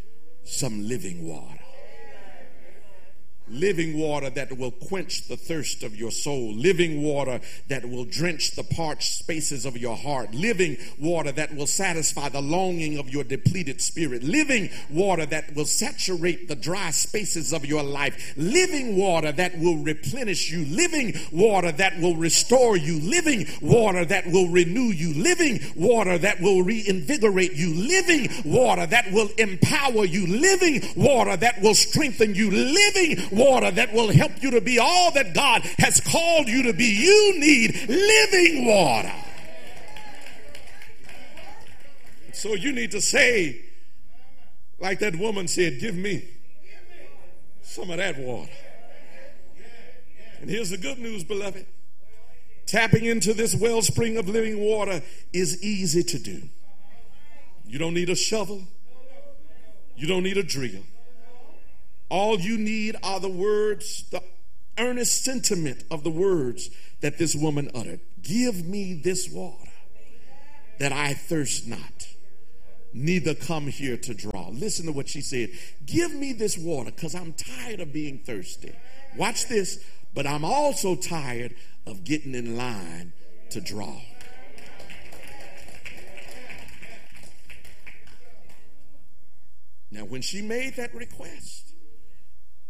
some 0.44 0.86
living 0.86 1.26
water 1.26 1.58
living 3.50 3.98
water 3.98 4.30
that 4.30 4.56
will 4.56 4.70
quench 4.70 5.28
the 5.28 5.36
thirst 5.36 5.82
of 5.82 5.96
your 5.96 6.10
soul, 6.10 6.52
living 6.54 7.02
water 7.02 7.40
that 7.68 7.88
will 7.88 8.04
drench 8.04 8.52
the 8.52 8.62
parched 8.62 9.14
spaces 9.14 9.64
of 9.64 9.76
your 9.76 9.96
heart, 9.96 10.34
living 10.34 10.76
water 10.98 11.32
that 11.32 11.54
will 11.54 11.66
satisfy 11.66 12.28
the 12.28 12.40
longing 12.40 12.98
of 12.98 13.08
your 13.10 13.24
depleted 13.24 13.80
spirit, 13.80 14.22
living 14.22 14.70
water 14.90 15.26
that 15.26 15.54
will 15.54 15.64
saturate 15.64 16.48
the 16.48 16.56
dry 16.56 16.90
spaces 16.90 17.52
of 17.52 17.64
your 17.64 17.82
life, 17.82 18.34
living 18.36 18.96
water 18.96 19.32
that 19.32 19.58
will 19.58 19.78
replenish 19.78 20.50
you, 20.50 20.64
living 20.66 21.14
water 21.32 21.72
that 21.72 21.98
will 22.00 22.16
restore 22.16 22.76
you, 22.76 23.00
living 23.00 23.46
water 23.60 24.04
that 24.04 24.26
will 24.26 24.48
renew 24.48 24.92
you, 24.92 25.14
living 25.14 25.60
water 25.76 26.18
that 26.18 26.40
will 26.40 26.62
reinvigorate 26.62 27.52
you, 27.54 27.74
living 27.74 28.28
water 28.44 28.86
that 28.86 29.10
will 29.12 29.28
empower 29.38 30.04
you, 30.04 30.26
living 30.26 30.82
water 30.96 31.36
that 31.36 31.60
will 31.62 31.74
strengthen 31.74 32.34
you, 32.34 32.50
living 32.50 33.16
water 33.38 33.70
that 33.70 33.92
will 33.92 34.12
help 34.12 34.32
you 34.42 34.50
to 34.52 34.60
be 34.60 34.78
all 34.78 35.12
that 35.12 35.34
God 35.34 35.62
has 35.78 36.00
called 36.00 36.48
you 36.48 36.64
to 36.64 36.72
be. 36.72 36.84
You 36.84 37.40
need 37.40 37.88
living 37.88 38.66
water. 38.66 39.12
So 42.32 42.54
you 42.54 42.72
need 42.72 42.92
to 42.92 43.00
say, 43.00 43.64
like 44.78 45.00
that 45.00 45.16
woman 45.16 45.48
said, 45.48 45.80
give 45.80 45.94
me 45.94 46.28
some 47.62 47.90
of 47.90 47.96
that 47.96 48.18
water. 48.18 48.52
And 50.40 50.48
here's 50.48 50.70
the 50.70 50.78
good 50.78 50.98
news, 50.98 51.24
beloved. 51.24 51.66
Tapping 52.66 53.04
into 53.04 53.34
this 53.34 53.54
wellspring 53.54 54.18
of 54.18 54.28
living 54.28 54.60
water 54.60 55.02
is 55.32 55.62
easy 55.62 56.02
to 56.02 56.18
do. 56.18 56.42
You 57.64 57.78
don't 57.78 57.94
need 57.94 58.10
a 58.10 58.14
shovel. 58.14 58.62
You 59.96 60.06
don't 60.06 60.22
need 60.22 60.36
a 60.36 60.42
drill. 60.42 60.82
All 62.10 62.40
you 62.40 62.56
need 62.56 62.96
are 63.02 63.20
the 63.20 63.28
words, 63.28 64.04
the 64.10 64.22
earnest 64.78 65.24
sentiment 65.24 65.84
of 65.90 66.04
the 66.04 66.10
words 66.10 66.70
that 67.00 67.18
this 67.18 67.34
woman 67.34 67.70
uttered. 67.74 68.00
Give 68.22 68.64
me 68.64 68.94
this 68.94 69.28
water 69.30 69.70
that 70.78 70.92
I 70.92 71.14
thirst 71.14 71.66
not, 71.66 72.08
neither 72.92 73.34
come 73.34 73.66
here 73.66 73.96
to 73.96 74.14
draw. 74.14 74.48
Listen 74.48 74.86
to 74.86 74.92
what 74.92 75.08
she 75.08 75.20
said. 75.20 75.50
Give 75.84 76.14
me 76.14 76.32
this 76.32 76.56
water 76.56 76.90
because 76.90 77.14
I'm 77.14 77.32
tired 77.34 77.80
of 77.80 77.92
being 77.92 78.18
thirsty. 78.18 78.74
Watch 79.16 79.48
this, 79.48 79.84
but 80.14 80.26
I'm 80.26 80.44
also 80.44 80.94
tired 80.94 81.54
of 81.86 82.04
getting 82.04 82.34
in 82.34 82.56
line 82.56 83.12
to 83.50 83.60
draw. 83.60 84.00
Now, 89.90 90.04
when 90.04 90.20
she 90.20 90.42
made 90.42 90.76
that 90.76 90.94
request, 90.94 91.67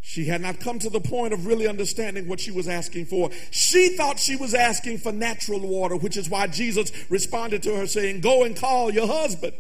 she 0.09 0.25
had 0.25 0.41
not 0.41 0.59
come 0.59 0.79
to 0.79 0.89
the 0.89 1.03
point 1.03 1.35
of 1.35 1.45
really 1.45 1.69
understanding 1.69 2.27
what 2.29 2.41
she 2.41 2.51
was 2.51 2.67
asking 2.67 3.05
for. 3.05 3.29
She 3.51 3.91
thought 3.91 4.19
she 4.19 4.37
was 4.37 4.55
asking 4.55 4.99
for 4.99 5.13
natural 5.13 5.61
water, 5.61 5.97
which 5.97 6.17
is 6.17 6.31
why 6.31 6.47
Jesus 6.47 6.91
responded 7.11 7.63
to 7.65 7.77
her 7.77 7.87
saying, 7.87 8.23
Go 8.23 8.43
and 8.43 8.57
call 8.57 8.91
your 8.91 9.07
husband. 9.07 9.53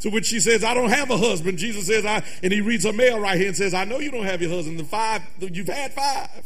To 0.00 0.10
which 0.10 0.26
she 0.26 0.40
says, 0.40 0.64
I 0.64 0.74
don't 0.74 0.88
have 0.88 1.08
a 1.10 1.16
husband. 1.16 1.56
Jesus 1.56 1.86
says, 1.86 2.04
I, 2.04 2.24
and 2.42 2.52
he 2.52 2.60
reads 2.60 2.84
her 2.84 2.92
mail 2.92 3.20
right 3.20 3.38
here 3.38 3.46
and 3.46 3.56
says, 3.56 3.74
I 3.74 3.84
know 3.84 4.00
you 4.00 4.10
don't 4.10 4.24
have 4.24 4.42
your 4.42 4.50
husband. 4.50 4.80
The 4.80 4.84
five, 4.84 5.22
you've 5.38 5.68
had 5.68 5.92
five. 5.92 6.44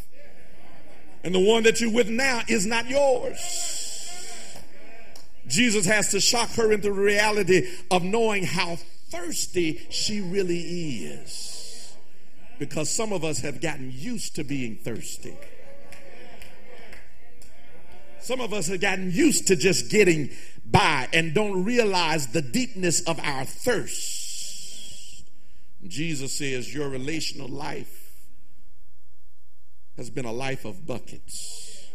And 1.25 1.35
the 1.35 1.41
one 1.41 1.63
that 1.63 1.81
you're 1.81 1.91
with 1.91 2.11
now 2.11 2.43
is 2.47 2.67
not 2.67 2.87
yours. 2.91 4.61
Jesus 5.49 5.87
has 5.87 6.11
to 6.11 6.21
shock 6.21 6.51
her 6.51 6.71
into 6.73 6.89
the 6.89 6.93
reality 6.93 7.67
of 7.91 8.05
knowing 8.05 8.45
how 8.45 8.77
thirsty 9.09 9.87
she 9.89 10.21
really 10.21 10.61
is 10.61 11.50
because 12.61 12.91
some 12.91 13.11
of 13.11 13.25
us 13.25 13.41
have 13.41 13.63
gotten 13.63 13.91
used 13.91 14.37
to 14.37 14.45
being 14.45 14.77
thirsty. 14.77 15.35
Some 18.21 18.43
of 18.43 18.53
us 18.53 18.69
have 18.69 18.83
gotten 18.83 19.11
used 19.11 19.47
to 19.47 19.57
just 19.57 19.91
getting 19.91 20.29
by 20.67 21.09
and 21.15 21.33
don't 21.33 21.65
realize 21.65 22.29
the 22.29 22.43
deepness 22.43 23.01
of 23.09 23.19
our 23.19 23.47
thirst. 23.47 25.25
Jesus 25.89 26.37
says, 26.37 26.73
Your 26.73 26.91
relational 26.91 27.49
life 27.49 28.15
has 29.97 30.11
been 30.11 30.27
a 30.27 30.33
life 30.33 30.67
of 30.67 30.87
buckets. 30.87 31.89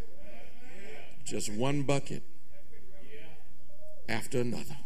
Just 1.25 1.53
one 1.53 1.83
bucket 1.83 2.23
after 4.09 4.41
another. 4.41 4.77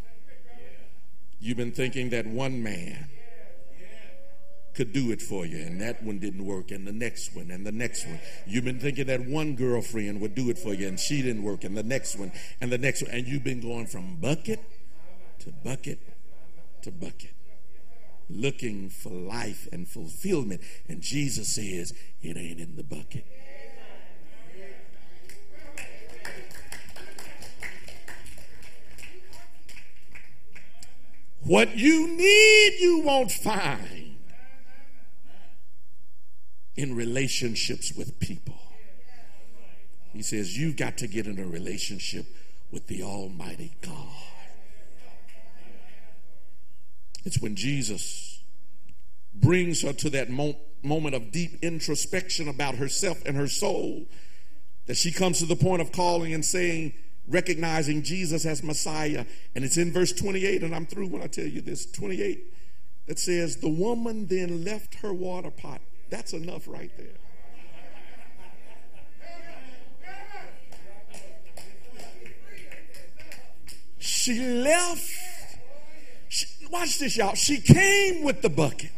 You've 1.39 1.57
been 1.57 1.71
thinking 1.71 2.09
that 2.09 2.27
one 2.27 2.61
man 2.61 3.07
could 4.79 4.93
do 4.93 5.11
it 5.11 5.21
for 5.21 5.45
you, 5.45 5.57
and 5.57 5.81
that 5.81 6.01
one 6.01 6.19
didn't 6.19 6.45
work, 6.45 6.71
and 6.71 6.87
the 6.87 6.93
next 6.93 7.35
one, 7.35 7.51
and 7.51 7.65
the 7.65 7.71
next 7.71 8.07
one. 8.07 8.17
You've 8.47 8.63
been 8.63 8.79
thinking 8.79 9.07
that 9.07 9.19
one 9.25 9.57
girlfriend 9.57 10.21
would 10.21 10.35
do 10.35 10.49
it 10.49 10.57
for 10.57 10.73
you, 10.73 10.87
and 10.87 10.97
she 10.97 11.21
didn't 11.21 11.43
work, 11.43 11.65
and 11.65 11.75
the 11.75 11.83
next 11.83 12.17
one, 12.17 12.31
and 12.61 12.71
the 12.71 12.77
next 12.77 13.01
one, 13.01 13.11
and 13.11 13.27
you've 13.27 13.43
been 13.43 13.59
going 13.59 13.87
from 13.87 14.15
bucket 14.21 14.61
to 15.39 15.51
bucket 15.51 15.99
to 16.83 16.91
bucket, 16.91 17.33
looking 18.29 18.89
for 18.89 19.09
life 19.09 19.67
and 19.73 19.85
fulfillment. 19.85 20.61
And 20.87 21.01
Jesus 21.01 21.55
says, 21.55 21.93
It 22.21 22.37
ain't 22.37 22.61
in 22.61 22.77
the 22.77 22.83
bucket. 22.83 23.25
What 31.43 31.75
you 31.75 32.07
need, 32.15 32.79
you 32.79 33.01
won't 33.03 33.31
find 33.33 34.08
in 36.79 36.95
relationships 36.95 37.91
with 37.93 38.17
people. 38.21 38.57
He 40.13 40.21
says, 40.21 40.57
You've 40.57 40.77
got 40.77 40.97
to 40.99 41.07
get 41.07 41.27
in 41.27 41.37
a 41.37 41.45
relationship 41.45 42.25
with 42.71 42.87
the 42.87 43.03
Almighty 43.03 43.73
God. 43.81 44.07
It's 47.25 47.41
when 47.41 47.57
Jesus 47.57 48.39
brings 49.33 49.81
her 49.81 49.91
to 49.91 50.09
that 50.11 50.29
mo- 50.29 50.55
moment 50.81 51.15
of 51.15 51.33
deep 51.33 51.59
introspection 51.61 52.47
about 52.47 52.75
herself 52.75 53.21
and 53.25 53.35
her 53.35 53.49
soul 53.49 54.05
that 54.85 54.95
she 54.95 55.11
comes 55.11 55.39
to 55.39 55.45
the 55.45 55.57
point 55.57 55.81
of 55.81 55.91
calling 55.91 56.33
and 56.33 56.45
saying, 56.45 56.93
recognizing 57.27 58.03
Jesus 58.03 58.45
as 58.45 58.63
Messiah. 58.63 59.25
And 59.53 59.65
it's 59.65 59.77
in 59.77 59.91
verse 59.91 60.13
28, 60.13 60.63
and 60.63 60.73
I'm 60.73 60.85
through 60.85 61.07
when 61.07 61.21
I 61.21 61.27
tell 61.27 61.45
you 61.45 61.59
this 61.59 61.85
28 61.91 62.41
that 63.07 63.19
says, 63.19 63.57
The 63.57 63.69
woman 63.69 64.27
then 64.27 64.63
left 64.63 64.95
her 64.95 65.11
water 65.13 65.51
pot. 65.51 65.81
That's 66.09 66.33
enough 66.33 66.67
right 66.67 66.91
there. 66.97 67.07
She 73.99 74.39
left. 74.39 75.09
She, 76.29 76.47
watch 76.71 76.99
this, 76.99 77.17
y'all. 77.17 77.35
She 77.35 77.61
came 77.61 78.23
with 78.23 78.41
the 78.41 78.49
bucket 78.49 78.91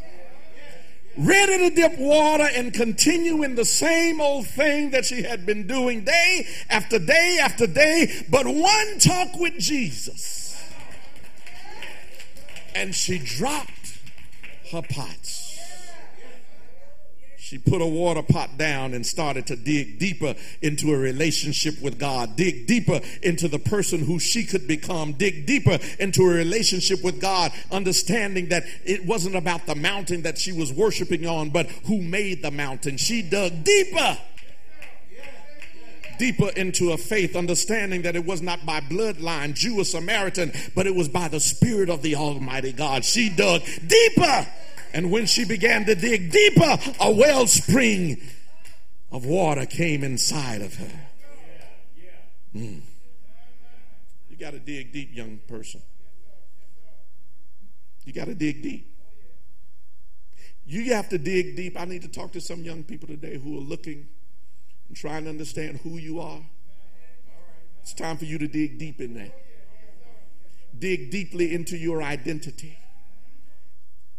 ready 1.16 1.58
to 1.58 1.74
dip 1.74 1.98
water 1.98 2.48
and 2.54 2.72
continue 2.72 3.42
in 3.42 3.54
the 3.54 3.64
same 3.64 4.20
old 4.20 4.46
thing 4.46 4.90
that 4.90 5.04
she 5.04 5.22
had 5.22 5.44
been 5.44 5.66
doing 5.66 6.04
day 6.04 6.46
after 6.70 6.98
day 6.98 7.38
after 7.40 7.66
day. 7.66 8.24
But 8.30 8.46
one 8.46 8.98
talk 8.98 9.38
with 9.38 9.58
Jesus, 9.58 10.56
and 12.74 12.94
she 12.94 13.18
dropped 13.18 13.98
her 14.70 14.82
pots. 14.82 15.41
She 17.52 17.58
put 17.58 17.82
a 17.82 17.86
water 17.86 18.22
pot 18.22 18.56
down 18.56 18.94
and 18.94 19.04
started 19.04 19.46
to 19.48 19.56
dig 19.56 19.98
deeper 19.98 20.34
into 20.62 20.90
a 20.94 20.96
relationship 20.96 21.82
with 21.82 21.98
God, 21.98 22.34
dig 22.34 22.66
deeper 22.66 23.02
into 23.22 23.46
the 23.46 23.58
person 23.58 24.02
who 24.02 24.18
she 24.18 24.44
could 24.44 24.66
become, 24.66 25.12
dig 25.12 25.44
deeper 25.44 25.78
into 25.98 26.22
a 26.22 26.32
relationship 26.32 27.04
with 27.04 27.20
God, 27.20 27.52
understanding 27.70 28.48
that 28.48 28.64
it 28.86 29.04
wasn't 29.04 29.36
about 29.36 29.66
the 29.66 29.74
mountain 29.74 30.22
that 30.22 30.38
she 30.38 30.50
was 30.50 30.72
worshiping 30.72 31.26
on, 31.26 31.50
but 31.50 31.66
who 31.84 32.00
made 32.00 32.40
the 32.40 32.50
mountain. 32.50 32.96
She 32.96 33.20
dug 33.20 33.64
deeper 33.64 34.16
deeper 36.18 36.48
into 36.56 36.92
a 36.92 36.96
faith, 36.96 37.36
understanding 37.36 38.02
that 38.02 38.16
it 38.16 38.24
was 38.24 38.40
not 38.40 38.64
by 38.64 38.80
bloodline, 38.80 39.52
Jew 39.52 39.78
or 39.78 39.84
Samaritan, 39.84 40.52
but 40.74 40.86
it 40.86 40.94
was 40.94 41.10
by 41.10 41.28
the 41.28 41.40
Spirit 41.40 41.90
of 41.90 42.00
the 42.00 42.16
Almighty 42.16 42.72
God. 42.72 43.04
She 43.04 43.28
dug 43.28 43.60
deeper 43.86 44.46
and 44.92 45.10
when 45.10 45.26
she 45.26 45.44
began 45.44 45.84
to 45.86 45.94
dig 45.94 46.30
deeper, 46.30 46.78
a 47.00 47.10
wellspring 47.10 48.20
of 49.10 49.24
water 49.24 49.66
came 49.66 50.04
inside 50.04 50.60
of 50.60 50.74
her. 50.74 50.92
Mm. 52.54 52.82
You 54.28 54.36
got 54.36 54.50
to 54.50 54.58
dig 54.58 54.92
deep, 54.92 55.14
young 55.14 55.40
person. 55.48 55.82
You 58.04 58.12
got 58.12 58.26
to 58.26 58.34
dig 58.34 58.62
deep. 58.62 58.88
You 60.66 60.94
have 60.94 61.08
to 61.08 61.18
dig 61.18 61.56
deep. 61.56 61.78
I 61.80 61.84
need 61.86 62.02
to 62.02 62.08
talk 62.08 62.32
to 62.32 62.40
some 62.40 62.62
young 62.62 62.82
people 62.82 63.08
today 63.08 63.38
who 63.38 63.58
are 63.58 63.62
looking 63.62 64.06
and 64.88 64.96
trying 64.96 65.24
to 65.24 65.30
understand 65.30 65.78
who 65.78 65.98
you 65.98 66.20
are. 66.20 66.40
It's 67.80 67.94
time 67.94 68.16
for 68.16 68.26
you 68.26 68.38
to 68.38 68.46
dig 68.46 68.78
deep 68.78 69.00
in 69.00 69.14
that. 69.14 69.36
Dig 70.78 71.10
deeply 71.10 71.54
into 71.54 71.76
your 71.76 72.02
identity 72.02 72.76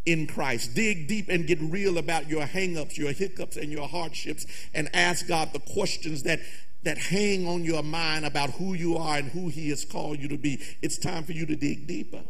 in 0.06 0.28
Christ. 0.28 0.74
Dig 0.74 1.08
deep 1.08 1.30
and 1.30 1.48
get 1.48 1.60
real 1.62 1.98
about 1.98 2.28
your 2.30 2.46
hangups, 2.46 2.98
your 2.98 3.12
hiccups, 3.12 3.58
and 3.58 3.72
your 3.72 3.88
hardships, 3.88 4.46
and 4.74 4.90
ask 4.94 5.28
God 5.28 5.54
the 5.54 5.60
questions 5.60 6.24
that 6.24 6.40
that 6.84 6.98
hang 6.98 7.48
on 7.48 7.64
your 7.64 7.82
mind 7.82 8.26
about 8.26 8.52
who 8.52 8.74
you 8.74 8.98
are 8.98 9.18
and 9.18 9.32
who 9.32 9.48
He 9.48 9.70
has 9.70 9.86
called 9.86 10.20
you 10.20 10.28
to 10.28 10.38
be. 10.38 10.62
It's 10.82 10.98
time 10.98 11.24
for 11.24 11.32
you 11.32 11.46
to 11.46 11.56
dig 11.56 11.88
deeper. 11.88 12.22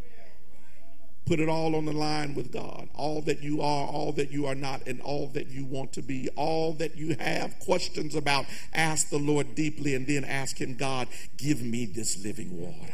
Put 1.26 1.40
it 1.40 1.48
all 1.48 1.76
on 1.76 1.86
the 1.86 1.94
line 1.94 2.36
with 2.36 2.52
God. 2.52 2.90
All 2.94 3.22
that 3.24 3.42
you 3.42 3.62
are, 3.62 3.88
all 3.88 4.12
that 4.14 4.32
you 4.32 4.46
are 4.46 4.56
not, 4.56 4.86
and 4.88 5.02
all 5.02 5.28
that 5.30 5.48
you 5.48 5.66
want 5.66 5.94
to 5.94 6.02
be. 6.02 6.30
All 6.36 6.74
that 6.74 6.98
you 6.98 7.16
have 7.16 7.58
questions 7.60 8.14
about, 8.14 8.46
ask 8.74 9.10
the 9.10 9.18
Lord 9.18 9.56
deeply 9.56 9.96
and 9.96 10.06
then 10.06 10.26
ask 10.26 10.60
Him, 10.60 10.76
God, 10.76 11.08
give 11.38 11.62
me 11.62 11.86
this 11.86 12.24
living 12.24 12.60
water. 12.60 12.94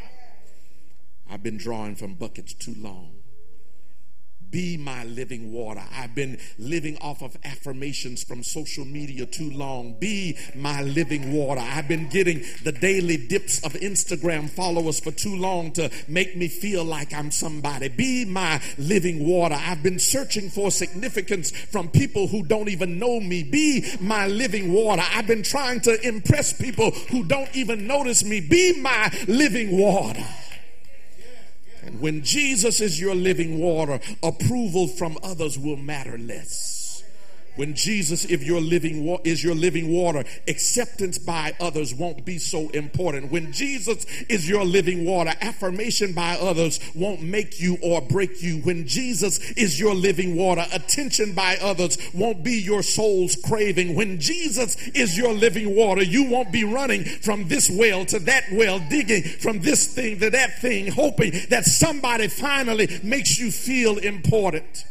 I've 1.30 1.44
been 1.44 1.58
drawing 1.58 1.96
from 1.96 2.14
buckets 2.14 2.54
too 2.54 2.76
long. 2.78 3.19
Be 4.52 4.78
my 4.78 5.04
living 5.04 5.52
water. 5.52 5.84
I've 5.96 6.16
been 6.16 6.40
living 6.58 6.98
off 7.02 7.22
of 7.22 7.38
affirmations 7.44 8.24
from 8.24 8.42
social 8.44 8.84
media 8.86 9.26
too 9.26 9.52
long. 9.52 9.94
Be 10.00 10.38
my 10.56 10.82
living 10.82 11.34
water. 11.34 11.62
I've 11.62 11.88
been 11.88 12.10
getting 12.10 12.44
the 12.64 12.72
daily 12.72 13.18
dips 13.18 13.64
of 13.64 13.74
Instagram 13.74 14.50
followers 14.50 15.00
for 15.00 15.12
too 15.12 15.36
long 15.36 15.72
to 15.74 15.92
make 16.08 16.36
me 16.36 16.48
feel 16.48 16.84
like 16.84 17.14
I'm 17.14 17.30
somebody. 17.32 17.90
Be 17.90 18.26
my 18.26 18.62
living 18.78 19.28
water. 19.28 19.56
I've 19.60 19.84
been 19.84 20.00
searching 20.00 20.50
for 20.50 20.72
significance 20.72 21.52
from 21.52 21.90
people 21.90 22.28
who 22.28 22.44
don't 22.44 22.70
even 22.70 22.98
know 22.98 23.20
me. 23.20 23.44
Be 23.44 23.86
my 24.00 24.28
living 24.28 24.74
water. 24.74 25.04
I've 25.14 25.28
been 25.28 25.44
trying 25.44 25.82
to 25.82 26.08
impress 26.08 26.54
people 26.54 26.92
who 26.92 27.24
don't 27.24 27.56
even 27.56 27.86
notice 27.86 28.24
me. 28.24 28.42
Be 28.42 28.82
my 28.82 29.12
living 29.28 29.78
water. 29.78 30.26
When 32.00 32.24
Jesus 32.24 32.82
is 32.82 33.00
your 33.00 33.16
living 33.16 33.60
water, 33.60 34.00
approval 34.22 34.88
from 34.88 35.18
others 35.24 35.58
will 35.58 35.78
matter 35.78 36.18
less. 36.18 36.69
When 37.60 37.74
Jesus 37.74 38.24
if 38.24 38.42
your 38.42 38.62
living 38.62 39.04
wa- 39.04 39.20
is 39.26 39.44
your 39.44 39.54
living 39.54 39.90
water, 39.90 40.24
acceptance 40.48 41.18
by 41.18 41.54
others 41.60 41.94
won't 41.94 42.24
be 42.24 42.38
so 42.38 42.70
important. 42.70 43.34
When 43.34 43.52
Jesus 43.52 44.06
is 44.30 44.48
your 44.48 44.64
living 44.64 45.04
water, 45.04 45.34
affirmation 45.42 46.14
by 46.14 46.38
others 46.38 46.80
won't 46.96 47.22
make 47.22 47.60
you 47.60 47.78
or 47.84 48.02
break 48.02 48.42
you. 48.42 48.60
When 48.60 48.88
Jesus 48.88 49.40
is 49.58 49.78
your 49.78 49.94
living 49.94 50.38
water, 50.38 50.66
attention 50.72 51.34
by 51.34 51.58
others 51.62 51.98
won't 52.14 52.46
be 52.46 52.62
your 52.62 52.82
soul's 52.82 53.36
craving. 53.36 53.94
When 53.94 54.22
Jesus 54.22 54.78
is 54.96 55.18
your 55.18 55.34
living 55.34 55.76
water, 55.76 56.02
you 56.02 56.30
won't 56.30 56.54
be 56.54 56.64
running 56.64 57.04
from 57.04 57.50
this 57.50 57.70
well 57.70 58.06
to 58.06 58.20
that 58.20 58.46
well, 58.54 58.80
digging 58.90 59.24
from 59.24 59.60
this 59.60 59.94
thing 59.94 60.18
to 60.22 60.30
that 60.30 60.62
thing, 60.62 60.88
hoping 60.88 61.34
that 61.50 61.66
somebody 61.66 62.30
finally 62.30 62.88
makes 63.04 63.38
you 63.38 63.52
feel 63.52 63.98
important. 63.98 64.86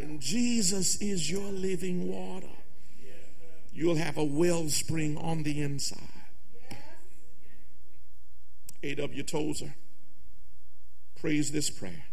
When 0.00 0.18
Jesus 0.18 0.96
is 0.96 1.30
your 1.30 1.52
living 1.52 2.08
water, 2.08 2.46
you'll 3.70 3.96
have 3.96 4.16
a 4.16 4.24
wellspring 4.24 5.18
on 5.18 5.42
the 5.42 5.60
inside. 5.60 5.98
A.W. 8.82 9.22
Tozer 9.24 9.74
prays 11.20 11.52
this 11.52 11.68
prayer, 11.68 12.06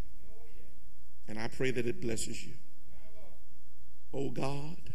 and 1.29 1.39
I 1.39 1.47
pray 1.47 1.71
that 1.71 1.87
it 1.87 2.01
blesses 2.01 2.45
you. 2.45 2.55
Oh 4.13 4.31
God, 4.31 4.93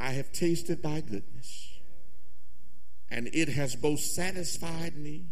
I 0.00 0.10
have 0.10 0.32
tasted 0.32 0.82
thy 0.82 1.00
goodness, 1.00 1.74
and 3.08 3.30
it 3.32 3.50
has 3.50 3.76
both 3.76 4.00
satisfied 4.00 4.96
me 4.96 5.26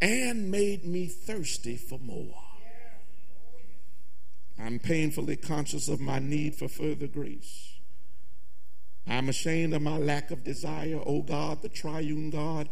and 0.00 0.50
made 0.50 0.86
me 0.86 1.06
thirsty 1.06 1.76
for 1.76 1.98
more. 1.98 2.49
I'm 4.62 4.78
painfully 4.78 5.36
conscious 5.36 5.88
of 5.88 6.00
my 6.00 6.18
need 6.18 6.54
for 6.54 6.68
further 6.68 7.06
grace. 7.06 7.72
I'm 9.06 9.28
ashamed 9.28 9.74
of 9.74 9.82
my 9.82 9.96
lack 9.96 10.30
of 10.30 10.44
desire, 10.44 11.00
O 11.04 11.22
God, 11.22 11.62
the 11.62 11.68
triune 11.68 12.30
God. 12.30 12.68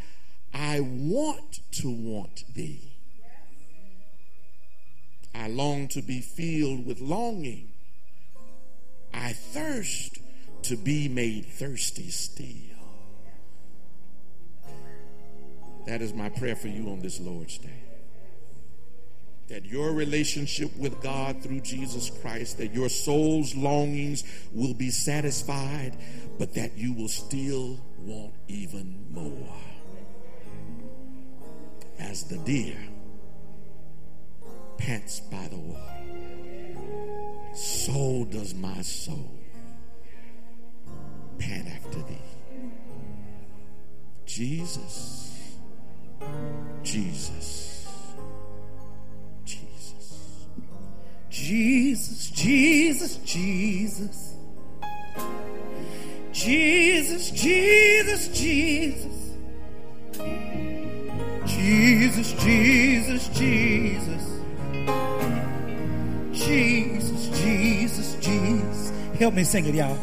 I 0.52 0.80
want 0.80 1.60
to 1.72 1.90
want 1.90 2.44
thee. 2.54 2.92
I 5.34 5.48
long 5.48 5.88
to 5.88 6.02
be 6.02 6.20
filled 6.20 6.86
with 6.86 7.00
longing. 7.00 7.70
I 9.12 9.32
thirst 9.32 10.18
to 10.62 10.76
be 10.76 11.08
made 11.08 11.46
thirsty 11.46 12.10
still. 12.10 12.46
That 15.86 16.02
is 16.02 16.12
my 16.12 16.28
prayer 16.28 16.56
for 16.56 16.68
you 16.68 16.90
on 16.90 17.00
this 17.00 17.18
Lord's 17.18 17.56
Day. 17.58 17.87
That 19.48 19.64
your 19.64 19.92
relationship 19.92 20.76
with 20.76 21.00
God 21.02 21.42
through 21.42 21.60
Jesus 21.60 22.10
Christ, 22.20 22.58
that 22.58 22.74
your 22.74 22.90
soul's 22.90 23.54
longings 23.54 24.22
will 24.52 24.74
be 24.74 24.90
satisfied, 24.90 25.96
but 26.38 26.54
that 26.54 26.76
you 26.76 26.92
will 26.92 27.08
still 27.08 27.80
want 28.00 28.34
even 28.46 29.06
more. 29.10 29.56
As 31.98 32.24
the 32.24 32.38
deer 32.38 32.78
pants 34.76 35.20
by 35.20 35.48
the 35.48 35.56
water, 35.56 35.82
so 37.54 38.26
does 38.30 38.54
my 38.54 38.82
soul 38.82 39.34
pant 41.38 41.68
after 41.68 42.02
thee. 42.02 42.18
Jesus, 44.26 45.56
Jesus. 46.82 47.77
Jesus, 51.30 52.30
Jesus, 52.30 53.16
Jesus. 53.18 54.34
Jesus, 56.32 57.30
Jesus, 57.30 58.28
Jesus. 58.28 59.18
Jesus, 61.46 62.32
Jesus, 62.32 63.28
Jesus. 63.28 64.24
Jesus, 66.32 67.38
Jesus, 67.38 68.14
Jesus. 68.20 68.92
Help 69.18 69.34
me 69.34 69.44
sing 69.44 69.66
it, 69.66 69.74
y'all. 69.74 69.98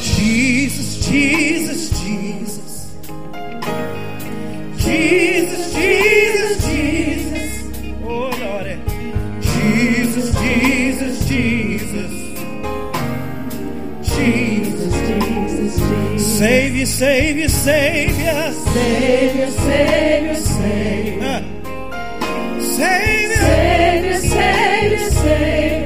Jesus, 0.00 1.06
Jesus, 1.08 1.90
Jesus. 2.00 2.96
Jesus, 4.76 5.74
Jesus, 5.74 6.64
Jesus. 6.66 8.02
Oh, 8.04 8.30
Lord. 8.38 8.93
Jesus, 9.84 10.34
Jesus, 10.40 11.28
Jesus. 11.28 12.12
Jesus, 14.16 14.94
Jesus, 15.08 15.78
Jesus. 15.78 16.38
Savior, 16.38 16.86
Savior, 16.86 17.48
Savior. 17.50 18.52
Savior, 18.52 19.50
Savior, 19.50 20.34
Savior. 20.36 21.44
Savior. 22.60 23.36
Savior, 23.36 24.16
Savior, 24.16 25.10
Savior. 25.10 25.83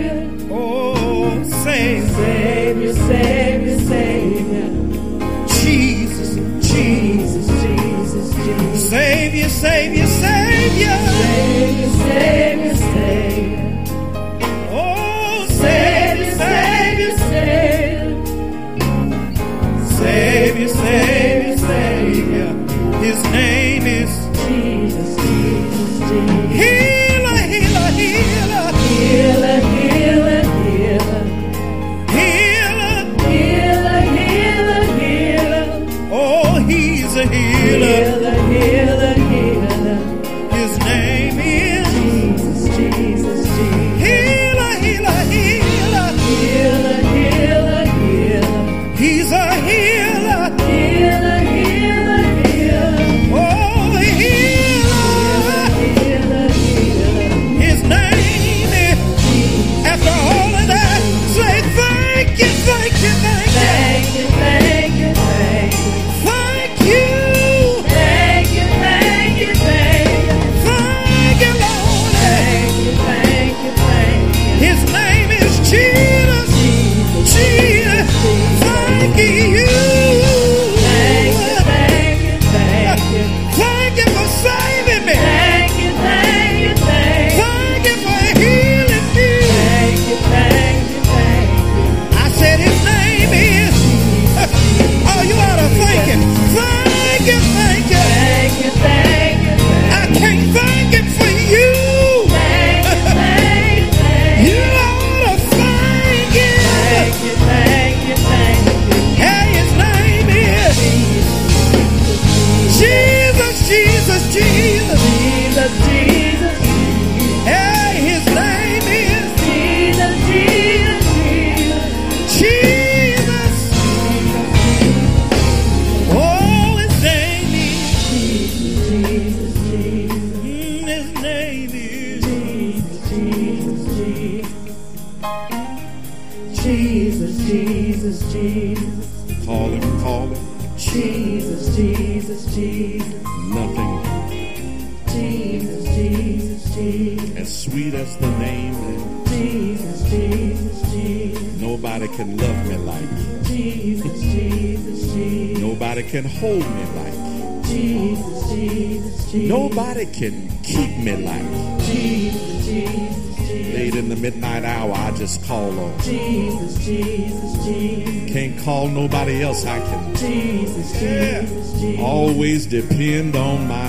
Call 165.49 165.81
on. 165.81 165.99
Jesus, 166.03 166.77
Jesus, 166.85 167.65
Jesus. 167.65 168.33
Can't 168.33 168.59
call 168.61 168.87
nobody 168.89 169.43
else. 169.43 169.65
I 169.65 169.81
can 169.81 170.15
Jesus, 170.15 170.93
Jesus, 170.93 171.81
Jesus. 171.81 172.01
always 172.05 172.67
depend 172.67 173.35
on 173.35 173.67
my 173.67 173.89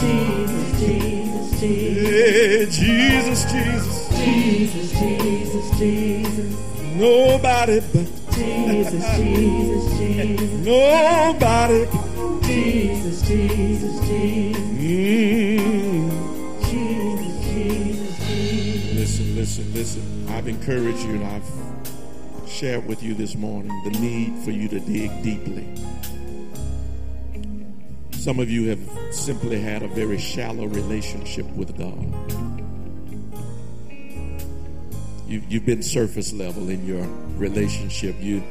Jesus, 0.00 0.80
Jesus, 0.80 1.60
Jesus. 1.60 2.12
Yeah, 2.12 2.64
Jesus, 2.82 3.52
Jesus. 3.52 4.08
Jesus, 4.18 4.90
Jesus, 4.98 5.78
Jesus. 5.78 6.56
Nobody 6.96 7.80
but 7.92 8.06
Jesus, 8.32 9.16
Jesus, 9.16 9.98
Jesus. 9.98 10.50
nobody. 10.66 11.86
Jesus, 12.42 13.22
Jesus, 13.22 14.00
Jesus. 14.08 14.60
Mm. 14.74 15.85
Listen, 19.36 19.74
listen. 19.74 20.28
I've 20.30 20.48
encouraged 20.48 21.00
you 21.00 21.16
and 21.16 21.24
I've 21.26 22.48
shared 22.48 22.86
with 22.86 23.02
you 23.02 23.12
this 23.12 23.34
morning 23.34 23.70
the 23.84 23.90
need 23.90 24.34
for 24.42 24.50
you 24.50 24.66
to 24.66 24.80
dig 24.80 25.10
deeply. 25.22 25.68
Some 28.12 28.40
of 28.40 28.48
you 28.48 28.70
have 28.70 28.80
simply 29.14 29.60
had 29.60 29.82
a 29.82 29.88
very 29.88 30.16
shallow 30.16 30.64
relationship 30.64 31.44
with 31.48 31.76
God. 31.76 31.98
You, 35.28 35.42
you've 35.50 35.66
been 35.66 35.82
surface 35.82 36.32
level 36.32 36.70
in 36.70 36.86
your 36.86 37.06
relationship. 37.36 38.16
You, 38.18 38.42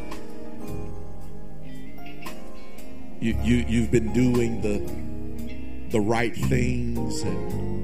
you, 3.19 3.35
you, 3.41 3.65
you've 3.67 3.89
been 3.89 4.13
doing 4.13 4.61
the, 4.61 5.89
the 5.89 5.99
right 5.99 6.35
things 6.35 7.23
and 7.23 7.75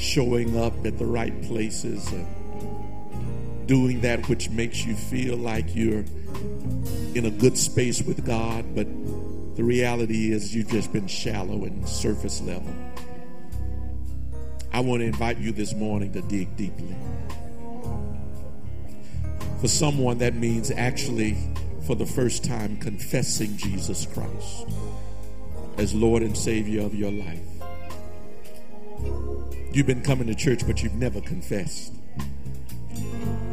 showing 0.00 0.56
up 0.58 0.72
at 0.86 0.98
the 0.98 1.04
right 1.04 1.42
places 1.42 2.10
and 2.12 2.26
doing 3.66 4.00
that 4.00 4.28
which 4.28 4.48
makes 4.50 4.84
you 4.84 4.96
feel 4.96 5.36
like 5.36 5.76
you're 5.76 6.04
in 7.14 7.26
a 7.26 7.30
good 7.30 7.56
space 7.56 8.02
with 8.02 8.24
God, 8.24 8.74
but 8.74 8.86
the 9.56 9.62
reality 9.62 10.32
is 10.32 10.54
you've 10.54 10.70
just 10.70 10.92
been 10.92 11.06
shallow 11.06 11.64
and 11.64 11.86
surface 11.86 12.40
level. 12.40 12.74
I 14.72 14.80
want 14.80 15.00
to 15.00 15.06
invite 15.06 15.38
you 15.38 15.52
this 15.52 15.74
morning 15.74 16.12
to 16.14 16.22
dig 16.22 16.56
deeply. 16.56 16.96
For 19.60 19.68
someone, 19.68 20.18
that 20.18 20.34
means 20.34 20.70
actually, 20.70 21.36
for 21.86 21.94
the 21.94 22.06
first 22.06 22.44
time, 22.44 22.78
confessing 22.78 23.56
Jesus 23.56 24.06
Christ 24.06 24.66
as 25.76 25.92
Lord 25.92 26.22
and 26.22 26.36
Savior 26.36 26.82
of 26.82 26.94
your 26.94 27.12
life. 27.12 27.49
You've 29.72 29.86
been 29.86 30.02
coming 30.02 30.26
to 30.26 30.34
church, 30.34 30.66
but 30.66 30.82
you've 30.82 30.94
never 30.94 31.20
confessed. 31.20 31.92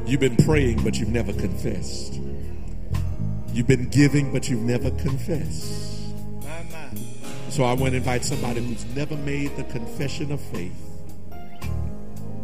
You've 0.06 0.19
been 0.19 0.38
praying, 0.38 0.84
but 0.84 0.98
you've 0.98 1.10
never 1.10 1.34
confessed. 1.34 2.19
You've 3.53 3.68
been 3.68 3.90
giving, 3.90 4.32
but 4.32 4.49
you've 4.49 4.61
never 4.61 4.90
confessed. 4.91 6.14
So 7.49 7.64
I 7.64 7.74
want 7.74 7.91
to 7.91 7.98
invite 7.98 8.24
somebody 8.24 8.64
who's 8.64 8.86
never 8.95 9.15
made 9.18 9.56
the 9.57 9.64
confession 9.65 10.32
of 10.32 10.40
faith 10.40 10.76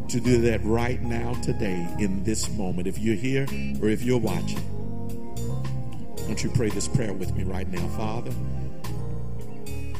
to 0.10 0.20
do 0.20 0.42
that 0.42 0.64
right 0.64 1.02
now, 1.02 1.34
today, 1.42 1.88
in 2.00 2.24
this 2.24 2.50
moment. 2.52 2.88
If 2.88 3.00
you're 3.00 3.16
here 3.16 3.48
or 3.82 3.90
if 3.90 4.04
you're 4.04 4.20
watching, 4.20 4.62
won't 6.26 6.44
you 6.44 6.50
pray 6.52 6.70
this 6.70 6.88
prayer 6.88 7.14
with 7.14 7.36
me 7.36 7.44
right 7.44 7.68
now? 7.68 7.88
Father, 7.90 8.32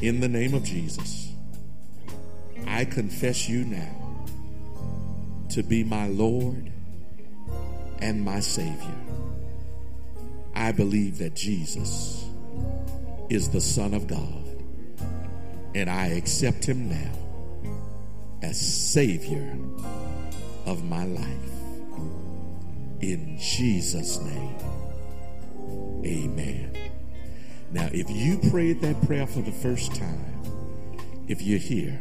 in 0.00 0.20
the 0.20 0.28
name 0.28 0.54
of 0.54 0.64
Jesus, 0.64 1.23
I 2.66 2.84
confess 2.84 3.48
you 3.48 3.64
now 3.64 4.26
to 5.50 5.62
be 5.62 5.84
my 5.84 6.08
Lord 6.08 6.72
and 8.00 8.24
my 8.24 8.40
Savior. 8.40 8.94
I 10.54 10.72
believe 10.72 11.18
that 11.18 11.34
Jesus 11.34 12.24
is 13.28 13.48
the 13.50 13.60
Son 13.60 13.94
of 13.94 14.06
God, 14.06 14.44
and 15.74 15.88
I 15.88 16.08
accept 16.08 16.64
him 16.64 16.88
now 16.88 17.12
as 18.42 18.60
Savior 18.60 19.56
of 20.66 20.84
my 20.84 21.04
life. 21.04 21.26
In 23.00 23.38
Jesus' 23.38 24.18
name, 24.20 24.56
amen. 26.04 26.70
Now, 27.72 27.88
if 27.92 28.08
you 28.10 28.38
prayed 28.50 28.80
that 28.82 29.00
prayer 29.06 29.26
for 29.26 29.40
the 29.40 29.52
first 29.52 29.94
time, 29.94 30.42
if 31.26 31.42
you're 31.42 31.58
here, 31.58 32.00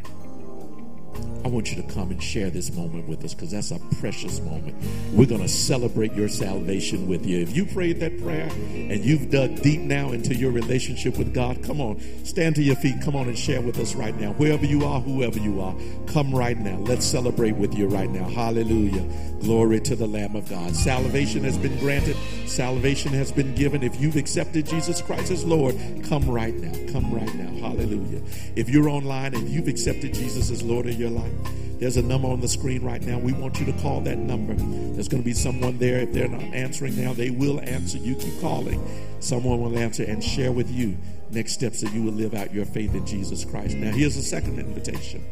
I 1.43 1.49
want 1.49 1.71
you 1.71 1.81
to 1.81 1.93
come 1.93 2.09
and 2.09 2.23
share 2.23 2.49
this 2.49 2.71
moment 2.73 3.07
with 3.09 3.23
us 3.25 3.33
because 3.33 3.51
that's 3.51 3.71
a 3.71 3.79
precious 3.99 4.39
moment. 4.39 4.75
We're 5.11 5.27
going 5.27 5.41
to 5.41 5.49
celebrate 5.49 6.13
your 6.13 6.29
salvation 6.29 7.07
with 7.07 7.25
you. 7.25 7.39
If 7.39 7.55
you 7.55 7.65
prayed 7.65 7.99
that 7.99 8.21
prayer 8.23 8.49
and 8.73 9.03
you've 9.03 9.29
dug 9.29 9.61
deep 9.61 9.81
now 9.81 10.11
into 10.11 10.33
your 10.33 10.51
relationship 10.51 11.17
with 11.17 11.33
God, 11.33 11.61
come 11.61 11.81
on, 11.81 11.99
stand 12.23 12.55
to 12.55 12.63
your 12.63 12.77
feet. 12.77 12.95
Come 13.03 13.17
on 13.17 13.27
and 13.27 13.37
share 13.37 13.61
with 13.61 13.77
us 13.77 13.93
right 13.93 14.15
now. 14.17 14.31
Wherever 14.33 14.65
you 14.65 14.85
are, 14.85 15.01
whoever 15.01 15.37
you 15.37 15.59
are, 15.59 15.75
come 16.07 16.33
right 16.33 16.57
now. 16.57 16.77
Let's 16.77 17.05
celebrate 17.05 17.57
with 17.57 17.73
you 17.73 17.87
right 17.87 18.09
now. 18.09 18.29
Hallelujah. 18.29 19.05
Glory 19.41 19.81
to 19.81 19.97
the 19.97 20.07
Lamb 20.07 20.37
of 20.37 20.49
God. 20.49 20.73
Salvation 20.73 21.43
has 21.43 21.57
been 21.57 21.77
granted, 21.79 22.15
salvation 22.45 23.11
has 23.11 23.33
been 23.33 23.53
given. 23.55 23.83
If 23.83 23.99
you've 23.99 24.15
accepted 24.15 24.65
Jesus 24.65 25.01
Christ 25.01 25.29
as 25.29 25.43
Lord, 25.43 25.75
come 26.07 26.29
right 26.29 26.53
now. 26.55 26.71
Come 26.93 27.13
right 27.13 27.35
now. 27.35 27.67
Hallelujah. 27.67 28.21
If 28.55 28.69
you're 28.69 28.87
online 28.87 29.33
and 29.35 29.49
you've 29.49 29.67
accepted 29.67 30.13
Jesus 30.13 30.49
as 30.49 30.63
Lord 30.63 30.85
of 30.85 30.97
your 30.97 31.02
life, 31.09 31.31
there's 31.79 31.97
a 31.97 32.01
number 32.01 32.27
on 32.29 32.39
the 32.39 32.47
screen 32.47 32.83
right 32.83 33.01
now. 33.01 33.19
We 33.19 33.33
want 33.33 33.59
you 33.59 33.65
to 33.65 33.73
call 33.81 34.01
that 34.01 34.17
number. 34.17 34.53
There's 34.53 35.07
going 35.07 35.21
to 35.21 35.25
be 35.25 35.33
someone 35.33 35.77
there. 35.79 35.99
If 35.99 36.13
they're 36.13 36.27
not 36.27 36.41
answering 36.41 36.95
now, 37.01 37.13
they 37.13 37.29
will 37.29 37.59
answer. 37.61 37.97
You 37.97 38.15
keep 38.15 38.39
calling. 38.39 38.81
Someone 39.19 39.61
will 39.61 39.77
answer 39.77 40.03
and 40.03 40.23
share 40.23 40.51
with 40.51 40.71
you 40.71 40.97
next 41.31 41.53
steps 41.53 41.81
that 41.81 41.91
you 41.93 42.03
will 42.03 42.13
live 42.13 42.33
out 42.33 42.53
your 42.53 42.65
faith 42.65 42.93
in 42.93 43.05
Jesus 43.05 43.43
Christ. 43.43 43.75
Now, 43.75 43.91
here's 43.91 44.15
a 44.17 44.23
second 44.23 44.59
invitation. 44.59 45.25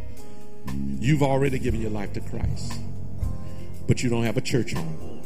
You've 1.00 1.24
already 1.24 1.60
given 1.60 1.82
your 1.82 1.92
life 1.92 2.14
to 2.14 2.22
Christ, 2.22 2.74
but 3.88 4.04
you 4.04 4.10
don't 4.10 4.24
have 4.24 4.38
a 4.38 4.42
church 4.42 4.74
home. 4.74 5.22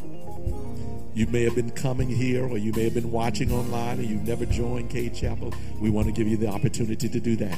You 1.13 1.27
may 1.27 1.43
have 1.43 1.55
been 1.55 1.71
coming 1.71 2.09
here 2.09 2.45
or 2.45 2.57
you 2.57 2.73
may 2.73 2.83
have 2.83 2.93
been 2.93 3.09
watching 3.09 3.51
online 3.51 3.99
and 3.99 4.07
you've 4.07 4.27
never 4.27 4.45
joined 4.45 4.89
Cade 4.89 5.15
Chapel. 5.15 5.53
We 5.79 5.89
want 5.89 6.07
to 6.07 6.11
give 6.11 6.27
you 6.27 6.35
the 6.35 6.49
opportunity 6.49 7.07
to 7.07 7.19
do 7.21 7.37
that. 7.37 7.57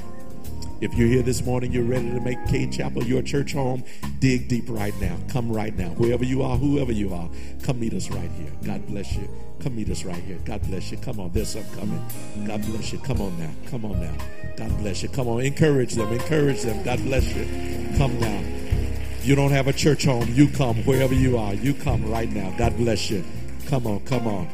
If 0.80 0.94
you're 0.94 1.08
here 1.08 1.24
this 1.24 1.44
morning, 1.44 1.72
you're 1.72 1.84
ready 1.84 2.12
to 2.12 2.20
make 2.20 2.38
Cade 2.45 2.72
Chapel 2.72 3.04
your 3.04 3.24
church 3.24 3.54
home, 3.54 3.84
dig 4.20 4.48
deep 4.48 4.66
right 4.68 4.94
now. 5.02 5.18
Come 5.28 5.52
right 5.52 5.76
now. 5.76 5.90
Wherever 5.90 6.24
you 6.24 6.44
are, 6.44 6.56
whoever 6.56 6.91
you 6.91 7.14
are, 7.16 7.28
come 7.64 7.80
meet 7.80 7.94
us 7.94 8.12
right 8.12 8.30
here. 8.32 8.52
God 8.64 8.86
bless 8.86 9.16
you. 9.16 9.28
Come 9.60 9.76
meet 9.76 9.90
us 9.90 10.06
right 10.06 10.24
here. 10.24 10.38
God 10.45 10.62
bless 10.68 10.91
you. 10.91 10.98
Come 10.98 11.20
on, 11.20 11.32
there's 11.32 11.49
some 11.49 11.64
coming. 11.74 12.06
God 12.45 12.62
bless 12.68 12.94
you. 12.94 12.99
Come 12.99 13.22
on 13.22 13.40
now. 13.40 13.49
Come 13.72 13.86
on 13.86 13.99
now. 13.99 14.14
God 14.56 14.78
bless 14.78 15.02
you. 15.02 15.10
Come 15.10 15.28
on, 15.28 15.41
encourage 15.41 15.94
them. 15.95 16.14
Encourage 16.14 16.62
them. 16.62 16.84
God 16.84 16.99
bless 16.99 17.26
you. 17.36 17.98
Come 17.98 18.20
now. 18.20 18.44
You 19.24 19.36
don't 19.36 19.52
have 19.52 19.68
a 19.68 19.74
church 19.74 20.06
home, 20.06 20.32
you 20.34 20.48
come 20.48 20.78
wherever 20.86 21.14
you 21.14 21.38
are. 21.38 21.56
You 21.56 21.74
come 21.74 22.10
right 22.10 22.32
now. 22.32 22.54
God 22.56 22.78
bless 22.78 23.10
you. 23.10 23.26
Come 23.66 23.88
on, 23.88 23.99
come 24.02 24.28
on. 24.28 24.48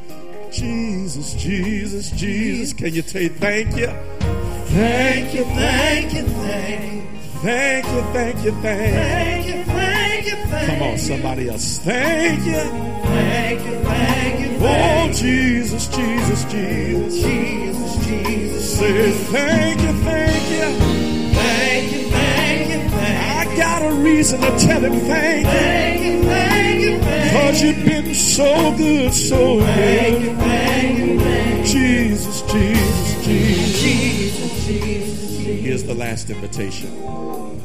Jesus, 0.51 1.33
Jesus, 1.33 2.11
Jesus. 2.11 2.73
Can 2.73 2.93
you 2.93 3.01
say 3.01 3.27
thank 3.27 3.75
you? 3.75 4.42
Thank 4.73 5.35
you, 5.35 5.43
thank 5.43 6.13
you, 6.13 6.23
thank 6.23 6.93
you. 6.93 7.01
Thank 7.43 7.85
you, 7.85 8.01
thank 8.13 8.43
you, 8.43 8.51
thank 8.53 8.93
Thank 8.95 9.45
you. 9.47 9.63
Thank 9.65 10.25
you, 10.25 10.35
thank 10.47 10.67
Come 10.67 10.81
on, 10.81 10.97
somebody 10.97 11.49
else. 11.49 11.77
Thank 11.77 12.45
you. 12.45 12.53
Thank 12.53 13.65
you, 13.65 13.79
thank 13.83 14.39
you, 14.39 14.57
Oh, 14.65 15.11
Jesus, 15.13 15.87
Jesus, 15.89 16.43
Jesus. 16.45 17.21
Jesus, 17.21 18.05
Jesus. 18.07 18.79
Say 18.79 19.11
thank 19.11 19.81
you, 19.81 19.93
thank 20.01 20.49
you. 20.49 21.33
Thank 21.35 21.91
you, 21.91 22.09
thank 22.09 22.69
you, 22.69 22.89
thank 22.89 23.49
I 23.51 23.55
got 23.57 23.81
a 23.83 23.93
reason 23.95 24.41
to 24.41 24.57
tell 24.57 24.81
him 24.81 24.93
thank 25.01 25.45
you. 25.45 25.51
Thank 25.51 26.01
you, 26.03 26.23
thank 26.23 26.81
you, 26.81 26.99
thank 26.99 27.31
Cause 27.33 27.61
you've 27.61 27.85
been 27.85 28.15
so 28.15 28.75
good, 28.77 29.13
so 29.13 29.59
Thank 29.61 30.19
you, 30.21 30.29
good. 30.29 30.37
thank 30.39 30.97
you, 30.97 31.19
thank 31.19 31.65
Jesus, 31.67 32.41
Jesus, 32.41 32.51
Jesus. 32.53 33.12
Jesus, 33.23 34.67
Here's 34.67 35.83
the 35.83 35.93
last 35.93 36.29
invitation. 36.29 36.91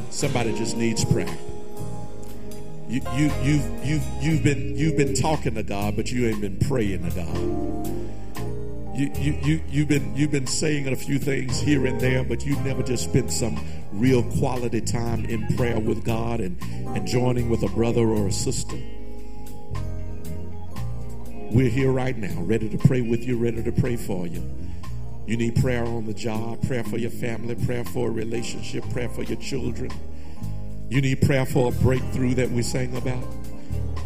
Somebody 0.09 0.57
just 0.57 0.77
needs 0.77 1.03
prayer. 1.03 1.37
You, 2.87 3.01
you, 3.13 3.31
you've, 3.43 3.85
you've, 3.85 4.07
you've, 4.21 4.43
been, 4.43 4.77
you've 4.77 4.95
been 4.95 5.13
talking 5.13 5.55
to 5.55 5.63
God, 5.63 5.97
but 5.97 6.09
you 6.11 6.27
ain't 6.27 6.39
been 6.39 6.59
praying 6.59 7.09
to 7.09 7.15
God. 7.15 7.35
You, 8.97 9.11
you, 9.17 9.39
you, 9.43 9.61
you've, 9.69 9.87
been, 9.89 10.15
you've 10.15 10.31
been 10.31 10.47
saying 10.47 10.87
a 10.87 10.95
few 10.95 11.19
things 11.19 11.59
here 11.59 11.85
and 11.85 11.99
there, 11.99 12.23
but 12.23 12.45
you've 12.45 12.63
never 12.65 12.81
just 12.81 13.03
spent 13.03 13.29
some 13.29 13.59
real 13.91 14.23
quality 14.39 14.79
time 14.79 15.25
in 15.25 15.45
prayer 15.57 15.79
with 15.79 16.05
God 16.05 16.39
and, 16.39 16.57
and 16.95 17.05
joining 17.05 17.49
with 17.49 17.63
a 17.63 17.69
brother 17.69 18.07
or 18.07 18.27
a 18.27 18.31
sister. 18.31 18.77
We're 21.51 21.69
here 21.69 21.91
right 21.91 22.17
now, 22.17 22.41
ready 22.43 22.69
to 22.69 22.77
pray 22.77 23.01
with 23.01 23.25
you, 23.25 23.37
ready 23.37 23.61
to 23.61 23.71
pray 23.73 23.97
for 23.97 24.25
you. 24.25 24.41
You 25.29 25.37
need 25.37 25.57
prayer 25.57 25.85
on 25.85 26.07
the 26.07 26.13
job, 26.15 26.65
prayer 26.65 26.83
for 26.83 26.97
your 26.97 27.11
family, 27.11 27.53
prayer 27.53 27.85
for 27.85 28.07
a 28.07 28.11
relationship, 28.11 28.83
prayer 28.89 29.09
for 29.09 29.21
your 29.21 29.37
children. 29.37 29.91
You 30.89 31.01
need 31.01 31.21
prayer 31.21 31.45
for 31.45 31.69
a 31.69 31.71
breakthrough 31.71 32.33
that 32.33 32.49
we 32.49 32.63
sang 32.63 32.97
about. 32.97 33.23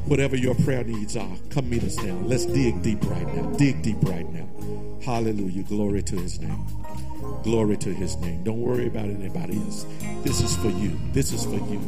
Whatever 0.05 0.35
your 0.35 0.53
prayer 0.53 0.83
needs 0.83 1.15
are, 1.15 1.37
come 1.49 1.69
meet 1.69 1.81
us 1.85 1.95
now. 2.03 2.15
Let's 2.25 2.45
dig 2.45 2.81
deep 2.81 3.01
right 3.05 3.25
now. 3.35 3.49
Dig 3.51 3.81
deep 3.81 4.01
right 4.01 4.29
now. 4.33 4.45
Hallelujah. 5.01 5.63
Glory 5.63 6.03
to 6.03 6.17
his 6.17 6.41
name. 6.41 6.67
Glory 7.43 7.77
to 7.77 7.93
his 7.93 8.17
name. 8.17 8.43
Don't 8.43 8.59
worry 8.59 8.87
about 8.87 9.05
anybody 9.05 9.55
else. 9.59 9.85
This 10.23 10.41
is 10.41 10.57
for 10.57 10.71
you. 10.71 10.99
This 11.13 11.31
is 11.31 11.45
for 11.45 11.51
you. 11.51 11.79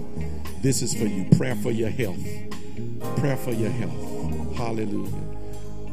This 0.61 0.81
is 0.81 0.93
for 0.93 1.07
you. 1.07 1.25
Prayer 1.35 1.57
for 1.57 1.71
your 1.71 1.89
health. 1.89 2.25
Prayer 3.17 3.35
for 3.35 3.51
your 3.51 3.71
health. 3.71 4.55
Hallelujah. 4.55 5.11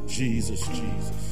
Jesus, 0.06 0.64
Jesus. 0.68 1.31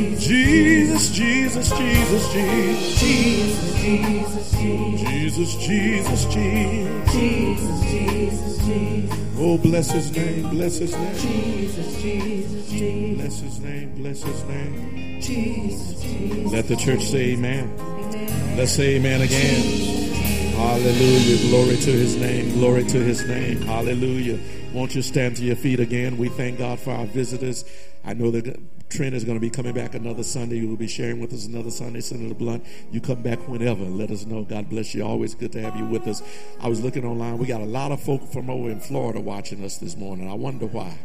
Jesus, 0.00 1.10
Jesus, 1.10 1.70
Jesus. 1.70 2.32
Jesus, 2.32 3.74
Jesus, 3.80 4.52
Jesus, 4.52 5.56
Jesus, 5.56 6.24
Jesus. 6.26 7.12
Jesus, 7.12 7.80
Jesus, 7.90 8.58
Jesus. 8.64 9.38
Oh, 9.38 9.58
bless 9.58 9.90
his 9.90 10.10
name, 10.16 10.48
bless 10.50 10.78
his 10.78 10.92
name. 10.96 11.14
Jesus, 11.16 12.02
Jesus, 12.02 12.70
Jesus. 12.70 13.18
Bless 13.18 13.40
his 13.40 13.60
name, 13.60 13.94
bless 13.94 14.22
his 14.22 14.44
name. 14.44 15.20
Jesus, 15.20 16.02
Jesus. 16.02 16.52
Let 16.52 16.68
the 16.68 16.76
church 16.76 17.02
say 17.02 17.32
amen. 17.32 17.76
Let's 18.56 18.72
say 18.72 18.96
amen 18.96 19.20
again. 19.20 19.90
Hallelujah. 20.56 21.48
Glory 21.48 21.76
to 21.76 21.90
his 21.90 22.16
name. 22.16 22.52
Glory 22.52 22.84
to 22.84 22.98
his 23.02 23.26
name. 23.26 23.62
Hallelujah. 23.62 24.38
Won't 24.72 24.94
you 24.94 25.02
stand 25.02 25.36
to 25.36 25.44
your 25.44 25.56
feet 25.56 25.80
again? 25.80 26.16
We 26.18 26.28
thank 26.28 26.58
God 26.58 26.78
for 26.78 26.92
our 26.92 27.06
visitors. 27.06 27.64
I 28.04 28.14
know 28.14 28.30
that 28.30 28.58
Trent 28.90 29.14
is 29.14 29.24
going 29.24 29.36
to 29.36 29.40
be 29.40 29.50
coming 29.50 29.72
back 29.72 29.94
another 29.94 30.24
Sunday. 30.24 30.58
You 30.58 30.68
will 30.68 30.76
be 30.76 30.88
sharing 30.88 31.20
with 31.20 31.32
us 31.32 31.46
another 31.46 31.70
Sunday, 31.70 32.00
Senator 32.00 32.34
Blount. 32.34 32.64
You 32.90 33.00
come 33.00 33.22
back 33.22 33.38
whenever. 33.48 33.84
Let 33.84 34.10
us 34.10 34.26
know. 34.26 34.42
God 34.42 34.68
bless 34.68 34.94
you. 34.94 35.04
Always 35.04 35.34
good 35.34 35.52
to 35.52 35.62
have 35.62 35.76
you 35.76 35.84
with 35.84 36.08
us. 36.08 36.22
I 36.60 36.68
was 36.68 36.82
looking 36.82 37.04
online. 37.04 37.38
We 37.38 37.46
got 37.46 37.60
a 37.60 37.66
lot 37.66 37.92
of 37.92 38.02
folk 38.02 38.26
from 38.32 38.50
over 38.50 38.68
in 38.68 38.80
Florida 38.80 39.20
watching 39.20 39.64
us 39.64 39.78
this 39.78 39.96
morning. 39.96 40.28
I 40.28 40.34
wonder 40.34 40.66
why. 40.66 40.98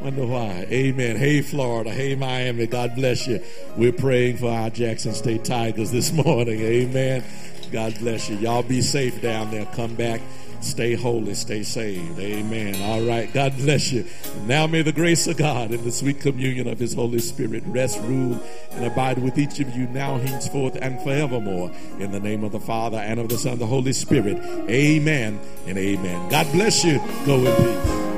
Wonder 0.00 0.26
why. 0.26 0.66
Amen. 0.70 1.16
Hey, 1.16 1.40
Florida. 1.40 1.90
Hey, 1.90 2.16
Miami. 2.16 2.66
God 2.66 2.96
bless 2.96 3.28
you. 3.28 3.40
We're 3.76 3.92
praying 3.92 4.38
for 4.38 4.50
our 4.50 4.70
Jackson 4.70 5.14
State 5.14 5.44
Tigers 5.44 5.92
this 5.92 6.12
morning. 6.24 6.60
Amen. 6.60 7.22
God 7.70 7.96
bless 8.00 8.28
you. 8.28 8.36
Y'all 8.36 8.62
be 8.64 8.80
safe 8.80 9.22
down 9.22 9.50
there. 9.52 9.66
Come 9.66 9.94
back. 9.94 10.20
Stay 10.64 10.94
holy. 10.94 11.34
Stay 11.34 11.62
saved. 11.62 12.18
Amen. 12.18 12.82
All 12.82 13.02
right. 13.02 13.32
God 13.32 13.56
bless 13.56 13.92
you. 13.92 14.04
Now 14.46 14.66
may 14.66 14.82
the 14.82 14.92
grace 14.92 15.26
of 15.26 15.38
God 15.38 15.70
and 15.70 15.82
the 15.84 15.92
sweet 15.92 16.20
communion 16.20 16.68
of 16.68 16.78
his 16.78 16.94
Holy 16.94 17.20
Spirit 17.20 17.62
rest, 17.66 17.98
rule, 18.02 18.38
and 18.72 18.84
abide 18.84 19.18
with 19.18 19.38
each 19.38 19.60
of 19.60 19.74
you 19.74 19.86
now, 19.86 20.18
henceforth, 20.18 20.76
and 20.82 21.00
forevermore. 21.00 21.70
In 21.98 22.12
the 22.12 22.20
name 22.20 22.44
of 22.44 22.52
the 22.52 22.60
Father 22.60 22.98
and 22.98 23.18
of 23.18 23.28
the 23.28 23.38
Son, 23.38 23.54
and 23.54 23.60
the 23.60 23.66
Holy 23.66 23.92
Spirit. 23.92 24.36
Amen 24.68 25.38
and 25.66 25.78
amen. 25.78 26.28
God 26.28 26.50
bless 26.50 26.84
you. 26.84 26.98
Go 27.24 27.36
in 27.36 27.54
peace. 27.56 28.13